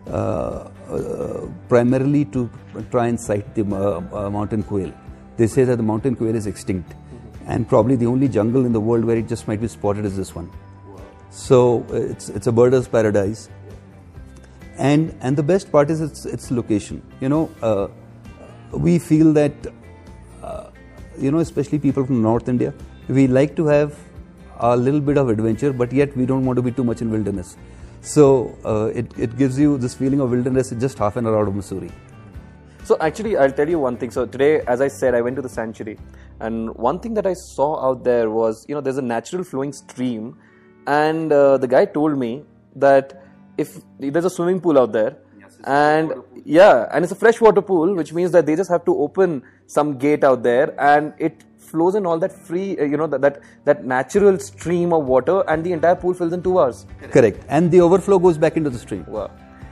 uh, 0.07 0.69
uh, 0.89 1.47
primarily 1.67 2.25
to 2.25 2.49
try 2.89 3.07
and 3.07 3.19
sight 3.19 3.53
the 3.55 3.63
uh, 3.63 4.01
uh, 4.15 4.29
mountain 4.29 4.63
quail. 4.63 4.93
They 5.37 5.47
say 5.47 5.63
that 5.63 5.77
the 5.77 5.83
mountain 5.83 6.15
quail 6.15 6.35
is 6.35 6.47
extinct, 6.47 6.93
and 7.47 7.67
probably 7.67 7.95
the 7.95 8.05
only 8.05 8.27
jungle 8.27 8.65
in 8.65 8.73
the 8.73 8.79
world 8.79 9.05
where 9.05 9.17
it 9.17 9.27
just 9.27 9.47
might 9.47 9.61
be 9.61 9.67
spotted 9.67 10.05
is 10.05 10.15
this 10.15 10.35
one. 10.35 10.51
So 11.29 11.85
uh, 11.89 11.95
it's 11.95 12.29
it's 12.29 12.47
a 12.47 12.51
birder's 12.51 12.87
paradise, 12.87 13.49
and 14.77 15.15
and 15.21 15.35
the 15.35 15.43
best 15.43 15.71
part 15.71 15.89
is 15.89 16.01
its 16.01 16.25
its 16.25 16.51
location. 16.51 17.01
You 17.19 17.29
know, 17.29 17.49
uh, 17.61 17.87
we 18.71 18.99
feel 18.99 19.33
that 19.33 19.53
uh, 20.43 20.69
you 21.17 21.31
know, 21.31 21.39
especially 21.39 21.79
people 21.79 22.05
from 22.05 22.21
North 22.21 22.49
India, 22.49 22.73
we 23.11 23.27
like 23.27 23.55
to 23.57 23.65
have 23.67 23.97
a 24.59 24.75
little 24.77 25.01
bit 25.01 25.17
of 25.17 25.29
adventure, 25.29 25.73
but 25.73 25.91
yet 25.91 26.15
we 26.15 26.25
don't 26.25 26.45
want 26.45 26.57
to 26.57 26.61
be 26.61 26.71
too 26.71 26.83
much 26.83 27.01
in 27.01 27.11
wilderness. 27.11 27.57
So 28.01 28.57
uh, 28.65 28.85
it 29.01 29.11
it 29.17 29.37
gives 29.37 29.59
you 29.59 29.77
this 29.77 29.95
feeling 30.03 30.21
of 30.25 30.31
wilderness 30.31 30.71
just 30.85 30.97
half 30.97 31.17
an 31.21 31.27
hour 31.27 31.39
out 31.41 31.47
of 31.47 31.53
Mussoorie. 31.53 31.91
So 32.83 32.97
actually, 32.99 33.37
I'll 33.37 33.51
tell 33.51 33.69
you 33.69 33.79
one 33.79 33.97
thing. 33.97 34.11
So 34.11 34.25
today, 34.25 34.61
as 34.75 34.81
I 34.81 34.87
said, 34.87 35.13
I 35.13 35.21
went 35.21 35.35
to 35.35 35.43
the 35.47 35.49
sanctuary, 35.49 35.97
and 36.39 36.73
one 36.75 36.99
thing 36.99 37.13
that 37.19 37.27
I 37.27 37.33
saw 37.33 37.67
out 37.87 38.03
there 38.03 38.31
was, 38.37 38.65
you 38.67 38.75
know, 38.75 38.81
there's 38.81 38.97
a 38.97 39.07
natural 39.09 39.43
flowing 39.43 39.71
stream, 39.71 40.31
and 40.87 41.31
uh, 41.31 41.57
the 41.57 41.67
guy 41.67 41.85
told 41.85 42.17
me 42.17 42.31
that 42.75 43.23
if 43.57 43.77
there's 43.99 44.25
a 44.25 44.35
swimming 44.37 44.59
pool 44.59 44.79
out 44.79 44.91
there, 44.93 45.17
and 45.65 46.13
yeah, 46.43 46.87
and 46.91 47.03
it's 47.03 47.11
a 47.11 47.21
freshwater 47.23 47.61
pool, 47.61 47.95
which 47.95 48.13
means 48.13 48.31
that 48.31 48.47
they 48.47 48.55
just 48.55 48.71
have 48.71 48.83
to 48.85 48.97
open 48.97 49.43
some 49.67 49.97
gate 49.99 50.23
out 50.23 50.41
there, 50.41 50.73
and 50.79 51.13
it 51.19 51.43
flows 51.71 51.95
in 51.95 52.05
all 52.05 52.19
that 52.19 52.31
free, 52.47 52.77
uh, 52.77 52.83
you 52.83 52.97
know, 52.97 53.07
that, 53.07 53.21
that 53.21 53.41
that 53.65 53.85
natural 53.85 54.39
stream 54.39 54.93
of 54.97 55.05
water, 55.05 55.37
and 55.47 55.63
the 55.69 55.73
entire 55.77 55.95
pool 55.95 56.13
fills 56.13 56.33
in 56.39 56.43
two 56.49 56.59
hours. 56.59 56.85
Correct, 57.17 57.43
and 57.49 57.71
the 57.71 57.81
overflow 57.81 58.19
goes 58.19 58.37
back 58.37 58.57
into 58.61 58.69
the 58.69 58.83
stream. 58.87 59.05
Wow. 59.07 59.31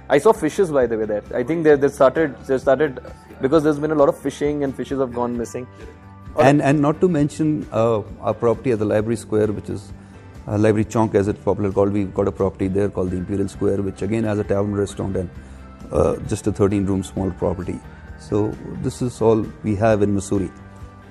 I 0.10 0.18
saw 0.18 0.34
fishes 0.34 0.72
by 0.72 0.88
the 0.88 0.98
way 0.98 1.06
there. 1.06 1.24
I 1.40 1.44
think 1.44 1.64
they 1.64 1.76
they 1.76 1.90
started 1.96 2.38
they 2.52 2.58
started 2.58 3.00
because 3.42 3.64
there's 3.64 3.82
been 3.88 3.92
a 3.92 4.00
lot 4.04 4.10
of 4.10 4.18
fishing 4.28 4.64
and 4.68 4.76
fishes 4.76 5.00
have 5.00 5.14
gone 5.14 5.38
missing. 5.42 5.68
And 6.48 6.62
and 6.70 6.82
not 6.82 7.02
to 7.02 7.10
mention 7.18 7.68
uh, 7.72 8.02
our 8.22 8.34
property 8.34 8.72
at 8.72 8.80
the 8.80 8.86
Library 8.86 9.18
Square, 9.18 9.52
which 9.60 9.70
is 9.70 9.92
uh, 10.48 10.58
Library 10.58 10.86
Chowk 10.96 11.16
as 11.22 11.28
it's 11.28 11.44
popularly 11.44 11.76
called. 11.76 11.94
We've 12.00 12.14
got 12.14 12.28
a 12.28 12.32
property 12.32 12.68
there 12.80 12.90
called 12.90 13.12
the 13.12 13.18
Imperial 13.18 13.48
Square, 13.56 13.84
which 13.90 14.02
again 14.02 14.24
has 14.24 14.40
a 14.40 14.44
tavern 14.44 14.74
restaurant 14.74 15.18
and 15.24 15.30
uh, 15.92 16.16
just 16.34 16.48
a 16.48 16.52
13 16.52 16.86
room 16.86 17.04
small 17.04 17.32
property. 17.44 17.80
So 18.20 18.50
this 18.88 19.02
is 19.02 19.22
all 19.22 19.46
we 19.64 19.76
have 19.76 20.02
in 20.02 20.16
Mussoorie. 20.16 20.52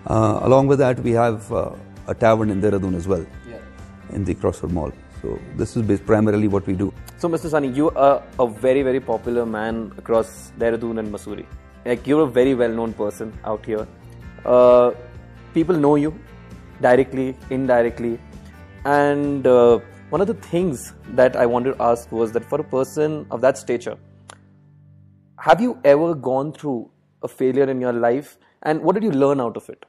Uh, 0.09 0.41
along 0.43 0.67
with 0.67 0.79
that, 0.79 0.99
we 1.01 1.11
have 1.13 1.53
uh, 1.53 1.71
a 2.07 2.15
tavern 2.15 2.49
in 2.49 2.63
Dehradun 2.63 2.95
as 2.95 3.07
well, 3.07 3.27
in 4.13 4.25
the 4.25 4.35
Crossroad 4.35 4.73
Mall. 4.73 4.91
So 5.21 5.39
this 5.57 5.77
is 5.77 6.01
primarily 6.01 6.49
what 6.49 6.67
we 6.67 6.75
do. 6.75 6.95
So 7.19 7.29
Mr. 7.29 7.51
Sahni, 7.51 7.77
you 7.77 7.91
are 7.91 8.23
a 8.39 8.47
very 8.47 8.83
very 8.83 9.01
popular 9.01 9.45
man 9.45 9.93
across 9.99 10.53
Dehradun 10.59 10.99
and 11.01 11.13
Mussoorie. 11.13 11.45
Like 11.85 12.07
you're 12.07 12.23
a 12.23 12.27
very 12.27 12.55
well 12.55 12.71
known 12.71 12.95
person 12.95 13.35
out 13.45 13.67
here. 13.67 13.87
Uh, 14.47 14.93
people 15.53 15.77
know 15.77 15.97
you 15.97 16.19
directly, 16.81 17.37
indirectly, 17.51 18.19
and 18.87 19.47
uh, 19.47 19.79
one 20.09 20.23
of 20.23 20.27
the 20.27 20.35
things 20.35 20.95
that 21.21 21.37
I 21.37 21.45
wanted 21.45 21.77
to 21.77 21.83
ask 21.83 22.11
was 22.11 22.33
that 22.33 22.45
for 22.47 22.61
a 22.61 22.65
person 22.65 23.27
of 23.31 23.43
that 23.43 23.59
stature, 23.59 23.99
have 25.37 25.61
you 25.61 25.79
ever 25.85 26.15
gone 26.15 26.55
through 26.55 26.91
a 27.23 27.29
failure 27.29 27.69
in 27.69 27.79
your 27.79 27.93
life, 27.93 28.39
and 28.63 28.81
what 28.81 28.95
did 28.95 29.03
you 29.03 29.11
learn 29.11 29.39
out 29.39 29.57
of 29.59 29.69
it? 29.69 29.85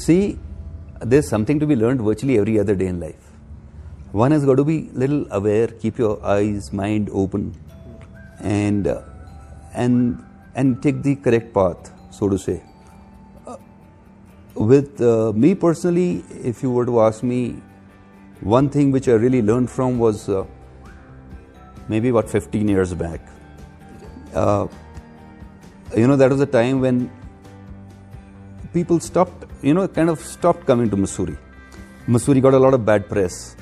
See, 0.00 0.38
there's 1.00 1.28
something 1.28 1.60
to 1.60 1.66
be 1.66 1.76
learned 1.76 2.00
virtually 2.00 2.38
every 2.38 2.58
other 2.58 2.74
day 2.74 2.86
in 2.86 3.00
life. 3.00 3.26
One 4.12 4.30
has 4.32 4.46
got 4.46 4.56
to 4.56 4.64
be 4.64 4.88
little 4.94 5.26
aware, 5.30 5.66
keep 5.66 5.98
your 5.98 6.24
eyes, 6.24 6.72
mind 6.72 7.10
open, 7.12 7.54
and 8.40 8.86
uh, 8.86 9.02
and 9.74 10.24
and 10.54 10.82
take 10.82 11.02
the 11.02 11.16
correct 11.16 11.52
path, 11.52 11.92
so 12.10 12.30
to 12.30 12.38
say. 12.38 12.62
Uh, 13.46 13.56
with 14.54 15.02
uh, 15.02 15.32
me 15.34 15.54
personally, 15.54 16.24
if 16.52 16.62
you 16.62 16.70
were 16.70 16.86
to 16.86 17.00
ask 17.02 17.22
me, 17.22 17.60
one 18.40 18.70
thing 18.70 18.90
which 18.90 19.06
I 19.06 19.12
really 19.26 19.42
learned 19.42 19.70
from 19.70 19.98
was 19.98 20.28
uh, 20.30 20.46
maybe 21.88 22.08
about 22.08 22.30
15 22.30 22.66
years 22.68 22.94
back. 22.94 23.20
Uh, 24.34 24.66
you 25.94 26.06
know, 26.06 26.16
that 26.16 26.30
was 26.30 26.40
a 26.40 26.46
time 26.46 26.80
when 26.80 27.10
people 28.72 28.98
stopped, 28.98 29.44
you 29.62 29.74
know, 29.74 29.86
kind 29.88 30.08
of 30.08 30.20
stopped 30.20 30.66
coming 30.66 30.88
to 30.90 30.96
Mussoorie. 30.96 31.36
Mussoorie 32.08 32.42
got 32.42 32.54
a 32.54 32.58
lot 32.58 32.74
of 32.74 32.84
bad 32.84 33.08
press. 33.08 33.56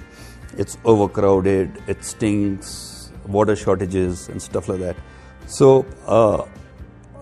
It's 0.57 0.79
overcrowded, 0.85 1.83
it 1.87 2.05
stinks, 2.05 3.13
water 3.27 3.57
shortages, 3.57 4.29
and 4.29 4.41
stuff 4.41 4.69
like 4.69 4.81
that. 4.81 4.97
So, 5.47 5.87
uh, 6.07 6.47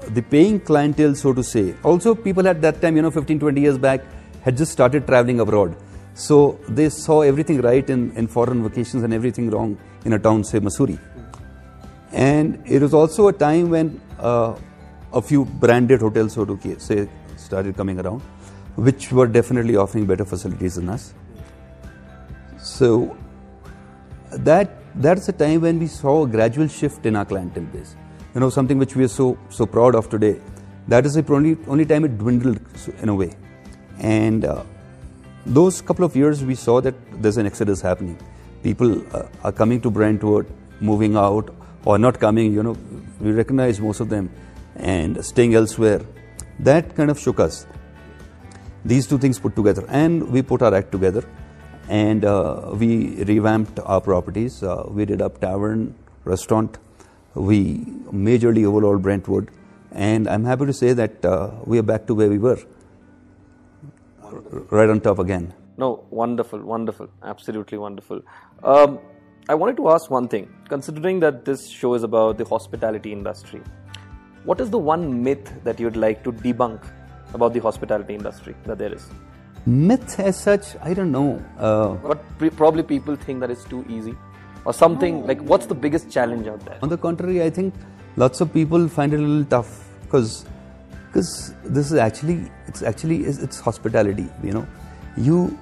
the 0.09 0.23
paying 0.23 0.61
clientele, 0.61 1.15
so 1.15 1.33
to 1.33 1.43
say, 1.43 1.75
also 1.83 2.15
people 2.15 2.47
at 2.47 2.61
that 2.63 2.81
time, 2.81 2.97
you 2.97 3.03
know, 3.03 3.11
15, 3.11 3.41
20 3.41 3.61
years 3.61 3.79
back, 3.79 4.03
had 4.43 4.57
just 4.57 4.73
started 4.73 5.07
traveling 5.07 5.41
abroad. 5.41 5.77
So, 6.15 6.59
they 6.69 6.89
saw 6.89 7.23
everything 7.23 7.61
right 7.61 7.89
in, 7.89 8.13
in 8.13 8.27
foreign 8.27 8.63
vacations 8.63 9.03
and 9.03 9.13
everything 9.13 9.51
wrong 9.51 9.79
in 10.05 10.13
a 10.13 10.19
town, 10.19 10.45
say, 10.45 10.61
Mussoorie. 10.61 10.99
And 12.13 12.63
it 12.67 12.81
was 12.81 12.95
also 12.95 13.29
a 13.29 13.33
time 13.33 13.71
when 13.71 14.01
uh, 14.19 14.57
a 15.13 15.21
few 15.21 15.45
branded 15.45 16.01
hotels, 16.01 16.35
so 16.35 16.45
to 16.45 16.81
say, 16.81 17.09
started 17.37 17.77
coming 17.77 17.99
around, 18.01 18.23
which 18.77 19.11
were 19.13 19.27
definitely 19.27 19.77
offering 19.77 20.07
better 20.07 20.25
facilities 20.25 20.77
than 20.77 20.89
us. 20.89 21.15
So 22.59 23.17
that 24.31 24.71
that's 24.97 25.29
a 25.29 25.33
time 25.33 25.61
when 25.63 25.79
we 25.79 25.87
saw 25.87 26.25
a 26.25 26.29
gradual 26.29 26.69
shift 26.69 27.07
in 27.07 27.17
our 27.17 27.25
clientele 27.25 27.65
base. 27.65 27.97
You 28.35 28.41
know, 28.41 28.51
something 28.51 28.79
which 28.79 28.97
we 28.97 29.05
are 29.05 29.09
so 29.09 29.39
so 29.51 29.67
proud 29.67 29.95
of 29.95 30.09
today. 30.09 30.41
That 30.89 31.07
is 31.07 31.15
the 31.15 31.25
only 31.33 31.57
only 31.67 31.85
time 31.85 32.05
it 32.05 32.19
dwindled 32.19 32.61
in 33.03 33.09
a 33.09 33.15
way, 33.15 33.35
and 33.99 34.45
uh, 34.45 34.63
those 35.45 35.81
couple 35.81 36.05
of 36.05 36.15
years 36.15 36.45
we 36.45 36.55
saw 36.55 36.81
that 36.81 36.95
there's 37.23 37.37
an 37.37 37.47
exodus 37.47 37.81
happening. 37.81 38.19
People 38.63 39.03
uh, 39.15 39.27
are 39.43 39.53
coming 39.53 39.81
to 39.81 39.91
Brentwood, 39.91 40.47
moving 40.81 41.17
out, 41.17 41.55
or 41.85 41.99
not 41.99 42.21
coming. 42.21 42.53
You 42.53 42.63
know, 42.63 42.77
we 43.21 43.33
recognize 43.33 43.81
most 43.81 44.01
of 44.01 44.09
them 44.09 44.31
and 44.77 45.25
staying 45.25 45.55
elsewhere. 45.55 46.03
That 46.61 46.95
kind 46.95 47.11
of 47.11 47.19
shook 47.19 47.41
us. 47.41 47.67
These 48.87 49.09
two 49.09 49.19
things 49.19 49.39
put 49.41 49.57
together, 49.57 49.85
and 49.89 50.31
we 50.31 50.43
put 50.43 50.63
our 50.63 50.73
act 50.73 50.93
together, 50.93 51.25
and 51.89 52.25
uh, 52.25 52.71
we 52.73 53.25
revamped 53.25 53.81
our 53.81 54.01
properties. 54.01 54.63
Uh, 54.63 54.85
we 54.89 55.05
did 55.05 55.21
up 55.21 55.41
tavern, 55.41 55.93
restaurant. 56.25 56.79
We 57.35 57.79
majorly 58.29 58.65
overhauled 58.65 59.03
Brentwood, 59.03 59.51
and 59.91 60.29
I'm 60.29 60.45
happy 60.45 60.67
to 60.67 60.73
say 60.73 60.93
that 60.93 61.25
uh, 61.25 61.51
we 61.65 61.81
are 61.81 61.83
back 61.83 62.07
to 62.07 62.15
where 62.15 62.29
we 62.29 62.39
were, 62.39 62.59
right 64.71 64.89
on 64.89 65.01
top 65.01 65.19
again. 65.19 65.53
No, 65.77 66.05
wonderful, 66.11 66.61
wonderful, 66.61 67.09
absolutely 67.25 67.79
wonderful. 67.79 68.23
Um, 68.63 69.01
I 69.49 69.57
wanted 69.57 69.77
to 69.79 69.89
ask 69.91 70.11
one 70.11 70.29
thing. 70.29 70.49
Considering 70.69 71.19
that 71.21 71.45
this 71.45 71.69
show 71.69 71.95
is 71.95 72.05
about 72.05 72.39
the 72.39 72.45
hospitality 72.45 73.13
industry, 73.13 73.63
what 74.45 74.61
is 74.61 74.71
the 74.71 74.79
one 74.79 75.25
myth 75.25 75.53
that 75.65 75.81
you'd 75.81 75.97
like 75.97 76.23
to 76.23 76.31
debunk 76.31 76.81
about 77.35 77.53
the 77.53 77.61
hospitality 77.61 78.15
industry 78.15 78.55
that 78.65 78.79
there 78.79 78.93
is? 78.93 79.07
Myth 79.67 80.21
as 80.21 80.39
such, 80.41 80.77
I 80.83 80.95
don't 80.95 81.11
know. 81.11 81.43
Uh, 81.59 81.95
What 81.95 82.39
pre- 82.39 82.51
probably 82.51 82.83
people 82.83 83.17
think 83.17 83.41
that 83.41 83.51
it's 83.51 83.65
too 83.65 83.85
easy, 83.89 84.15
or 84.65 84.73
something 84.73 85.27
like 85.27 85.41
what's 85.41 85.67
the 85.67 85.75
biggest 85.75 86.11
challenge 86.11 86.47
out 86.47 86.65
there? 86.65 86.79
On 86.83 86.89
the 86.89 86.97
contrary, 86.97 87.43
I 87.43 87.51
think 87.51 87.75
lots 88.17 88.41
of 88.41 88.53
people 88.53 88.89
find 88.89 89.13
it 89.13 89.19
a 89.19 89.23
little 89.23 89.45
tough 89.45 89.89
because 90.03 90.47
because 91.07 91.55
this 91.65 91.91
is 91.91 91.99
actually 91.99 92.51
it's 92.69 92.83
actually 92.83 93.25
it's, 93.25 93.39
it's 93.39 93.59
hospitality. 93.59 94.29
You 94.43 94.53
know, 94.53 94.67
you 95.17 95.59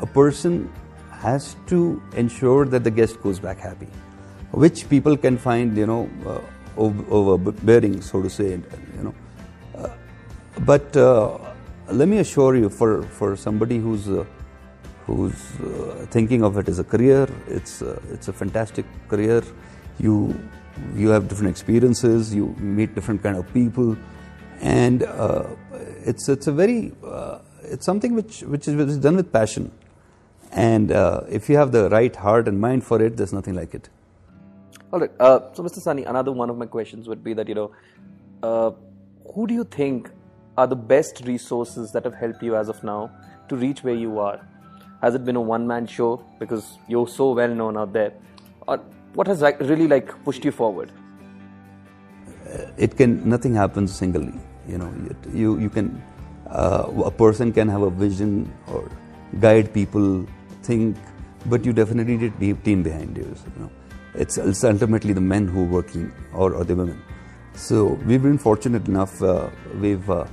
a 0.00 0.06
person 0.06 0.72
has 1.10 1.56
to 1.66 2.00
ensure 2.14 2.64
that 2.66 2.84
the 2.84 2.90
guest 2.92 3.20
goes 3.22 3.40
back 3.40 3.58
happy, 3.58 3.88
which 4.52 4.88
people 4.88 5.16
can 5.16 5.36
find 5.36 5.76
you 5.76 5.86
know 5.86 6.08
uh, 6.24 6.40
overbearing, 6.76 8.00
so 8.02 8.22
to 8.22 8.30
say. 8.30 8.50
You 8.50 9.02
know, 9.02 9.14
but 10.64 10.96
uh, 10.96 11.38
let 11.90 12.08
me 12.08 12.18
assure 12.18 12.56
you, 12.56 12.68
for 12.68 13.02
for 13.02 13.36
somebody 13.36 13.78
who's 13.78 14.08
uh, 14.08 14.24
who's 15.06 15.34
uh, 15.60 16.06
thinking 16.10 16.42
of 16.42 16.58
it 16.58 16.68
as 16.68 16.78
a 16.78 16.84
career. 16.84 17.28
It's 17.46 17.82
uh, 17.82 18.00
it's 18.10 18.28
a 18.28 18.32
fantastic 18.32 18.84
career. 19.08 19.42
You 19.98 20.38
you 20.94 21.08
have 21.08 21.28
different 21.28 21.50
experiences. 21.50 22.34
You 22.34 22.54
meet 22.58 22.94
different 22.94 23.22
kind 23.22 23.36
of 23.36 23.52
people, 23.54 23.96
and 24.60 25.02
uh, 25.04 25.44
it's 26.04 26.28
it's 26.28 26.46
a 26.46 26.52
very 26.52 26.92
uh, 27.04 27.38
it's 27.62 27.86
something 27.86 28.14
which 28.14 28.42
which 28.42 28.68
is, 28.68 28.74
which 28.74 28.88
is 28.88 28.98
done 28.98 29.16
with 29.16 29.32
passion, 29.32 29.70
and 30.52 30.90
if 31.28 31.48
you 31.48 31.56
have 31.56 31.72
the 31.72 31.88
right 31.90 32.14
heart 32.14 32.48
and 32.48 32.60
mind 32.60 32.84
for 32.84 33.00
it, 33.02 33.16
there's 33.16 33.32
nothing 33.32 33.54
like 33.54 33.74
it. 33.74 33.88
All 34.90 35.00
right. 35.00 35.10
So, 35.18 35.62
Mr. 35.62 35.80
Sahni, 35.84 36.08
another 36.08 36.32
one 36.32 36.48
of 36.48 36.56
my 36.56 36.64
questions 36.64 37.08
would 37.08 37.22
be 37.22 37.34
that 37.34 37.46
you 37.46 37.54
know, 37.54 38.76
who 39.34 39.46
do 39.46 39.54
you 39.54 39.64
think 39.64 40.10
are 40.58 40.66
the 40.66 40.76
best 40.92 41.24
resources 41.24 41.92
that 41.92 42.04
have 42.04 42.14
helped 42.20 42.42
you 42.42 42.56
as 42.60 42.68
of 42.68 42.82
now 42.82 43.10
to 43.48 43.56
reach 43.64 43.82
where 43.88 43.94
you 43.94 44.18
are? 44.18 44.38
Has 45.02 45.14
it 45.14 45.24
been 45.24 45.36
a 45.36 45.40
one-man 45.40 45.86
show 45.86 46.12
because 46.40 46.78
you're 46.88 47.06
so 47.16 47.32
well 47.32 47.54
known 47.60 47.76
out 47.82 47.92
there, 47.92 48.12
or 48.66 48.78
what 49.14 49.28
has 49.28 49.42
really 49.72 49.86
like 49.86 50.14
pushed 50.24 50.44
you 50.44 50.50
forward? 50.50 50.90
It 52.76 52.96
can 52.96 53.28
nothing 53.34 53.54
happens 53.54 53.94
singly. 53.94 54.32
You 54.66 54.78
know, 54.78 54.92
you 55.32 55.58
you 55.66 55.70
can 55.70 56.02
uh, 56.50 57.04
a 57.04 57.10
person 57.10 57.52
can 57.52 57.68
have 57.68 57.82
a 57.82 57.90
vision 57.90 58.52
or 58.72 58.90
guide 59.40 59.72
people, 59.72 60.26
think, 60.62 60.96
but 61.46 61.64
you 61.64 61.72
definitely 61.72 62.16
need 62.16 62.32
a 62.50 62.62
team 62.64 62.82
behind 62.82 63.16
you. 63.16 63.24
you 63.24 63.62
know, 63.62 63.70
it's, 64.14 64.38
it's 64.38 64.64
ultimately 64.64 65.12
the 65.12 65.20
men 65.20 65.46
who 65.46 65.62
are 65.64 65.72
working 65.76 66.10
or, 66.32 66.54
or 66.54 66.64
the 66.64 66.74
women. 66.74 67.00
So 67.54 67.84
we've 68.06 68.22
been 68.22 68.38
fortunate 68.38 68.88
enough. 68.88 69.22
Uh, 69.22 69.50
we've 69.80 70.08
uh, 70.08 70.20
uh, 70.20 70.26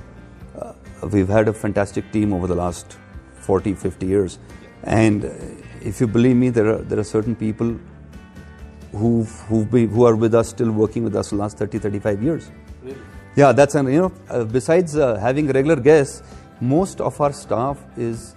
we've 1.12 1.28
had 1.28 1.48
a 1.48 1.52
fantastic 1.52 2.10
team 2.12 2.32
over 2.32 2.46
the 2.46 2.54
last 2.54 2.96
40, 3.40 3.74
50 3.74 4.06
years, 4.06 4.38
and 4.82 5.24
if 5.80 6.00
you 6.00 6.06
believe 6.06 6.36
me, 6.36 6.50
there 6.50 6.66
are 6.74 6.78
there 6.78 6.98
are 6.98 7.04
certain 7.04 7.36
people 7.36 7.78
who've, 8.92 9.30
who've 9.48 9.70
been, 9.70 9.88
who 9.88 10.04
are 10.04 10.16
with 10.16 10.34
us 10.34 10.48
still 10.48 10.70
working 10.70 11.04
with 11.04 11.14
us 11.14 11.30
the 11.30 11.36
last 11.36 11.58
30, 11.58 11.78
35 11.78 12.22
years. 12.22 12.50
Really? 12.82 12.98
Yeah, 13.36 13.52
that's 13.52 13.74
an 13.74 13.92
you 13.92 14.00
know. 14.00 14.12
Uh, 14.30 14.44
besides 14.44 14.96
uh, 14.96 15.16
having 15.16 15.46
regular 15.48 15.76
guests, 15.76 16.22
most 16.60 17.00
of 17.00 17.20
our 17.20 17.32
staff 17.32 17.78
is 17.96 18.34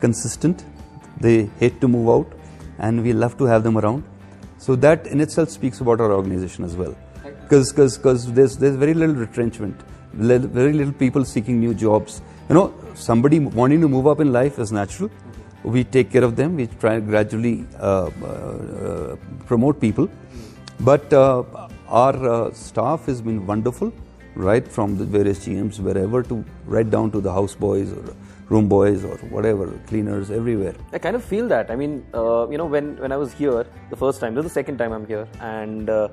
consistent. 0.00 0.64
They 1.18 1.46
hate 1.58 1.80
to 1.80 1.88
move 1.88 2.08
out, 2.08 2.32
and 2.78 3.02
we 3.02 3.12
love 3.12 3.36
to 3.38 3.44
have 3.44 3.62
them 3.62 3.78
around. 3.78 4.04
So 4.58 4.76
that 4.76 5.06
in 5.06 5.20
itself 5.20 5.48
speaks 5.48 5.80
about 5.80 6.00
our 6.00 6.12
organization 6.12 6.64
as 6.64 6.76
well. 6.76 6.94
Because 7.42 7.72
because 7.72 8.32
there's 8.32 8.58
there's 8.58 8.76
very 8.76 8.94
little 8.94 9.16
retrenchment, 9.16 9.80
very 10.12 10.72
little 10.72 10.92
people 10.92 11.24
seeking 11.24 11.60
new 11.60 11.74
jobs. 11.74 12.22
You 12.48 12.54
know, 12.54 12.74
somebody 12.94 13.38
wanting 13.38 13.80
to 13.80 13.88
move 13.88 14.06
up 14.06 14.20
in 14.20 14.32
life 14.32 14.58
is 14.58 14.72
natural. 14.72 15.10
We 15.62 15.84
take 15.84 16.10
care 16.10 16.24
of 16.24 16.36
them. 16.36 16.56
We 16.56 16.66
try 16.66 16.94
and 16.94 17.06
gradually 17.06 17.66
uh, 17.78 18.10
uh, 18.24 19.16
promote 19.46 19.80
people. 19.80 20.08
But 20.80 21.12
uh, 21.12 21.44
our 21.88 22.28
uh, 22.28 22.52
staff 22.52 23.04
has 23.06 23.20
been 23.20 23.46
wonderful, 23.46 23.92
right 24.34 24.66
from 24.66 24.96
the 24.96 25.04
various 25.04 25.40
GMs, 25.40 25.78
wherever 25.78 26.22
to 26.22 26.44
right 26.64 26.88
down 26.88 27.10
to 27.10 27.20
the 27.20 27.32
house 27.32 27.54
boys 27.54 27.92
or 27.92 28.14
room 28.48 28.68
boys 28.68 29.04
or 29.04 29.16
whatever, 29.28 29.78
cleaners, 29.86 30.30
everywhere. 30.30 30.74
I 30.92 30.98
kind 30.98 31.14
of 31.14 31.24
feel 31.24 31.46
that. 31.48 31.70
I 31.70 31.76
mean, 31.76 32.04
uh, 32.14 32.48
you 32.48 32.58
know, 32.58 32.66
when, 32.66 32.96
when 32.96 33.12
I 33.12 33.16
was 33.16 33.32
here 33.32 33.66
the 33.90 33.96
first 33.96 34.20
time, 34.20 34.34
this 34.34 34.44
is 34.44 34.50
the 34.50 34.54
second 34.54 34.78
time 34.78 34.92
I'm 34.92 35.06
here, 35.06 35.28
and 35.40 35.88
uh, 35.88 36.08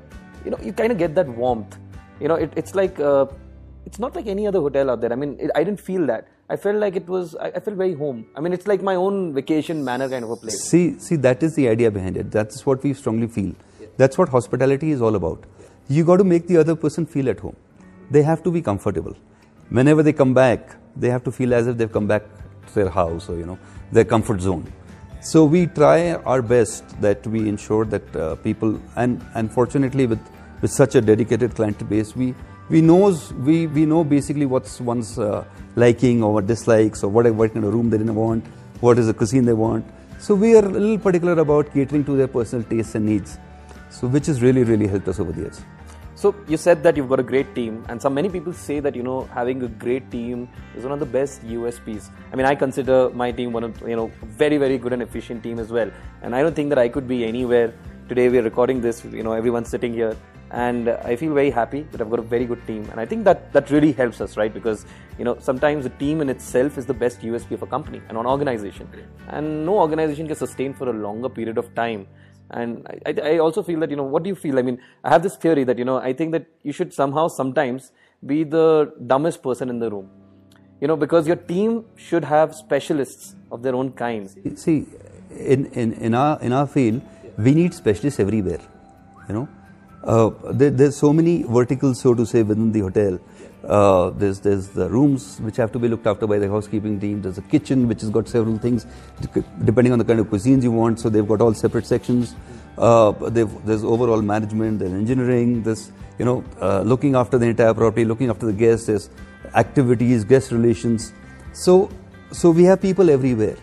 you 0.45 0.51
know, 0.51 0.57
you 0.61 0.73
kind 0.73 0.91
of 0.91 0.97
get 0.97 1.15
that 1.15 1.27
warmth. 1.27 1.77
You 2.19 2.27
know, 2.27 2.35
it, 2.35 2.51
it's 2.55 2.75
like 2.75 2.99
uh, 2.99 3.25
it's 3.87 3.99
not 4.03 4.15
like 4.17 4.27
any 4.27 4.45
other 4.49 4.59
hotel 4.59 4.89
out 4.91 5.01
there. 5.01 5.13
I 5.13 5.15
mean, 5.15 5.37
it, 5.39 5.51
I 5.55 5.63
didn't 5.63 5.79
feel 5.89 6.05
that. 6.07 6.27
I 6.49 6.55
felt 6.63 6.77
like 6.83 6.95
it 7.01 7.07
was. 7.15 7.35
I, 7.35 7.47
I 7.57 7.59
felt 7.67 7.77
very 7.83 7.93
home. 8.01 8.25
I 8.35 8.41
mean, 8.41 8.53
it's 8.57 8.67
like 8.71 8.81
my 8.89 8.95
own 8.95 9.33
vacation 9.37 9.83
manor 9.89 10.09
kind 10.13 10.25
of 10.25 10.31
a 10.31 10.37
place. 10.43 10.59
See, 10.71 10.85
see, 10.99 11.17
that 11.27 11.43
is 11.47 11.55
the 11.59 11.67
idea 11.75 11.91
behind 11.97 12.17
it. 12.17 12.31
That's 12.31 12.65
what 12.65 12.83
we 12.83 12.93
strongly 12.93 13.27
feel. 13.27 13.53
That's 14.01 14.17
what 14.17 14.29
hospitality 14.37 14.91
is 14.91 15.01
all 15.01 15.15
about. 15.19 15.45
You 15.89 16.03
got 16.09 16.17
to 16.17 16.25
make 16.33 16.47
the 16.47 16.57
other 16.63 16.75
person 16.75 17.05
feel 17.05 17.29
at 17.29 17.39
home. 17.39 17.55
They 18.11 18.23
have 18.23 18.43
to 18.43 18.51
be 18.57 18.61
comfortable. 18.61 19.15
Whenever 19.69 20.03
they 20.03 20.13
come 20.13 20.33
back, 20.33 20.75
they 20.95 21.09
have 21.09 21.23
to 21.29 21.31
feel 21.31 21.53
as 21.53 21.67
if 21.67 21.77
they've 21.77 21.91
come 21.99 22.07
back 22.07 22.23
to 22.67 22.75
their 22.79 22.89
house 22.89 23.29
or 23.29 23.37
you 23.37 23.45
know 23.45 23.57
their 23.91 24.05
comfort 24.15 24.41
zone. 24.41 24.65
So 25.21 25.45
we 25.55 25.65
try 25.79 26.13
our 26.33 26.41
best 26.41 26.99
that 27.01 27.25
we 27.35 27.47
ensure 27.53 27.85
that 27.85 28.15
uh, 28.15 28.35
people, 28.35 28.79
and 28.95 29.25
unfortunately 29.45 30.07
with 30.07 30.33
with 30.61 30.71
such 30.71 30.95
a 30.95 31.01
dedicated 31.01 31.55
client 31.55 31.89
base, 31.89 32.15
we 32.15 32.33
we 32.69 32.81
knows 32.81 33.33
we 33.33 33.67
we 33.67 33.85
know 33.85 34.03
basically 34.03 34.45
what's 34.45 34.81
one's 34.81 35.17
uh, 35.17 35.43
liking 35.75 36.23
or 36.23 36.41
dislikes 36.41 37.03
or 37.03 37.09
what 37.09 37.31
what 37.33 37.53
kind 37.53 37.65
of 37.65 37.73
room 37.73 37.89
they 37.89 37.97
want, 37.97 38.45
what 38.81 38.99
is 38.99 39.07
the 39.07 39.13
cuisine 39.13 39.45
they 39.45 39.53
want. 39.53 39.85
So 40.19 40.35
we 40.35 40.55
are 40.55 40.65
a 40.65 40.69
little 40.69 40.97
particular 40.97 41.39
about 41.39 41.71
catering 41.71 42.03
to 42.05 42.17
their 42.17 42.27
personal 42.27 42.65
tastes 42.65 42.95
and 42.95 43.05
needs. 43.05 43.37
So 43.89 44.07
which 44.07 44.25
has 44.25 44.41
really 44.41 44.63
really 44.63 44.87
helped 44.87 45.07
us 45.07 45.19
over 45.19 45.31
the 45.31 45.41
years. 45.41 45.61
So 46.15 46.35
you 46.47 46.57
said 46.57 46.81
that 46.83 46.97
you've 46.97 47.09
got 47.09 47.19
a 47.19 47.23
great 47.23 47.53
team, 47.53 47.85
and 47.89 48.01
so 48.01 48.09
many 48.09 48.27
people 48.27 48.51
say 48.51 48.79
that 48.79 48.95
you 48.95 49.03
know 49.03 49.25
having 49.33 49.61
a 49.63 49.67
great 49.67 50.09
team 50.11 50.49
is 50.75 50.83
one 50.83 50.91
of 50.91 50.99
the 50.99 51.05
best 51.05 51.45
USPs. 51.45 52.09
I 52.33 52.35
mean, 52.35 52.47
I 52.47 52.55
consider 52.55 53.11
my 53.11 53.31
team 53.31 53.53
one 53.53 53.63
of 53.63 53.79
you 53.87 53.95
know 53.95 54.11
very 54.23 54.57
very 54.57 54.77
good 54.77 54.93
and 54.93 55.01
efficient 55.01 55.43
team 55.43 55.59
as 55.59 55.71
well, 55.71 55.91
and 56.21 56.35
I 56.35 56.41
don't 56.41 56.55
think 56.55 56.69
that 56.69 56.79
I 56.79 56.89
could 56.89 57.07
be 57.07 57.23
anywhere. 57.23 57.73
Today 58.09 58.29
we 58.29 58.39
are 58.39 58.41
recording 58.41 58.81
this, 58.81 59.03
you 59.05 59.21
know, 59.21 59.33
everyone's 59.33 59.69
sitting 59.69 59.93
here, 59.93 60.15
and 60.51 60.89
I 60.89 61.15
feel 61.15 61.33
very 61.33 61.49
happy 61.49 61.81
that 61.91 62.01
I've 62.01 62.09
got 62.09 62.19
a 62.19 62.23
very 62.23 62.45
good 62.45 62.65
team, 62.67 62.87
and 62.91 62.99
I 62.99 63.05
think 63.05 63.23
that 63.25 63.51
that 63.53 63.69
really 63.69 63.91
helps 63.91 64.21
us, 64.21 64.37
right? 64.37 64.53
Because 64.53 64.85
you 65.17 65.25
know 65.25 65.37
sometimes 65.39 65.83
the 65.83 65.89
team 65.89 66.21
in 66.21 66.29
itself 66.29 66.77
is 66.77 66.85
the 66.85 66.93
best 66.93 67.21
USP 67.21 67.51
of 67.51 67.63
a 67.63 67.67
company 67.67 68.01
and 68.07 68.17
an 68.17 68.25
organization, 68.25 68.89
and 69.27 69.65
no 69.65 69.79
organization 69.79 70.27
can 70.27 70.35
sustain 70.35 70.73
for 70.73 70.89
a 70.89 70.93
longer 70.93 71.29
period 71.29 71.57
of 71.57 71.73
time. 71.75 72.07
And 72.49 72.87
I, 73.05 73.13
I, 73.21 73.37
also 73.39 73.61
feel 73.61 73.81
that 73.81 73.89
you 73.89 73.97
know 73.97 74.03
what 74.03 74.23
do 74.23 74.29
you 74.29 74.35
feel? 74.35 74.57
I 74.57 74.61
mean 74.61 74.79
i 75.03 75.09
have 75.09 75.21
this 75.21 75.35
theory 75.35 75.65
that 75.65 75.77
you 75.77 75.83
know 75.83 75.97
i 75.97 76.13
think 76.13 76.31
that 76.31 76.45
you 76.63 76.71
should 76.71 76.93
somehow 76.93 77.27
sometimes 77.27 77.91
be 78.25 78.45
the 78.45 78.93
dumbest 79.05 79.43
person 79.43 79.69
in 79.69 79.79
the 79.79 79.91
room. 79.91 80.09
You 80.79 80.87
know 80.87 80.95
because 80.95 81.27
your 81.27 81.35
team 81.35 81.83
should 81.97 82.23
have 82.23 82.55
specialists 82.55 83.35
of 83.51 83.63
their 83.63 83.75
own 83.75 83.91
kind 83.91 84.29
See, 84.55 84.85
in, 85.31 85.65
in, 85.67 85.93
in, 85.93 86.13
our, 86.13 86.39
in 86.41 86.53
our 86.53 86.67
field, 86.67 87.01
we 87.37 87.53
need 87.53 87.73
specialists 87.73 88.19
everywhere. 88.19 88.61
You 89.27 89.33
know, 89.35 89.49
uh, 90.03 90.29
there, 90.51 90.69
there's 90.69 90.95
so 90.95 91.11
many 91.11 91.43
verticals, 91.43 91.99
so 92.01 92.13
to 92.13 92.25
say, 92.25 92.43
within 92.43 92.71
the 92.71 92.81
hotel. 92.81 93.19
Uh, 93.63 94.11
there's 94.11 94.39
there's 94.39 94.69
the 94.69 94.87
rooms 94.89 95.39
which 95.41 95.57
have 95.57 95.71
to 95.71 95.79
be 95.79 95.87
looked 95.87 96.07
after 96.07 96.25
by 96.25 96.37
the 96.37 96.47
housekeeping 96.47 96.99
team. 96.99 97.21
There's 97.21 97.37
a 97.37 97.41
kitchen 97.41 97.87
which 97.87 98.01
has 98.01 98.09
got 98.09 98.29
several 98.29 98.57
things 98.57 98.85
depending 99.65 99.91
on 99.91 99.99
the 99.99 100.05
kind 100.05 100.19
of 100.19 100.27
cuisines 100.27 100.63
you 100.63 100.71
want. 100.71 100.99
So 101.01 101.09
they've 101.09 101.27
got 101.27 101.41
all 101.41 101.53
separate 101.53 101.85
sections. 101.85 102.35
Uh, 102.77 103.11
there's 103.29 103.83
overall 103.83 104.21
management, 104.21 104.79
there's 104.79 104.93
engineering, 104.93 105.63
there's 105.63 105.91
you 106.19 106.25
know 106.25 106.43
uh, 106.61 106.81
looking 106.81 107.15
after 107.15 107.37
the 107.37 107.47
entire 107.47 107.73
property, 107.73 108.05
looking 108.05 108.29
after 108.29 108.45
the 108.45 108.53
guests, 108.53 108.85
there's 108.85 109.09
activities, 109.55 110.23
guest 110.23 110.51
relations. 110.51 111.11
So 111.53 111.89
so 112.31 112.51
we 112.51 112.63
have 112.65 112.81
people 112.81 113.09
everywhere, 113.09 113.57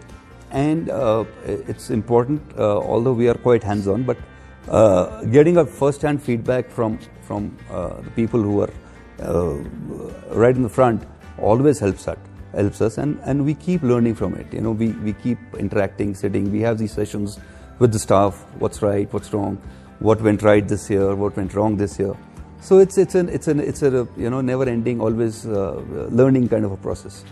and 0.50 0.90
uh, 0.90 1.24
it's 1.46 1.90
important. 1.90 2.42
Uh, 2.58 2.78
although 2.78 3.12
we 3.12 3.28
are 3.28 3.34
quite 3.34 3.62
hands-on, 3.62 4.02
but 4.02 4.18
uh, 4.68 5.22
getting 5.24 5.58
a 5.58 5.66
first-hand 5.66 6.22
feedback 6.22 6.70
from 6.70 6.98
from 7.22 7.56
uh, 7.70 8.00
the 8.00 8.10
people 8.10 8.42
who 8.42 8.62
are 8.62 8.70
uh, 9.20 9.54
right 10.34 10.56
in 10.56 10.62
the 10.62 10.68
front 10.68 11.02
always 11.38 11.78
helps 11.78 12.06
us 12.08 12.18
helps 12.52 12.80
us 12.80 12.98
and, 12.98 13.18
and 13.24 13.44
we 13.44 13.54
keep 13.54 13.82
learning 13.82 14.14
from 14.14 14.34
it. 14.34 14.52
You 14.52 14.60
know 14.60 14.70
we, 14.70 14.88
we 14.88 15.12
keep 15.12 15.38
interacting 15.58 16.14
sitting. 16.14 16.50
We 16.52 16.60
have 16.60 16.78
these 16.78 16.92
sessions 16.92 17.38
with 17.78 17.92
the 17.92 17.98
staff. 17.98 18.44
What's 18.58 18.80
right 18.82 19.12
what's 19.12 19.32
wrong? 19.32 19.60
What 19.98 20.20
went 20.20 20.42
right 20.42 20.66
this 20.66 20.88
year? 20.88 21.14
What 21.14 21.36
went 21.36 21.54
wrong 21.54 21.76
this 21.76 21.98
year? 21.98 22.16
So 22.60 22.78
it's 22.78 22.96
it's 22.96 23.14
an 23.14 23.28
it's 23.28 23.48
an 23.48 23.60
it's 23.60 23.82
a 23.82 24.08
you 24.16 24.30
know 24.30 24.40
never 24.40 24.68
ending 24.68 25.00
always 25.00 25.46
uh, 25.46 25.82
learning 26.10 26.48
kind 26.48 26.64
of 26.64 26.72
a 26.72 26.76
process. 26.76 27.24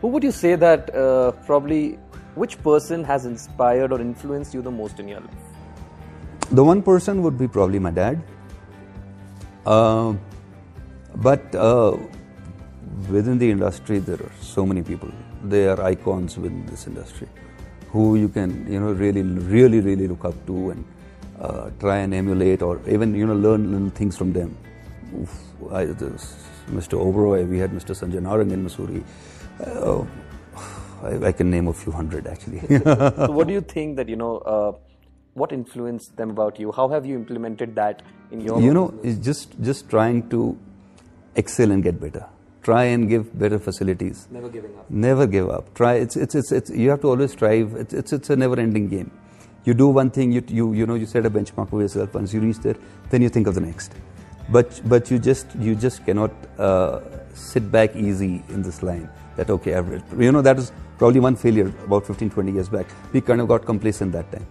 Who 0.00 0.08
would 0.08 0.22
you 0.22 0.32
say 0.32 0.54
that 0.54 0.94
uh, 0.94 1.32
probably 1.46 1.98
which 2.34 2.62
person 2.62 3.02
has 3.04 3.26
inspired 3.26 3.92
or 3.92 4.00
influenced 4.00 4.54
you 4.54 4.62
the 4.62 4.70
most 4.70 5.00
in 5.00 5.08
your 5.08 5.20
life 5.20 5.47
the 6.52 6.64
one 6.64 6.82
person 6.82 7.22
would 7.22 7.38
be 7.38 7.48
probably 7.48 7.78
my 7.78 7.90
dad 7.90 8.22
uh, 9.66 10.14
but 11.16 11.54
uh, 11.54 11.96
within 13.10 13.38
the 13.38 13.50
industry 13.50 13.98
there 13.98 14.16
are 14.16 14.32
so 14.40 14.64
many 14.66 14.82
people 14.82 15.10
they 15.44 15.66
are 15.68 15.80
icons 15.82 16.36
within 16.38 16.64
this 16.66 16.86
industry 16.86 17.28
who 17.90 18.16
you 18.16 18.28
can 18.28 18.70
you 18.70 18.80
know 18.80 18.92
really 18.92 19.22
really 19.22 19.80
really 19.80 20.08
look 20.08 20.24
up 20.24 20.46
to 20.46 20.70
and 20.70 20.84
uh, 21.40 21.70
try 21.80 21.98
and 21.98 22.14
emulate 22.14 22.62
or 22.62 22.80
even 22.88 23.14
you 23.14 23.26
know 23.26 23.34
learn 23.34 23.70
little 23.72 23.90
things 23.90 24.16
from 24.16 24.32
them 24.32 24.56
Oof, 25.16 25.40
I, 25.72 25.86
this, 25.86 26.36
Mr. 26.68 26.98
Oberoi, 26.98 27.48
we 27.48 27.58
had 27.58 27.70
Mr. 27.70 27.96
Sanjay 27.96 28.20
Narang 28.20 28.52
in 28.52 28.64
Mussoorie. 28.64 29.02
Uh, 29.58 30.04
I, 31.02 31.28
I 31.28 31.32
can 31.32 31.50
name 31.50 31.68
a 31.68 31.72
few 31.72 31.92
hundred 31.92 32.26
actually. 32.26 32.60
so 32.68 33.30
what 33.30 33.46
do 33.46 33.54
you 33.54 33.60
think 33.60 33.96
that 33.96 34.08
you 34.08 34.16
know 34.16 34.38
uh, 34.38 34.72
what 35.38 35.52
influenced 35.52 36.16
them 36.16 36.30
about 36.30 36.58
you? 36.60 36.72
How 36.72 36.88
have 36.88 37.06
you 37.06 37.14
implemented 37.14 37.74
that 37.76 38.02
in 38.30 38.40
your 38.40 38.60
you 38.60 38.74
know 38.74 38.92
it's 39.02 39.18
just 39.18 39.60
just 39.60 39.88
trying 39.88 40.28
to 40.30 40.58
excel 41.36 41.70
and 41.70 41.82
get 41.82 42.00
better. 42.00 42.26
Try 42.62 42.84
and 42.84 43.08
give 43.08 43.38
better 43.38 43.58
facilities. 43.58 44.26
Never 44.30 44.48
giving 44.48 44.76
up. 44.76 44.90
Never 44.90 45.26
give 45.26 45.48
up. 45.48 45.72
Try 45.74 45.94
it's 45.94 46.16
it's 46.16 46.34
it's, 46.34 46.52
it's 46.52 46.70
you 46.70 46.90
have 46.90 47.00
to 47.02 47.08
always 47.08 47.32
strive. 47.32 47.74
It's, 47.74 47.94
it's 47.94 48.12
it's 48.12 48.30
a 48.30 48.36
never 48.36 48.58
ending 48.60 48.88
game. 48.88 49.10
You 49.64 49.74
do 49.74 49.88
one 49.88 50.10
thing 50.10 50.32
you 50.32 50.42
you 50.48 50.72
you 50.72 50.86
know 50.86 50.94
you 50.94 51.06
set 51.06 51.24
a 51.26 51.30
benchmark 51.30 51.70
for 51.70 51.80
yourself. 51.80 52.14
Once 52.14 52.34
you 52.34 52.40
reach 52.40 52.58
there 52.58 52.76
then 53.10 53.22
you 53.22 53.28
think 53.28 53.46
of 53.46 53.54
the 53.54 53.60
next. 53.60 53.92
But 54.50 54.80
but 54.86 55.10
you 55.10 55.18
just 55.18 55.54
you 55.58 55.74
just 55.74 56.04
cannot 56.04 56.32
uh, 56.58 57.00
sit 57.34 57.70
back 57.70 57.96
easy 57.96 58.42
in 58.48 58.62
this 58.62 58.82
line. 58.82 59.08
That 59.36 59.50
okay, 59.50 59.74
I've, 59.74 59.88
you 60.20 60.32
know 60.32 60.42
that 60.42 60.56
was 60.56 60.72
probably 60.98 61.20
one 61.20 61.36
failure 61.36 61.72
about 61.84 62.06
15, 62.06 62.30
20 62.30 62.52
years 62.52 62.68
back. 62.68 62.86
We 63.12 63.20
kind 63.20 63.40
of 63.40 63.48
got 63.48 63.64
complacent 63.64 64.12
that 64.12 64.30
time. 64.32 64.46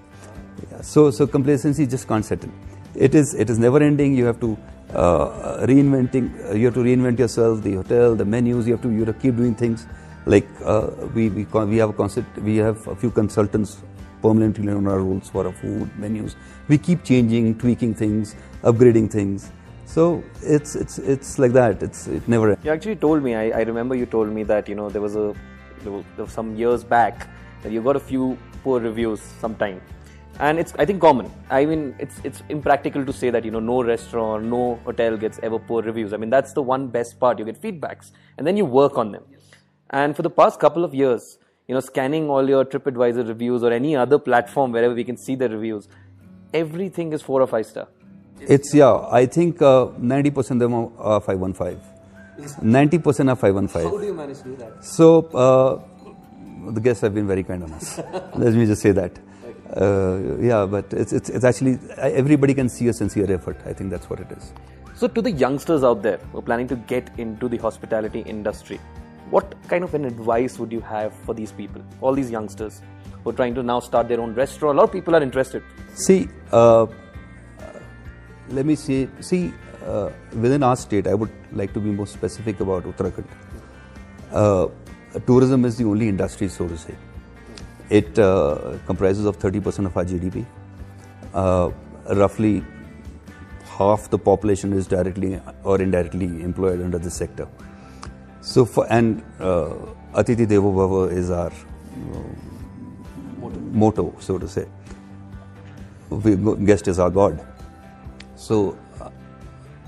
Yeah. 0.71 0.81
So, 0.81 1.11
so 1.11 1.27
complacency 1.27 1.85
just 1.85 2.07
can't 2.07 2.25
settle. 2.25 2.51
It 2.95 3.13
is, 3.15 3.33
it 3.33 3.49
is 3.49 3.59
never 3.59 3.81
ending. 3.81 4.15
You 4.15 4.25
have 4.25 4.39
to 4.39 4.57
uh, 4.93 5.65
reinventing. 5.65 6.49
Uh, 6.49 6.53
you 6.55 6.65
have 6.65 6.73
to 6.75 6.81
reinvent 6.81 7.19
yourself. 7.19 7.61
The 7.61 7.75
hotel, 7.75 8.15
the 8.15 8.25
menus. 8.25 8.67
You 8.67 8.73
have 8.73 8.81
to, 8.83 8.89
you 8.89 9.05
have 9.05 9.15
to 9.15 9.21
keep 9.21 9.35
doing 9.35 9.55
things. 9.55 9.85
Like 10.25 10.47
uh, 10.63 10.89
we, 11.13 11.29
we, 11.29 11.43
we 11.45 11.77
have 11.77 11.89
a 11.89 11.93
concept. 11.93 12.37
We 12.39 12.57
have 12.57 12.85
a 12.87 12.95
few 12.95 13.11
consultants 13.11 13.81
permanently 14.21 14.71
on 14.71 14.87
our 14.87 14.99
rolls 14.99 15.29
for 15.29 15.45
our 15.45 15.53
food 15.53 15.89
menus. 15.97 16.35
We 16.67 16.77
keep 16.77 17.03
changing, 17.03 17.59
tweaking 17.59 17.93
things, 17.93 18.35
upgrading 18.63 19.11
things. 19.11 19.51
So 19.85 20.23
it's 20.41 20.75
it's 20.75 20.99
it's 20.99 21.39
like 21.39 21.53
that. 21.53 21.81
It's 21.81 22.07
it 22.07 22.27
never. 22.27 22.51
Ends. 22.51 22.65
You 22.65 22.71
actually 22.71 22.97
told 22.97 23.23
me. 23.23 23.35
I, 23.35 23.49
I 23.49 23.61
remember 23.61 23.95
you 23.95 24.05
told 24.05 24.29
me 24.29 24.43
that 24.43 24.67
you 24.67 24.75
know 24.75 24.89
there 24.89 25.01
was 25.01 25.15
a 25.15 25.33
there 25.83 25.91
was, 25.91 26.03
there 26.15 26.25
was 26.25 26.33
some 26.33 26.55
years 26.55 26.83
back 26.83 27.29
that 27.63 27.71
you 27.71 27.81
got 27.81 27.95
a 27.95 27.99
few 27.99 28.37
poor 28.63 28.79
reviews 28.81 29.21
sometime 29.39 29.81
and 30.39 30.59
it's 30.59 30.73
I 30.77 30.85
think 30.85 31.01
common. 31.01 31.31
I 31.49 31.65
mean, 31.65 31.95
it's 31.99 32.19
it's 32.23 32.43
impractical 32.49 33.05
to 33.05 33.13
say 33.13 33.29
that 33.29 33.45
you 33.45 33.51
know 33.51 33.59
no 33.59 33.83
restaurant, 33.83 34.45
no 34.45 34.79
hotel 34.85 35.17
gets 35.17 35.39
ever 35.43 35.59
poor 35.59 35.81
reviews. 35.81 36.13
I 36.13 36.17
mean, 36.17 36.29
that's 36.29 36.53
the 36.53 36.61
one 36.61 36.87
best 36.87 37.19
part. 37.19 37.39
You 37.39 37.45
get 37.45 37.61
feedbacks, 37.61 38.11
and 38.37 38.45
then 38.45 38.57
you 38.57 38.65
work 38.65 38.97
on 38.97 39.11
them. 39.11 39.23
And 39.89 40.15
for 40.15 40.21
the 40.21 40.29
past 40.29 40.59
couple 40.59 40.83
of 40.83 40.93
years, 40.93 41.37
you 41.67 41.73
know, 41.73 41.79
scanning 41.79 42.29
all 42.29 42.47
your 42.47 42.65
TripAdvisor 42.65 43.27
reviews 43.27 43.63
or 43.63 43.71
any 43.71 43.95
other 43.95 44.19
platform 44.19 44.71
wherever 44.71 44.93
we 44.93 45.03
can 45.03 45.17
see 45.17 45.35
the 45.35 45.49
reviews, 45.49 45.87
everything 46.53 47.13
is 47.13 47.21
four 47.21 47.41
or 47.41 47.47
five 47.47 47.65
star. 47.65 47.87
It's 48.39 48.73
yeah. 48.73 49.07
I 49.11 49.25
think 49.25 49.61
uh, 49.61 49.89
ninety 49.97 50.31
percent 50.31 50.61
of 50.61 50.69
them 50.71 50.93
are 50.97 51.21
five 51.21 51.39
one 51.39 51.53
five. 51.53 51.79
Ninety 52.61 52.99
percent 52.99 53.29
are 53.29 53.35
five 53.35 53.55
one 53.55 53.67
five. 53.67 53.85
How 53.85 53.97
do 53.97 54.05
you 54.05 54.13
manage 54.13 54.37
to 54.39 54.43
do 54.43 54.55
that? 54.57 54.83
So. 54.83 55.21
Uh, 55.27 55.93
the 56.71 56.81
guests 56.81 57.01
have 57.01 57.13
been 57.13 57.27
very 57.27 57.43
kind 57.43 57.63
on 57.63 57.73
us. 57.73 57.97
Let 58.35 58.53
me 58.53 58.65
just 58.65 58.81
say 58.81 58.91
that. 58.91 59.17
Uh, 59.75 60.37
yeah, 60.39 60.65
but 60.65 60.91
it's, 60.93 61.11
it's, 61.11 61.29
it's 61.29 61.43
actually, 61.43 61.77
everybody 61.97 62.53
can 62.53 62.69
see 62.69 62.87
a 62.87 62.93
sincere 62.93 63.31
effort. 63.31 63.57
I 63.65 63.73
think 63.73 63.89
that's 63.89 64.09
what 64.09 64.19
it 64.19 64.31
is. 64.31 64.53
So, 64.95 65.07
to 65.07 65.21
the 65.21 65.31
youngsters 65.31 65.83
out 65.83 66.01
there 66.01 66.17
who 66.17 66.39
are 66.39 66.41
planning 66.41 66.67
to 66.69 66.75
get 66.75 67.09
into 67.19 67.47
the 67.47 67.57
hospitality 67.57 68.21
industry, 68.21 68.79
what 69.29 69.55
kind 69.67 69.83
of 69.83 69.93
an 69.93 70.05
advice 70.05 70.57
would 70.57 70.71
you 70.71 70.79
have 70.81 71.13
for 71.13 71.35
these 71.35 71.51
people, 71.51 71.83
all 72.01 72.13
these 72.13 72.31
youngsters 72.31 72.81
who 73.23 73.29
are 73.29 73.33
trying 73.33 73.53
to 73.55 73.63
now 73.63 73.79
start 73.79 74.07
their 74.07 74.21
own 74.21 74.33
restaurant? 74.33 74.77
A 74.77 74.81
lot 74.81 74.85
of 74.85 74.93
people 74.93 75.15
are 75.15 75.21
interested. 75.21 75.61
See, 75.93 76.29
uh, 76.51 76.87
let 78.49 78.65
me 78.65 78.75
see, 78.75 79.09
see, 79.19 79.53
uh, 79.85 80.09
within 80.33 80.63
our 80.63 80.75
state, 80.75 81.07
I 81.07 81.13
would 81.13 81.31
like 81.51 81.73
to 81.73 81.79
be 81.79 81.89
more 81.89 82.07
specific 82.07 82.59
about 82.59 82.83
Uttarakhand. 82.83 83.27
Uh, 84.31 84.67
tourism 85.25 85.65
is 85.65 85.77
the 85.77 85.85
only 85.85 86.07
industry, 86.07 86.47
so 86.47 86.67
to 86.67 86.77
say. 86.77 86.95
It 87.89 88.19
uh, 88.19 88.77
comprises 88.85 89.25
of 89.25 89.39
30% 89.39 89.85
of 89.85 89.95
our 89.95 90.05
GDP. 90.05 90.45
Uh, 91.33 91.71
roughly 92.15 92.63
half 93.65 94.09
the 94.09 94.17
population 94.17 94.73
is 94.73 94.87
directly 94.87 95.39
or 95.63 95.81
indirectly 95.81 96.41
employed 96.41 96.81
under 96.81 96.97
this 96.97 97.13
sector. 97.13 97.47
So, 98.41 98.65
for, 98.65 98.91
and 98.91 99.23
uh, 99.39 99.73
Atithi 100.13 100.47
Devo 100.47 100.73
Bhava 100.73 101.11
is 101.11 101.29
our 101.29 101.51
motto. 103.45 103.59
motto, 103.71 104.15
so 104.19 104.37
to 104.37 104.47
say. 104.47 104.67
We, 106.09 106.35
guest 106.65 106.87
is 106.87 106.99
our 106.99 107.09
God. 107.09 107.45
So, 108.35 108.77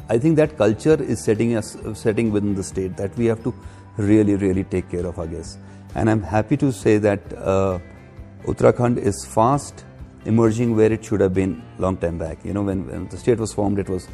I 0.10 0.18
think 0.18 0.38
that 0.38 0.58
culture 0.58 1.02
is 1.02 1.24
setting 1.24 1.56
us 1.56 1.78
setting 1.93 2.32
within 2.32 2.56
the 2.56 2.64
state 2.64 2.97
that 2.97 3.16
we 3.16 3.26
have 3.28 3.43
to 3.43 3.54
really, 3.97 4.36
really 4.36 4.64
take 4.64 4.89
care 4.89 5.06
of 5.06 5.20
our 5.20 5.28
guests. 5.28 5.60
And 5.96 6.10
I'm 6.10 6.22
happy 6.22 6.58
to 6.58 6.72
say 6.72 6.98
that 7.00 7.22
uh, 7.38 7.80
Uttarakhand 8.44 8.98
is 8.98 9.26
fast 9.26 9.86
emerging 10.26 10.76
where 10.76 10.92
it 10.92 11.04
should 11.04 11.22
have 11.22 11.34
been 11.34 11.64
long 11.78 11.98
time 11.98 12.18
back. 12.18 12.44
You 12.44 12.54
know, 12.54 12.64
when, 12.64 12.88
when 12.88 13.08
the 13.08 13.18
state 13.18 13.40
was 13.40 13.54
formed, 13.54 13.80
it 13.80 13.90
was 13.90 14.08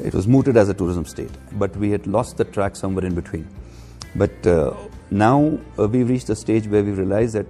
it 0.00 0.14
was 0.14 0.28
mooted 0.28 0.56
as 0.56 0.68
a 0.68 0.74
tourism 0.74 1.04
state, 1.04 1.30
but 1.52 1.76
we 1.76 1.90
had 1.90 2.06
lost 2.06 2.36
the 2.36 2.44
track 2.44 2.76
somewhere 2.76 3.04
in 3.04 3.14
between. 3.14 3.48
But 4.14 4.46
uh, 4.46 4.74
now 5.10 5.58
uh, 5.78 5.88
we've 5.88 6.08
reached 6.08 6.28
a 6.30 6.36
stage 6.36 6.68
where 6.68 6.84
we 6.84 6.92
realize 6.92 7.32
that 7.32 7.46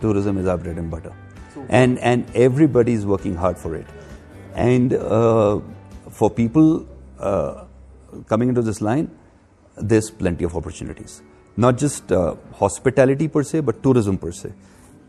tourism 0.00 0.36
is 0.36 0.46
our 0.46 0.58
bread 0.58 0.76
and 0.76 0.90
butter, 0.90 1.12
and 1.68 1.98
and 2.00 2.30
everybody 2.34 2.92
is 2.92 3.06
working 3.06 3.34
hard 3.34 3.58
for 3.58 3.74
it. 3.74 3.86
And 4.54 4.92
uh, 4.92 5.60
for 6.10 6.30
people 6.30 6.86
uh, 7.18 7.64
coming 8.26 8.48
into 8.50 8.62
this 8.62 8.80
line, 8.80 9.10
there's 9.76 10.10
plenty 10.10 10.44
of 10.44 10.56
opportunities. 10.56 11.22
Not 11.58 11.76
just 11.76 12.12
uh, 12.12 12.36
hospitality 12.54 13.26
per 13.26 13.42
se, 13.42 13.60
but 13.60 13.82
tourism 13.82 14.16
per 14.16 14.30
se. 14.30 14.52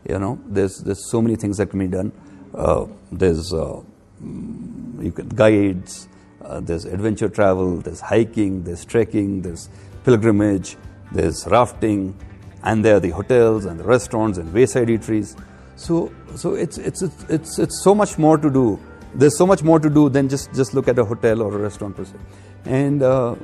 You 0.08 0.18
know, 0.18 0.40
there's 0.46 0.78
there's 0.78 1.08
so 1.08 1.22
many 1.22 1.36
things 1.36 1.58
that 1.58 1.70
can 1.70 1.78
be 1.78 1.86
done. 1.86 2.10
Uh, 2.52 2.86
there's 3.12 3.52
uh, 3.52 3.80
mm, 4.20 5.04
you 5.04 5.12
can 5.12 5.28
guides, 5.28 6.08
uh, 6.42 6.58
there's 6.58 6.86
adventure 6.86 7.28
travel, 7.28 7.76
there's 7.76 8.00
hiking, 8.00 8.64
there's 8.64 8.84
trekking, 8.84 9.42
there's 9.42 9.68
pilgrimage, 10.04 10.76
there's 11.12 11.46
rafting, 11.46 12.16
and 12.64 12.84
there 12.84 12.96
are 12.96 13.00
the 13.00 13.10
hotels 13.10 13.64
and 13.64 13.78
the 13.78 13.84
restaurants 13.84 14.36
and 14.36 14.52
wayside 14.52 14.88
eateries. 14.88 15.40
So 15.76 16.12
so 16.34 16.54
it's 16.54 16.78
it's 16.78 17.02
it's 17.02 17.24
it's, 17.28 17.58
it's 17.60 17.84
so 17.84 17.94
much 17.94 18.18
more 18.18 18.38
to 18.38 18.50
do. 18.50 18.80
There's 19.14 19.38
so 19.38 19.46
much 19.46 19.62
more 19.62 19.78
to 19.78 19.88
do 19.88 20.08
than 20.08 20.28
just 20.28 20.52
just 20.52 20.74
look 20.74 20.88
at 20.88 20.98
a 20.98 21.04
hotel 21.04 21.42
or 21.42 21.54
a 21.54 21.58
restaurant 21.58 21.94
per 21.96 22.04
se. 22.04 22.16
And 22.64 23.04
uh, 23.04 23.36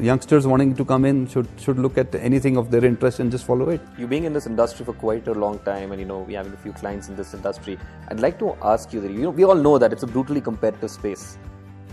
youngsters 0.00 0.46
wanting 0.46 0.74
to 0.74 0.84
come 0.84 1.04
in 1.04 1.26
should 1.26 1.48
should 1.58 1.78
look 1.78 1.98
at 1.98 2.14
anything 2.14 2.56
of 2.56 2.70
their 2.70 2.84
interest 2.84 3.20
and 3.20 3.30
just 3.30 3.44
follow 3.44 3.68
it. 3.70 3.80
You 3.98 4.06
being 4.06 4.24
in 4.24 4.32
this 4.32 4.46
industry 4.46 4.84
for 4.84 4.92
quite 4.92 5.28
a 5.28 5.34
long 5.34 5.58
time, 5.60 5.92
and 5.92 6.00
you 6.00 6.06
know 6.06 6.20
we 6.20 6.34
having 6.34 6.52
a 6.52 6.56
few 6.56 6.72
clients 6.72 7.08
in 7.08 7.16
this 7.16 7.34
industry. 7.34 7.78
I'd 8.08 8.20
like 8.20 8.38
to 8.40 8.54
ask 8.62 8.92
you 8.92 9.00
that 9.00 9.10
you 9.10 9.22
know 9.22 9.30
we 9.30 9.44
all 9.44 9.54
know 9.54 9.78
that 9.78 9.92
it's 9.92 10.02
a 10.02 10.06
brutally 10.06 10.40
competitive 10.40 10.90
space, 10.90 11.38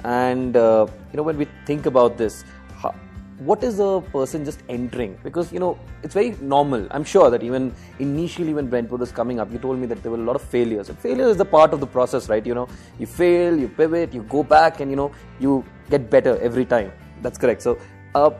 and 0.03 0.55
uh, 0.55 0.87
you 1.11 1.17
know 1.17 1.23
when 1.23 1.37
we 1.37 1.47
think 1.65 1.85
about 1.85 2.17
this. 2.17 2.43
How, 2.75 2.93
what 3.39 3.63
is 3.63 3.79
a 3.79 4.03
person 4.11 4.43
just 4.43 4.61
entering? 4.67 5.17
Because 5.23 5.51
you 5.51 5.59
know 5.59 5.77
it's 6.03 6.13
very 6.13 6.31
normal. 6.41 6.87
I'm 6.91 7.03
sure 7.03 7.29
that 7.29 7.43
even 7.43 7.73
initially 7.99 8.53
when 8.53 8.67
Brentwood 8.67 8.99
was 8.99 9.11
coming 9.11 9.39
up, 9.39 9.51
you 9.51 9.59
told 9.59 9.79
me 9.79 9.87
that 9.87 10.01
there 10.03 10.11
were 10.11 10.17
a 10.17 10.29
lot 10.29 10.35
of 10.35 10.41
failures. 10.41 10.89
And 10.89 10.97
failure 10.97 11.27
is 11.27 11.37
the 11.37 11.45
part 11.45 11.73
of 11.73 11.79
the 11.79 11.87
process, 11.87 12.29
right? 12.29 12.45
You 12.45 12.55
know, 12.55 12.67
you 12.99 13.05
fail, 13.05 13.57
you 13.57 13.67
pivot, 13.67 14.13
you 14.13 14.23
go 14.23 14.43
back, 14.43 14.79
and 14.79 14.89
you 14.89 14.97
know 14.97 15.11
you 15.39 15.63
get 15.89 16.09
better 16.09 16.39
every 16.39 16.65
time. 16.65 16.91
That's 17.21 17.37
correct. 17.37 17.61
So, 17.61 17.77
uh, 18.15 18.31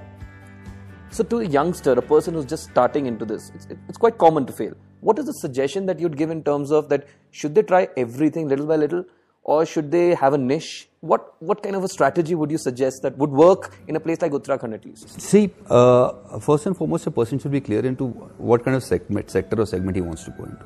so 1.09 1.23
to 1.23 1.39
a 1.39 1.45
youngster, 1.45 1.93
a 1.93 2.01
person 2.01 2.33
who's 2.33 2.45
just 2.45 2.69
starting 2.69 3.05
into 3.05 3.25
this, 3.25 3.51
it's, 3.55 3.67
it's 3.87 3.97
quite 3.97 4.17
common 4.17 4.45
to 4.45 4.53
fail. 4.53 4.73
What 4.99 5.19
is 5.19 5.25
the 5.25 5.33
suggestion 5.33 5.85
that 5.85 5.99
you'd 5.99 6.17
give 6.17 6.29
in 6.29 6.43
terms 6.43 6.71
of 6.71 6.89
that? 6.89 7.07
Should 7.31 7.55
they 7.55 7.63
try 7.63 7.87
everything 7.95 8.47
little 8.47 8.65
by 8.65 8.75
little, 8.75 9.05
or 9.43 9.65
should 9.65 9.91
they 9.91 10.15
have 10.15 10.33
a 10.33 10.37
niche? 10.37 10.89
What 11.01 11.35
what 11.39 11.61
kind 11.63 11.75
of 11.75 11.83
a 11.83 11.87
strategy 11.87 12.35
would 12.35 12.51
you 12.51 12.57
suggest 12.57 13.03
that 13.03 13.17
would 13.17 13.29
work 13.29 13.75
in 13.87 13.95
a 13.95 13.99
place 13.99 14.21
like 14.21 14.31
Uttarakhand 14.31 14.73
at 14.73 14.85
least? 14.85 15.21
See, 15.21 15.51
uh, 15.69 16.39
first 16.39 16.65
and 16.65 16.75
foremost, 16.75 17.07
a 17.07 17.11
person 17.11 17.39
should 17.39 17.51
be 17.51 17.61
clear 17.61 17.85
into 17.85 18.07
what 18.37 18.65
kind 18.65 18.75
of 18.75 18.83
segment, 18.83 19.29
sector 19.29 19.61
or 19.61 19.65
segment 19.65 19.95
he 19.95 20.01
wants 20.01 20.23
to 20.25 20.31
go 20.31 20.45
into. 20.45 20.65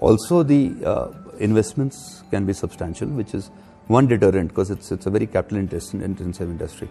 Also, 0.00 0.42
the 0.42 0.74
uh, 0.84 1.08
investments 1.38 2.22
can 2.30 2.44
be 2.44 2.52
substantial, 2.52 3.08
which 3.08 3.34
is 3.34 3.50
one 3.86 4.06
deterrent 4.06 4.48
because 4.48 4.70
it's 4.70 4.92
it's 4.92 5.06
a 5.06 5.10
very 5.10 5.26
capital 5.26 5.58
intensive 5.58 6.48
industry 6.50 6.88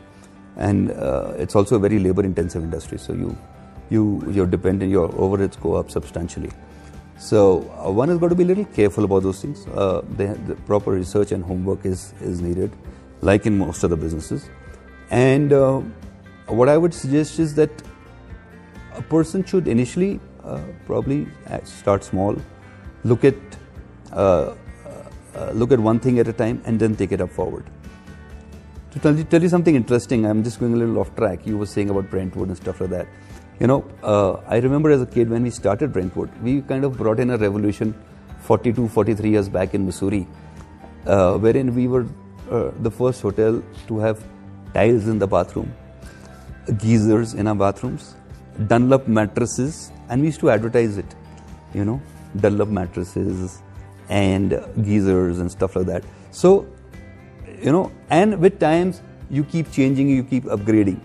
and 0.57 0.91
uh, 0.91 1.33
it's 1.37 1.55
also 1.55 1.75
a 1.75 1.79
very 1.79 1.99
labor 1.99 2.23
intensive 2.23 2.63
industry. 2.63 2.97
So 2.97 3.13
you 3.13 3.37
you 3.89 4.23
you're 4.31 4.47
dependent 4.47 4.91
your 4.91 5.09
overheads 5.09 5.59
go 5.61 5.75
up 5.75 5.91
substantially. 5.91 6.51
So 7.17 7.71
uh, 7.85 7.91
one 7.91 8.09
has 8.09 8.17
got 8.17 8.29
to 8.29 8.35
be 8.35 8.43
a 8.43 8.47
little 8.47 8.65
careful 8.65 9.03
about 9.03 9.23
those 9.23 9.41
things. 9.41 9.65
Uh, 9.67 10.01
the 10.17 10.57
proper 10.65 10.91
research 10.91 11.31
and 11.31 11.43
homework 11.43 11.85
is 11.85 12.13
is 12.21 12.41
needed 12.41 12.71
like 13.21 13.45
in 13.45 13.57
most 13.57 13.83
other 13.83 13.95
businesses. 13.95 14.49
And 15.09 15.53
uh, 15.53 15.81
what 16.47 16.69
i 16.69 16.77
would 16.77 16.93
suggest 16.93 17.39
is 17.39 17.55
that 17.55 17.69
a 18.95 19.01
person 19.01 19.43
should 19.43 19.67
initially 19.67 20.19
uh, 20.43 20.59
probably 20.85 21.27
start 21.63 22.03
small 22.03 22.35
look 23.03 23.23
at 23.23 23.35
uh, 24.11 24.53
look 25.53 25.71
at 25.71 25.79
one 25.79 25.99
thing 25.99 26.19
at 26.19 26.27
a 26.27 26.33
time 26.33 26.61
and 26.65 26.79
then 26.79 26.95
take 26.95 27.11
it 27.11 27.21
up 27.21 27.29
forward 27.29 27.65
to 28.93 28.99
tell 28.99 29.15
you, 29.17 29.23
tell 29.23 29.41
you 29.41 29.49
something 29.49 29.75
interesting, 29.75 30.25
I'm 30.25 30.43
just 30.43 30.59
going 30.59 30.73
a 30.73 30.77
little 30.77 30.99
off 30.99 31.15
track. 31.15 31.47
You 31.47 31.57
were 31.57 31.65
saying 31.65 31.89
about 31.89 32.09
Brentwood 32.11 32.49
and 32.49 32.57
stuff 32.57 32.79
like 32.79 32.91
that. 32.91 33.07
You 33.59 33.67
know, 33.67 33.85
uh, 34.03 34.33
I 34.47 34.57
remember 34.57 34.91
as 34.91 35.01
a 35.01 35.05
kid 35.05 35.29
when 35.29 35.41
we 35.41 35.49
started 35.49 35.91
Brentwood, 35.91 36.29
we 36.43 36.61
kind 36.61 36.85
of 36.85 36.97
brought 36.97 37.19
in 37.19 37.31
a 37.31 37.37
revolution 37.37 37.95
42, 38.41 38.89
43 38.89 39.29
years 39.29 39.49
back 39.49 39.73
in 39.73 39.87
Mussoorie, 39.87 40.27
uh, 41.07 41.37
wherein 41.37 41.73
we 41.73 41.87
were 41.87 42.05
uh, 42.51 42.71
the 42.81 42.91
first 42.91 43.21
hotel 43.21 43.63
to 43.87 43.97
have 43.99 44.23
tiles 44.73 45.07
in 45.07 45.17
the 45.17 45.27
bathroom, 45.27 45.73
geysers 46.77 47.33
in 47.33 47.47
our 47.47 47.55
bathrooms, 47.55 48.15
Dunlop 48.67 49.07
mattresses, 49.07 49.91
and 50.09 50.21
we 50.21 50.27
used 50.27 50.39
to 50.41 50.51
advertise 50.51 50.97
it, 50.97 51.15
you 51.73 51.83
know, 51.83 51.99
Dunlop 52.35 52.67
mattresses 52.69 53.61
and 54.09 54.51
geysers 54.83 55.39
and 55.39 55.51
stuff 55.51 55.75
like 55.75 55.87
that. 55.87 56.03
So 56.31 56.67
you 57.64 57.72
know, 57.72 57.91
and 58.09 58.39
with 58.39 58.59
times 58.59 59.01
you 59.30 59.43
keep 59.43 59.72
changing, 59.72 60.09
you 60.09 60.24
keep 60.24 60.43
upgrading. 60.43 60.99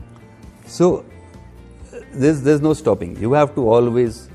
So 0.67 1.05
there's 2.13 2.43
there's 2.43 2.61
no 2.61 2.75
stopping. 2.75 3.17
You 3.21 3.33
have 3.33 3.55
to 3.55 3.69
always, 3.69 4.29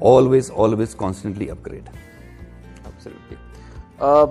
always, 0.00 0.50
always 0.50 0.94
constantly 0.94 1.48
upgrade. 1.48 1.88
Absolutely. 2.84 3.38
Uh, 3.98 4.26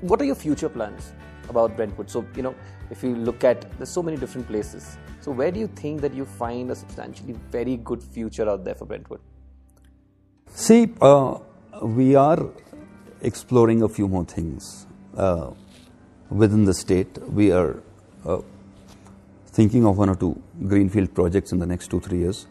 what 0.00 0.20
are 0.20 0.24
your 0.24 0.34
future 0.34 0.68
plans 0.68 1.12
about 1.48 1.76
Brentwood? 1.76 2.10
So 2.10 2.24
you 2.36 2.42
know, 2.42 2.54
if 2.90 3.02
you 3.02 3.14
look 3.16 3.44
at 3.44 3.70
there's 3.78 3.90
so 3.90 4.02
many 4.02 4.16
different 4.16 4.46
places. 4.46 4.96
So 5.20 5.32
where 5.32 5.50
do 5.50 5.58
you 5.60 5.66
think 5.66 6.00
that 6.02 6.14
you 6.14 6.24
find 6.24 6.70
a 6.70 6.74
substantially 6.74 7.34
very 7.50 7.76
good 7.76 8.02
future 8.02 8.48
out 8.48 8.64
there 8.64 8.74
for 8.74 8.84
Brentwood? 8.84 9.20
See, 10.54 10.94
uh, 11.00 11.38
we 11.82 12.14
are 12.14 12.46
exploring 13.20 13.82
a 13.82 13.88
few 13.88 14.06
more 14.06 14.24
things 14.24 14.86
uh, 15.16 15.50
within 16.30 16.64
the 16.64 16.74
state. 16.74 17.18
We 17.28 17.52
are 17.52 17.82
uh, 18.24 18.40
thinking 19.46 19.86
of 19.86 19.98
one 19.98 20.08
or 20.08 20.16
two 20.16 20.40
greenfield 20.66 21.14
projects 21.14 21.52
in 21.52 21.58
the 21.58 21.66
next 21.66 21.88
two 21.88 22.00
three 22.00 22.18
years, 22.18 22.46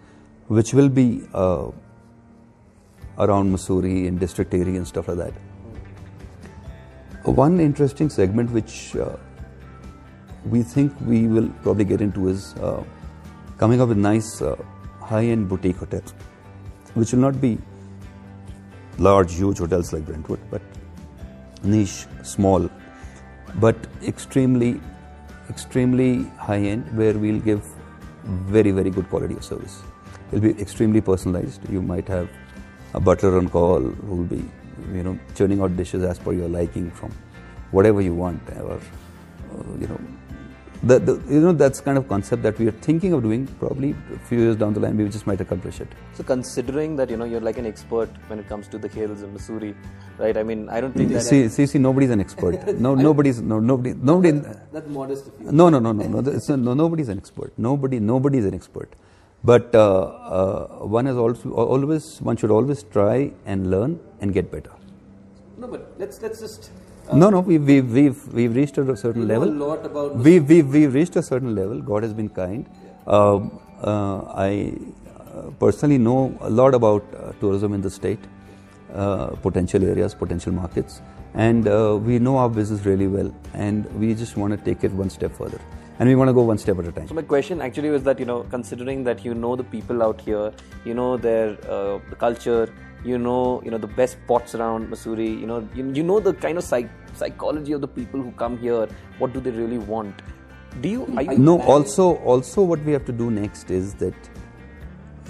which 0.48 0.74
will 0.74 0.90
be 0.90 1.28
uh, 1.34 1.72
around 3.18 3.52
Mussoorie 3.52 4.08
and 4.08 4.20
district 4.20 4.54
area 4.54 4.78
and 4.78 4.88
stuff 4.88 5.08
like 5.08 5.18
that. 5.18 5.34
One 7.24 7.60
interesting 7.60 8.10
segment 8.10 8.52
which 8.52 8.96
uh, 8.96 9.18
we 10.46 10.64
think 10.64 10.94
we 11.02 11.28
will 11.28 11.50
probably 11.62 11.84
get 11.84 12.00
into 12.00 12.30
is 12.30 12.54
uh, 12.56 12.84
coming 13.58 13.82
up 13.82 13.90
with 13.90 13.98
nice 13.98 14.42
uh, 14.42 14.56
high-end 15.02 15.50
boutique 15.50 15.76
hotels, 15.78 16.14
which 16.94 17.12
will 17.12 17.20
not 17.20 17.42
be 17.42 17.58
large, 18.98 19.36
huge 19.36 19.58
hotels 19.58 19.92
like 19.92 20.06
Brentwood, 20.06 20.40
but 20.50 20.62
niche, 21.64 22.06
small, 22.24 22.70
but 23.58 23.76
extremely, 24.06 24.80
extremely 25.50 26.24
high-end, 26.38 26.96
where 26.98 27.14
we'll 27.14 27.40
give 27.40 27.64
very, 28.24 28.72
very 28.72 28.90
good 28.90 29.10
quality 29.10 29.36
of 29.36 29.44
service. 29.44 29.82
It'll 30.32 30.42
be 30.42 30.60
extremely 30.62 31.02
personalized. 31.02 31.68
You 31.70 31.82
might 31.82 32.08
have 32.08 32.30
a 32.94 33.00
butler 33.00 33.38
on 33.38 33.50
call 33.50 33.80
who 33.80 34.16
will 34.16 34.24
be, 34.26 34.44
you 34.94 35.04
know, 35.04 35.18
churning 35.36 35.62
out 35.62 35.76
dishes 35.78 36.04
as 36.04 36.20
per 36.20 36.34
your 36.34 36.50
liking 36.50 36.92
from 36.92 37.12
whatever 37.72 38.02
you 38.02 38.14
want, 38.14 38.42
or 38.60 38.80
you 39.80 39.88
know, 39.88 40.00
the, 40.90 41.00
the, 41.08 41.14
you 41.34 41.40
know 41.42 41.52
that's 41.62 41.80
kind 41.82 41.98
of 41.98 42.08
concept 42.08 42.44
that 42.44 42.58
we 42.60 42.68
are 42.68 42.78
thinking 42.88 43.14
of 43.14 43.22
doing 43.24 43.48
probably 43.60 43.92
a 44.16 44.20
few 44.30 44.40
years 44.40 44.56
down 44.56 44.74
the 44.74 44.80
line 44.80 44.98
we 44.98 45.08
just 45.10 45.28
might 45.28 45.42
accomplish 45.42 45.80
it. 45.82 45.88
So 46.14 46.24
considering 46.24 46.96
that 46.98 47.10
you 47.10 47.18
know 47.18 47.26
you're 47.26 47.46
like 47.50 47.58
an 47.58 47.66
expert 47.66 48.10
when 48.28 48.40
it 48.40 48.48
comes 48.48 48.68
to 48.70 48.78
the 48.78 48.88
hills 48.88 49.22
of 49.22 49.30
Mussoorie, 49.30 49.76
right? 50.18 50.38
I 50.38 50.44
mean, 50.44 50.70
I 50.70 50.82
don't 50.82 50.94
think 50.94 51.12
that 51.12 51.24
see, 51.24 51.48
see 51.50 51.66
see 51.66 51.80
nobody's 51.80 52.10
an 52.10 52.20
expert. 52.20 52.56
No 52.88 52.94
nobody's 52.96 53.42
no 53.42 53.60
nobody 53.60 53.94
nobody 54.12 54.32
that's 54.72 54.88
modest 54.88 55.28
of 55.28 55.34
you. 55.42 55.52
no 55.52 55.70
no 55.70 55.80
no 55.80 55.92
no 55.92 56.08
no 56.08 56.32
it's 56.32 56.50
no 56.50 56.74
nobody's 56.74 57.10
an 57.10 57.18
expert. 57.18 57.54
Nobody 57.58 58.00
nobody's 58.00 58.46
an 58.46 58.54
expert. 58.54 58.90
But 59.44 59.74
uh, 59.76 60.04
uh, 60.40 60.68
one 60.98 61.08
is 61.08 61.16
also 61.16 61.52
always 61.52 62.20
one 62.22 62.38
should 62.38 62.52
always 62.52 62.84
try 62.84 63.32
and 63.46 63.70
learn 63.70 64.00
and 64.20 64.34
get 64.34 64.52
better. 64.52 64.72
No, 65.58 65.68
but 65.68 65.94
let's 65.98 66.22
let's 66.22 66.40
just 66.40 66.72
no 67.14 67.30
no 67.30 67.40
we, 67.40 67.58
we, 67.58 67.82
we've 67.82 68.34
we've 68.34 68.56
reached 68.56 68.78
a 68.78 68.96
certain 68.96 69.28
know 69.28 69.34
level 69.34 69.50
a 69.50 69.66
lot 69.66 69.86
about 69.86 70.16
we, 70.16 70.40
we, 70.40 70.62
we've 70.62 70.94
reached 70.94 71.16
a 71.16 71.24
certain 71.24 71.56
level. 71.56 71.82
God 71.82 72.04
has 72.04 72.14
been 72.14 72.30
kind. 72.30 72.66
Um, 73.06 73.60
uh, 73.82 74.22
I 74.34 74.74
uh, 75.34 75.52
personally 75.60 75.98
know 75.98 76.38
a 76.42 76.50
lot 76.50 76.74
about 76.74 77.04
uh, 77.16 77.32
tourism 77.40 77.74
in 77.74 77.82
the 77.82 77.90
state, 77.90 78.20
uh, 78.94 79.28
potential 79.28 79.84
areas, 79.84 80.14
potential 80.14 80.52
markets, 80.52 81.02
and 81.34 81.68
uh, 81.68 81.98
we 82.02 82.20
know 82.20 82.38
our 82.38 82.50
business 82.50 82.86
really 82.86 83.08
well. 83.08 83.34
And 83.54 83.86
we 84.00 84.14
just 84.14 84.36
want 84.36 84.58
to 84.58 84.58
take 84.58 84.84
it 84.84 84.92
one 84.92 85.10
step 85.10 85.36
further, 85.36 85.62
and 86.00 86.10
we 86.10 86.16
want 86.16 86.30
to 86.30 86.34
go 86.34 86.42
one 86.42 86.58
step 86.58 86.80
at 86.80 86.86
a 86.86 86.92
time. 86.92 87.08
So 87.08 87.14
my 87.14 87.22
question 87.22 87.62
actually 87.62 87.90
was 87.90 88.04
that 88.04 88.20
you 88.20 88.26
know, 88.26 88.44
considering 88.50 89.04
that 89.06 89.24
you 89.24 89.34
know 89.34 89.56
the 89.56 89.64
people 89.64 90.04
out 90.04 90.20
here, 90.20 90.52
you 90.84 90.94
know 90.94 91.18
their 91.18 91.52
uh, 91.70 92.00
the 92.10 92.16
culture, 92.18 92.74
you 93.12 93.18
know 93.18 93.62
you 93.66 93.72
know 93.74 93.78
the 93.86 93.92
best 94.00 94.18
spots 94.24 94.56
around 94.56 94.90
Mussoorie, 94.94 95.40
you 95.42 95.48
know 95.52 95.60
you, 95.74 95.86
you 96.00 96.04
know 96.04 96.20
the 96.20 96.34
kind 96.46 96.58
of 96.62 96.64
psych- 96.64 96.90
psychology 97.22 97.74
of 97.78 97.82
the 97.82 97.88
people 98.00 98.22
who 98.22 98.32
come 98.44 98.58
here. 98.58 98.88
What 99.20 99.34
do 99.34 99.40
they 99.40 99.52
really 99.60 99.78
want? 99.92 100.22
Do 100.82 100.90
you? 100.90 101.06
You 101.08 101.38
No, 101.38 101.58
planning- 101.58 101.62
also, 101.74 102.08
also 102.34 102.64
what 102.72 102.84
we 102.90 102.92
have 102.98 103.06
to 103.06 103.16
do 103.22 103.30
next 103.32 103.72
is 103.72 103.94
that 103.96 104.32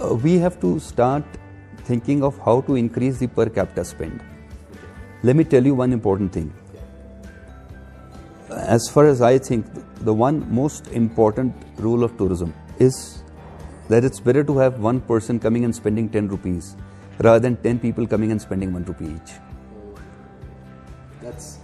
uh, 0.03 0.13
we 0.15 0.38
have 0.45 0.59
to 0.61 0.80
start 0.80 1.23
thinking 1.91 2.23
of 2.23 2.39
how 2.47 2.61
to 2.61 2.75
increase 2.75 3.19
the 3.19 3.28
per 3.28 3.47
capita 3.59 3.86
spend. 3.86 4.23
Let 5.23 5.36
me 5.36 5.43
tell 5.43 5.65
you 5.65 5.75
one 5.75 5.93
important 5.93 6.34
thing. 6.34 6.53
As 8.49 8.89
far 8.89 9.05
as 9.07 9.21
I 9.21 9.38
think, 9.38 9.65
the 10.01 10.13
one 10.13 10.41
most 10.53 10.88
important 10.88 11.53
rule 11.78 12.03
of 12.03 12.17
tourism 12.17 12.53
is 12.80 13.23
that 13.89 14.03
it's 14.03 14.19
better 14.19 14.43
to 14.43 14.57
have 14.57 14.80
one 14.80 14.99
person 15.01 15.39
coming 15.39 15.63
and 15.65 15.75
spending 15.75 16.09
10 16.09 16.28
rupees 16.28 16.75
rather 17.20 17.39
than 17.39 17.55
10 17.57 17.80
people 17.80 18.07
coming 18.07 18.32
and 18.32 18.41
spending 18.41 18.74
1 18.74 18.84
rupee 18.86 19.15
each. 19.15 19.34
That's 21.22 21.59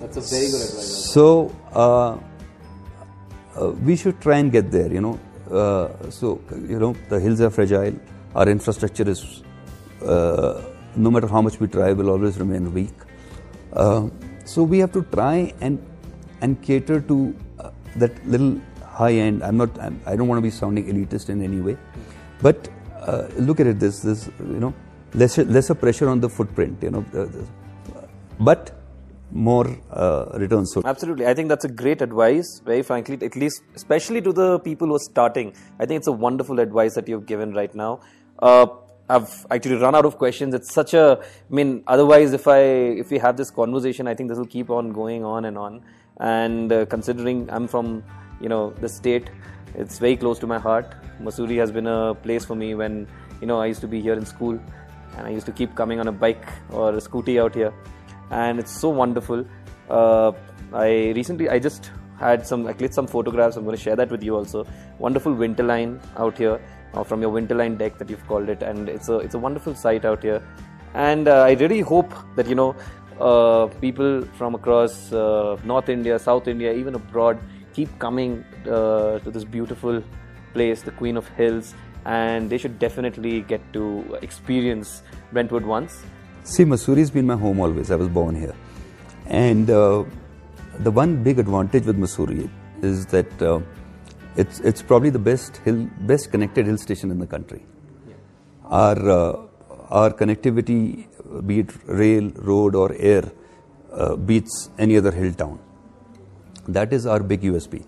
that's 0.00 0.16
a 0.16 0.20
very 0.20 0.50
good 0.50 0.62
advice. 0.62 1.12
So 1.14 1.54
uh, 1.72 2.18
uh, 3.58 3.70
we 3.70 3.96
should 3.96 4.20
try 4.20 4.38
and 4.38 4.52
get 4.52 4.70
there. 4.70 4.92
You 4.92 5.00
know, 5.00 5.20
uh, 5.50 6.10
so 6.10 6.40
you 6.68 6.78
know 6.78 6.94
the 7.08 7.18
hills 7.18 7.40
are 7.40 7.50
fragile. 7.50 7.94
Our 8.34 8.48
infrastructure 8.48 9.08
is, 9.08 9.42
uh, 10.04 10.62
no 10.96 11.10
matter 11.10 11.26
how 11.26 11.40
much 11.40 11.58
we 11.58 11.66
try, 11.66 11.92
will 11.92 12.10
always 12.10 12.38
remain 12.38 12.72
weak. 12.74 12.92
Uh, 13.72 14.08
so 14.44 14.62
we 14.62 14.78
have 14.78 14.92
to 14.92 15.02
try 15.02 15.54
and 15.60 15.82
and 16.42 16.60
cater 16.62 17.00
to 17.00 17.34
uh, 17.58 17.70
that 17.96 18.12
little 18.26 18.60
high 18.84 19.14
end. 19.14 19.42
I'm 19.42 19.56
not. 19.56 19.78
I'm, 19.80 20.00
I 20.04 20.16
don't 20.16 20.28
want 20.28 20.38
to 20.38 20.42
be 20.42 20.50
sounding 20.50 20.92
elitist 20.92 21.30
in 21.30 21.42
any 21.42 21.60
way, 21.60 21.78
but 22.42 22.68
uh, 23.00 23.28
look 23.38 23.60
at 23.60 23.66
it. 23.66 23.80
This 23.80 24.00
this 24.00 24.28
you 24.40 24.60
know 24.60 24.74
lesser 25.14 25.44
lesser 25.44 25.74
pressure 25.74 26.08
on 26.08 26.20
the 26.20 26.28
footprint. 26.28 26.82
You 26.82 26.90
know, 26.90 27.04
but 28.40 28.72
more 29.32 29.76
uh, 29.90 30.26
returns. 30.34 30.72
So 30.72 30.82
Absolutely, 30.84 31.26
I 31.26 31.34
think 31.34 31.48
that's 31.48 31.64
a 31.64 31.68
great 31.68 32.00
advice. 32.00 32.60
Very 32.64 32.82
frankly, 32.82 33.18
at 33.22 33.36
least 33.36 33.62
especially 33.74 34.20
to 34.22 34.32
the 34.32 34.58
people 34.60 34.88
who 34.88 34.96
are 34.96 35.06
starting, 35.10 35.52
I 35.78 35.86
think 35.86 35.98
it's 35.98 36.06
a 36.06 36.12
wonderful 36.12 36.60
advice 36.60 36.94
that 36.94 37.08
you've 37.08 37.26
given 37.26 37.52
right 37.52 37.74
now. 37.74 38.00
Uh, 38.38 38.66
I've 39.08 39.46
actually 39.50 39.76
run 39.76 39.94
out 39.94 40.04
of 40.04 40.18
questions. 40.18 40.52
It's 40.52 40.72
such 40.74 40.92
a, 40.92 41.20
I 41.22 41.54
mean, 41.54 41.84
otherwise, 41.86 42.32
if 42.32 42.48
I 42.48 42.60
if 43.02 43.10
we 43.10 43.18
have 43.18 43.36
this 43.36 43.50
conversation, 43.50 44.08
I 44.08 44.14
think 44.14 44.28
this 44.28 44.38
will 44.38 44.46
keep 44.46 44.70
on 44.70 44.92
going 44.92 45.24
on 45.24 45.44
and 45.44 45.56
on. 45.56 45.82
And 46.18 46.72
uh, 46.72 46.86
considering 46.86 47.48
I'm 47.50 47.68
from, 47.68 48.02
you 48.40 48.48
know, 48.48 48.70
the 48.80 48.88
state, 48.88 49.30
it's 49.74 49.98
very 49.98 50.16
close 50.16 50.38
to 50.40 50.46
my 50.46 50.58
heart. 50.58 50.94
Mussoorie 51.20 51.58
has 51.58 51.70
been 51.70 51.86
a 51.86 52.14
place 52.14 52.44
for 52.44 52.56
me 52.56 52.74
when, 52.74 53.06
you 53.40 53.46
know, 53.46 53.60
I 53.60 53.66
used 53.66 53.80
to 53.82 53.86
be 53.86 54.00
here 54.00 54.14
in 54.14 54.26
school, 54.26 54.58
and 55.16 55.26
I 55.26 55.30
used 55.30 55.46
to 55.46 55.52
keep 55.52 55.74
coming 55.74 56.00
on 56.00 56.08
a 56.08 56.12
bike 56.12 56.46
or 56.70 56.90
a 56.90 57.00
scooty 57.00 57.40
out 57.42 57.54
here 57.54 57.72
and 58.30 58.58
it's 58.58 58.72
so 58.72 58.88
wonderful. 58.88 59.44
Uh, 59.88 60.32
I 60.72 61.12
recently 61.14 61.48
I 61.48 61.58
just 61.58 61.90
had 62.18 62.46
some 62.46 62.66
I 62.66 62.72
clicked 62.72 62.94
some 62.94 63.06
photographs. 63.06 63.56
I'm 63.56 63.64
going 63.64 63.76
to 63.76 63.82
share 63.82 63.96
that 63.96 64.10
with 64.10 64.22
you 64.22 64.36
also. 64.36 64.66
Wonderful 64.98 65.34
winterline 65.34 66.00
out 66.16 66.36
here 66.38 66.60
uh, 66.94 67.04
from 67.04 67.22
your 67.22 67.30
winterline 67.30 67.78
deck 67.78 67.98
that 67.98 68.10
you've 68.10 68.26
called 68.26 68.48
it, 68.48 68.62
and 68.62 68.88
it's 68.88 69.08
a 69.08 69.18
it's 69.18 69.34
a 69.34 69.38
wonderful 69.38 69.74
sight 69.74 70.04
out 70.04 70.22
here. 70.22 70.42
And 70.94 71.28
uh, 71.28 71.42
I 71.42 71.52
really 71.52 71.80
hope 71.80 72.12
that 72.36 72.48
you 72.48 72.54
know 72.54 72.74
uh, 73.20 73.66
people 73.80 74.22
from 74.38 74.54
across 74.54 75.12
uh, 75.12 75.56
North 75.64 75.88
India, 75.88 76.18
South 76.18 76.48
India, 76.48 76.72
even 76.72 76.94
abroad 76.94 77.38
keep 77.74 77.98
coming 77.98 78.42
uh, 78.66 79.18
to 79.18 79.30
this 79.30 79.44
beautiful 79.44 80.02
place, 80.54 80.80
the 80.80 80.90
Queen 80.92 81.18
of 81.18 81.28
Hills, 81.28 81.74
and 82.06 82.48
they 82.48 82.56
should 82.56 82.78
definitely 82.78 83.40
get 83.42 83.60
to 83.72 84.18
experience 84.22 85.02
Brentwood 85.32 85.64
once. 85.64 86.02
See, 86.44 86.64
Mussoorie's 86.64 87.10
been 87.10 87.26
my 87.26 87.36
home 87.36 87.58
always. 87.58 87.90
I 87.90 87.96
was 87.96 88.08
born 88.08 88.36
here. 88.36 88.54
And 89.26 89.68
uh, 89.68 90.04
the 90.78 90.92
one 90.92 91.24
big 91.24 91.40
advantage 91.40 91.84
with 91.84 91.98
Mussoorie 91.98 92.48
is 92.82 93.06
that 93.06 93.42
uh, 93.42 93.60
it's, 94.36 94.60
it's 94.60 94.82
probably 94.82 95.10
the 95.10 95.18
best 95.18 95.56
hill, 95.58 95.88
best 96.02 96.30
connected 96.30 96.66
hill 96.66 96.78
station 96.78 97.10
in 97.10 97.18
the 97.18 97.26
country. 97.26 97.66
Our, 98.64 99.10
uh, 99.10 99.46
our 99.90 100.12
connectivity, 100.12 101.06
be 101.44 101.60
it 101.60 101.70
rail, 101.86 102.30
road, 102.36 102.76
or 102.76 102.94
air, 102.96 103.32
uh, 103.92 104.14
beats 104.14 104.70
any 104.78 104.96
other 104.96 105.10
hill 105.10 105.32
town. 105.32 105.58
That 106.68 106.92
is 106.92 107.04
our 107.06 107.20
big 107.20 107.42
USP. 107.42 107.84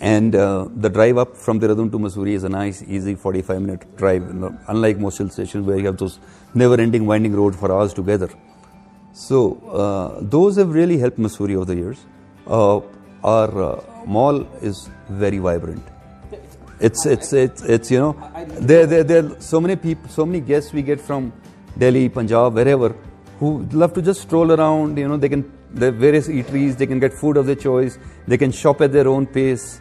And 0.00 0.34
uh, 0.34 0.68
the 0.74 0.90
drive 0.90 1.18
up 1.18 1.36
from 1.36 1.60
Dehradun 1.60 1.90
to 1.92 1.98
Mussoorie 1.98 2.32
is 2.32 2.44
a 2.44 2.48
nice, 2.48 2.82
easy 2.82 3.14
45 3.14 3.62
minute 3.62 3.96
drive, 3.96 4.22
unlike 4.68 4.98
most 4.98 5.18
hill 5.18 5.28
stations 5.28 5.66
where 5.66 5.78
you 5.78 5.86
have 5.86 5.96
those 5.96 6.18
never 6.52 6.80
ending 6.80 7.06
winding 7.06 7.34
road 7.34 7.56
for 7.56 7.72
hours 7.72 7.94
together. 7.94 8.28
So, 9.12 9.58
uh, 9.70 10.18
those 10.20 10.56
have 10.56 10.70
really 10.70 10.98
helped 10.98 11.18
Mussoorie 11.18 11.54
over 11.54 11.66
the 11.66 11.76
years. 11.76 12.04
Uh, 12.46 12.80
our 13.22 13.62
uh, 13.62 14.04
mall 14.04 14.42
is 14.60 14.90
very 15.08 15.38
vibrant. 15.38 15.82
It's, 16.80 17.06
it's, 17.06 17.32
it's, 17.32 17.62
it's, 17.62 17.90
you 17.90 18.00
know, 18.00 18.46
there, 18.60 18.86
there, 18.86 19.04
there 19.04 19.24
are 19.24 19.40
so 19.40 19.60
many 19.60 19.76
people, 19.76 20.08
so 20.08 20.26
many 20.26 20.40
guests 20.40 20.72
we 20.72 20.82
get 20.82 21.00
from 21.00 21.32
Delhi, 21.78 22.08
Punjab, 22.08 22.54
wherever, 22.54 22.94
who 23.38 23.66
love 23.72 23.94
to 23.94 24.02
just 24.02 24.22
stroll 24.22 24.52
around, 24.52 24.98
you 24.98 25.08
know, 25.08 25.16
they 25.16 25.28
can, 25.28 25.50
are 25.80 25.90
various 25.90 26.28
eateries, 26.28 26.76
they 26.76 26.86
can 26.86 26.98
get 26.98 27.12
food 27.12 27.36
of 27.36 27.46
their 27.46 27.54
choice, 27.54 27.98
they 28.26 28.36
can 28.36 28.50
shop 28.50 28.80
at 28.80 28.92
their 28.92 29.08
own 29.08 29.26
pace. 29.26 29.80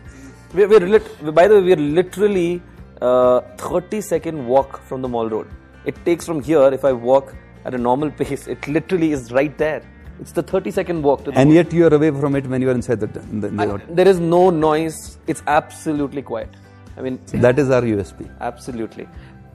We're, 0.54 0.68
we're 0.68 0.80
lit- 0.96 1.34
by 1.36 1.48
the 1.48 1.56
way, 1.56 1.62
we're 1.62 1.76
literally 2.00 2.62
uh, 3.02 3.42
30 3.58 4.02
second 4.02 4.46
walk 4.48 4.82
from 4.84 5.02
the 5.02 5.08
mall 5.08 5.30
road. 5.30 5.48
It 5.86 5.96
takes 6.06 6.26
from 6.26 6.42
here, 6.42 6.72
if 6.74 6.86
I 6.86 6.94
walk 6.94 7.34
at 7.66 7.74
a 7.74 7.78
normal 7.78 8.12
pace, 8.22 8.48
it 8.48 8.68
literally 8.68 9.12
is 9.12 9.32
right 9.32 9.58
there. 9.58 9.82
It's 10.20 10.32
the 10.32 10.44
30 10.44 10.72
second 10.72 11.02
walk 11.02 11.24
to 11.26 11.32
the 11.32 11.38
And 11.38 11.50
mall. 11.50 11.56
yet 11.56 11.74
you 11.74 11.86
are 11.88 11.94
away 11.94 12.12
from 12.12 12.36
it 12.36 12.46
when 12.46 12.62
you 12.62 12.70
are 12.70 12.74
inside 12.74 13.00
the, 13.00 13.20
in 13.32 13.42
the, 13.42 13.48
in 13.48 13.58
the 13.58 13.68
hotel. 13.68 13.88
there 13.90 14.08
is 14.08 14.20
no 14.20 14.50
noise. 14.52 15.18
It's 15.28 15.42
absolutely 15.48 16.22
quiet. 16.22 16.50
I 16.96 17.02
mean, 17.02 17.20
That 17.34 17.58
is 17.58 17.72
our 17.72 17.82
USP. 17.82 18.30
Absolutely. 18.40 19.08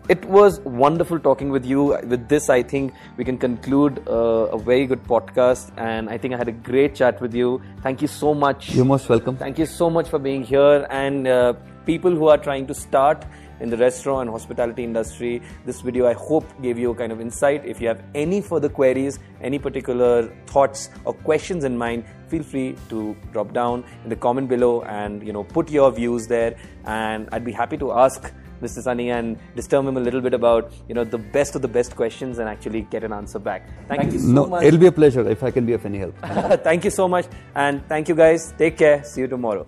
It 0.08 0.24
was 0.24 0.60
wonderful 0.60 1.18
talking 1.18 1.50
with 1.50 1.66
you. 1.66 1.98
With 2.04 2.28
this, 2.30 2.48
I 2.48 2.62
think 2.62 2.94
we 3.18 3.24
can 3.24 3.36
conclude 3.36 4.08
uh, 4.08 4.56
a 4.56 4.58
very 4.58 4.86
good 4.86 5.04
podcast. 5.04 5.70
And 5.76 6.08
I 6.08 6.16
think 6.16 6.32
I 6.32 6.38
had 6.38 6.48
a 6.48 6.52
great 6.68 6.94
chat 6.94 7.20
with 7.20 7.34
you. 7.34 7.60
Thank 7.82 8.00
you 8.00 8.08
so 8.08 8.32
much. 8.32 8.70
You're 8.70 8.86
most 8.86 9.10
welcome. 9.10 9.36
Thank 9.36 9.58
you 9.58 9.66
so 9.66 9.90
much 9.90 10.08
for 10.08 10.18
being 10.18 10.42
here. 10.42 10.86
And 10.88 11.28
uh, 11.28 11.52
people 11.84 12.10
who 12.10 12.28
are 12.28 12.38
trying 12.38 12.66
to 12.68 12.74
start 12.74 13.26
in 13.60 13.68
the 13.68 13.76
restaurant 13.76 14.22
and 14.22 14.30
hospitality 14.30 14.82
industry, 14.82 15.42
this 15.66 15.82
video 15.82 16.06
I 16.06 16.14
hope 16.14 16.46
gave 16.62 16.78
you 16.78 16.92
a 16.92 16.94
kind 16.94 17.12
of 17.12 17.20
insight. 17.20 17.66
If 17.66 17.78
you 17.78 17.88
have 17.88 18.02
any 18.14 18.40
further 18.40 18.70
queries, 18.70 19.18
any 19.42 19.58
particular 19.58 20.34
thoughts 20.46 20.88
or 21.04 21.12
questions 21.12 21.64
in 21.64 21.76
mind, 21.76 22.06
feel 22.28 22.42
free 22.42 22.76
to 22.88 23.14
drop 23.32 23.52
down 23.52 23.84
in 24.04 24.08
the 24.08 24.16
comment 24.16 24.48
below 24.48 24.80
and 24.82 25.26
you 25.26 25.34
know 25.34 25.44
put 25.44 25.70
your 25.70 25.92
views 25.92 26.26
there. 26.26 26.56
And 26.86 27.28
I'd 27.30 27.44
be 27.44 27.52
happy 27.52 27.76
to 27.76 27.92
ask 27.92 28.32
Mr. 28.62 28.82
Sahni 28.86 29.08
and 29.18 29.38
disturb 29.54 29.86
him 29.86 29.96
a 29.96 30.00
little 30.00 30.20
bit 30.20 30.34
about 30.34 30.72
you 30.88 30.94
know 30.94 31.04
the 31.04 31.18
best 31.18 31.54
of 31.54 31.62
the 31.62 31.68
best 31.68 31.96
questions 31.96 32.38
and 32.38 32.48
actually 32.48 32.82
get 32.82 33.04
an 33.04 33.12
answer 33.12 33.38
back. 33.38 33.68
Thank 33.88 34.12
you 34.12 34.18
so 34.18 34.28
no, 34.28 34.46
much. 34.46 34.64
it'll 34.64 34.80
be 34.80 34.86
a 34.86 34.92
pleasure 34.92 35.28
if 35.28 35.42
I 35.42 35.50
can 35.50 35.66
be 35.66 35.72
of 35.72 35.84
any 35.84 35.98
help. 35.98 36.14
thank 36.68 36.84
you 36.84 36.90
so 36.90 37.08
much 37.08 37.26
and 37.54 37.86
thank 37.88 38.08
you 38.08 38.14
guys. 38.14 38.52
Take 38.58 38.78
care. 38.78 39.04
See 39.04 39.22
you 39.22 39.28
tomorrow. 39.28 39.66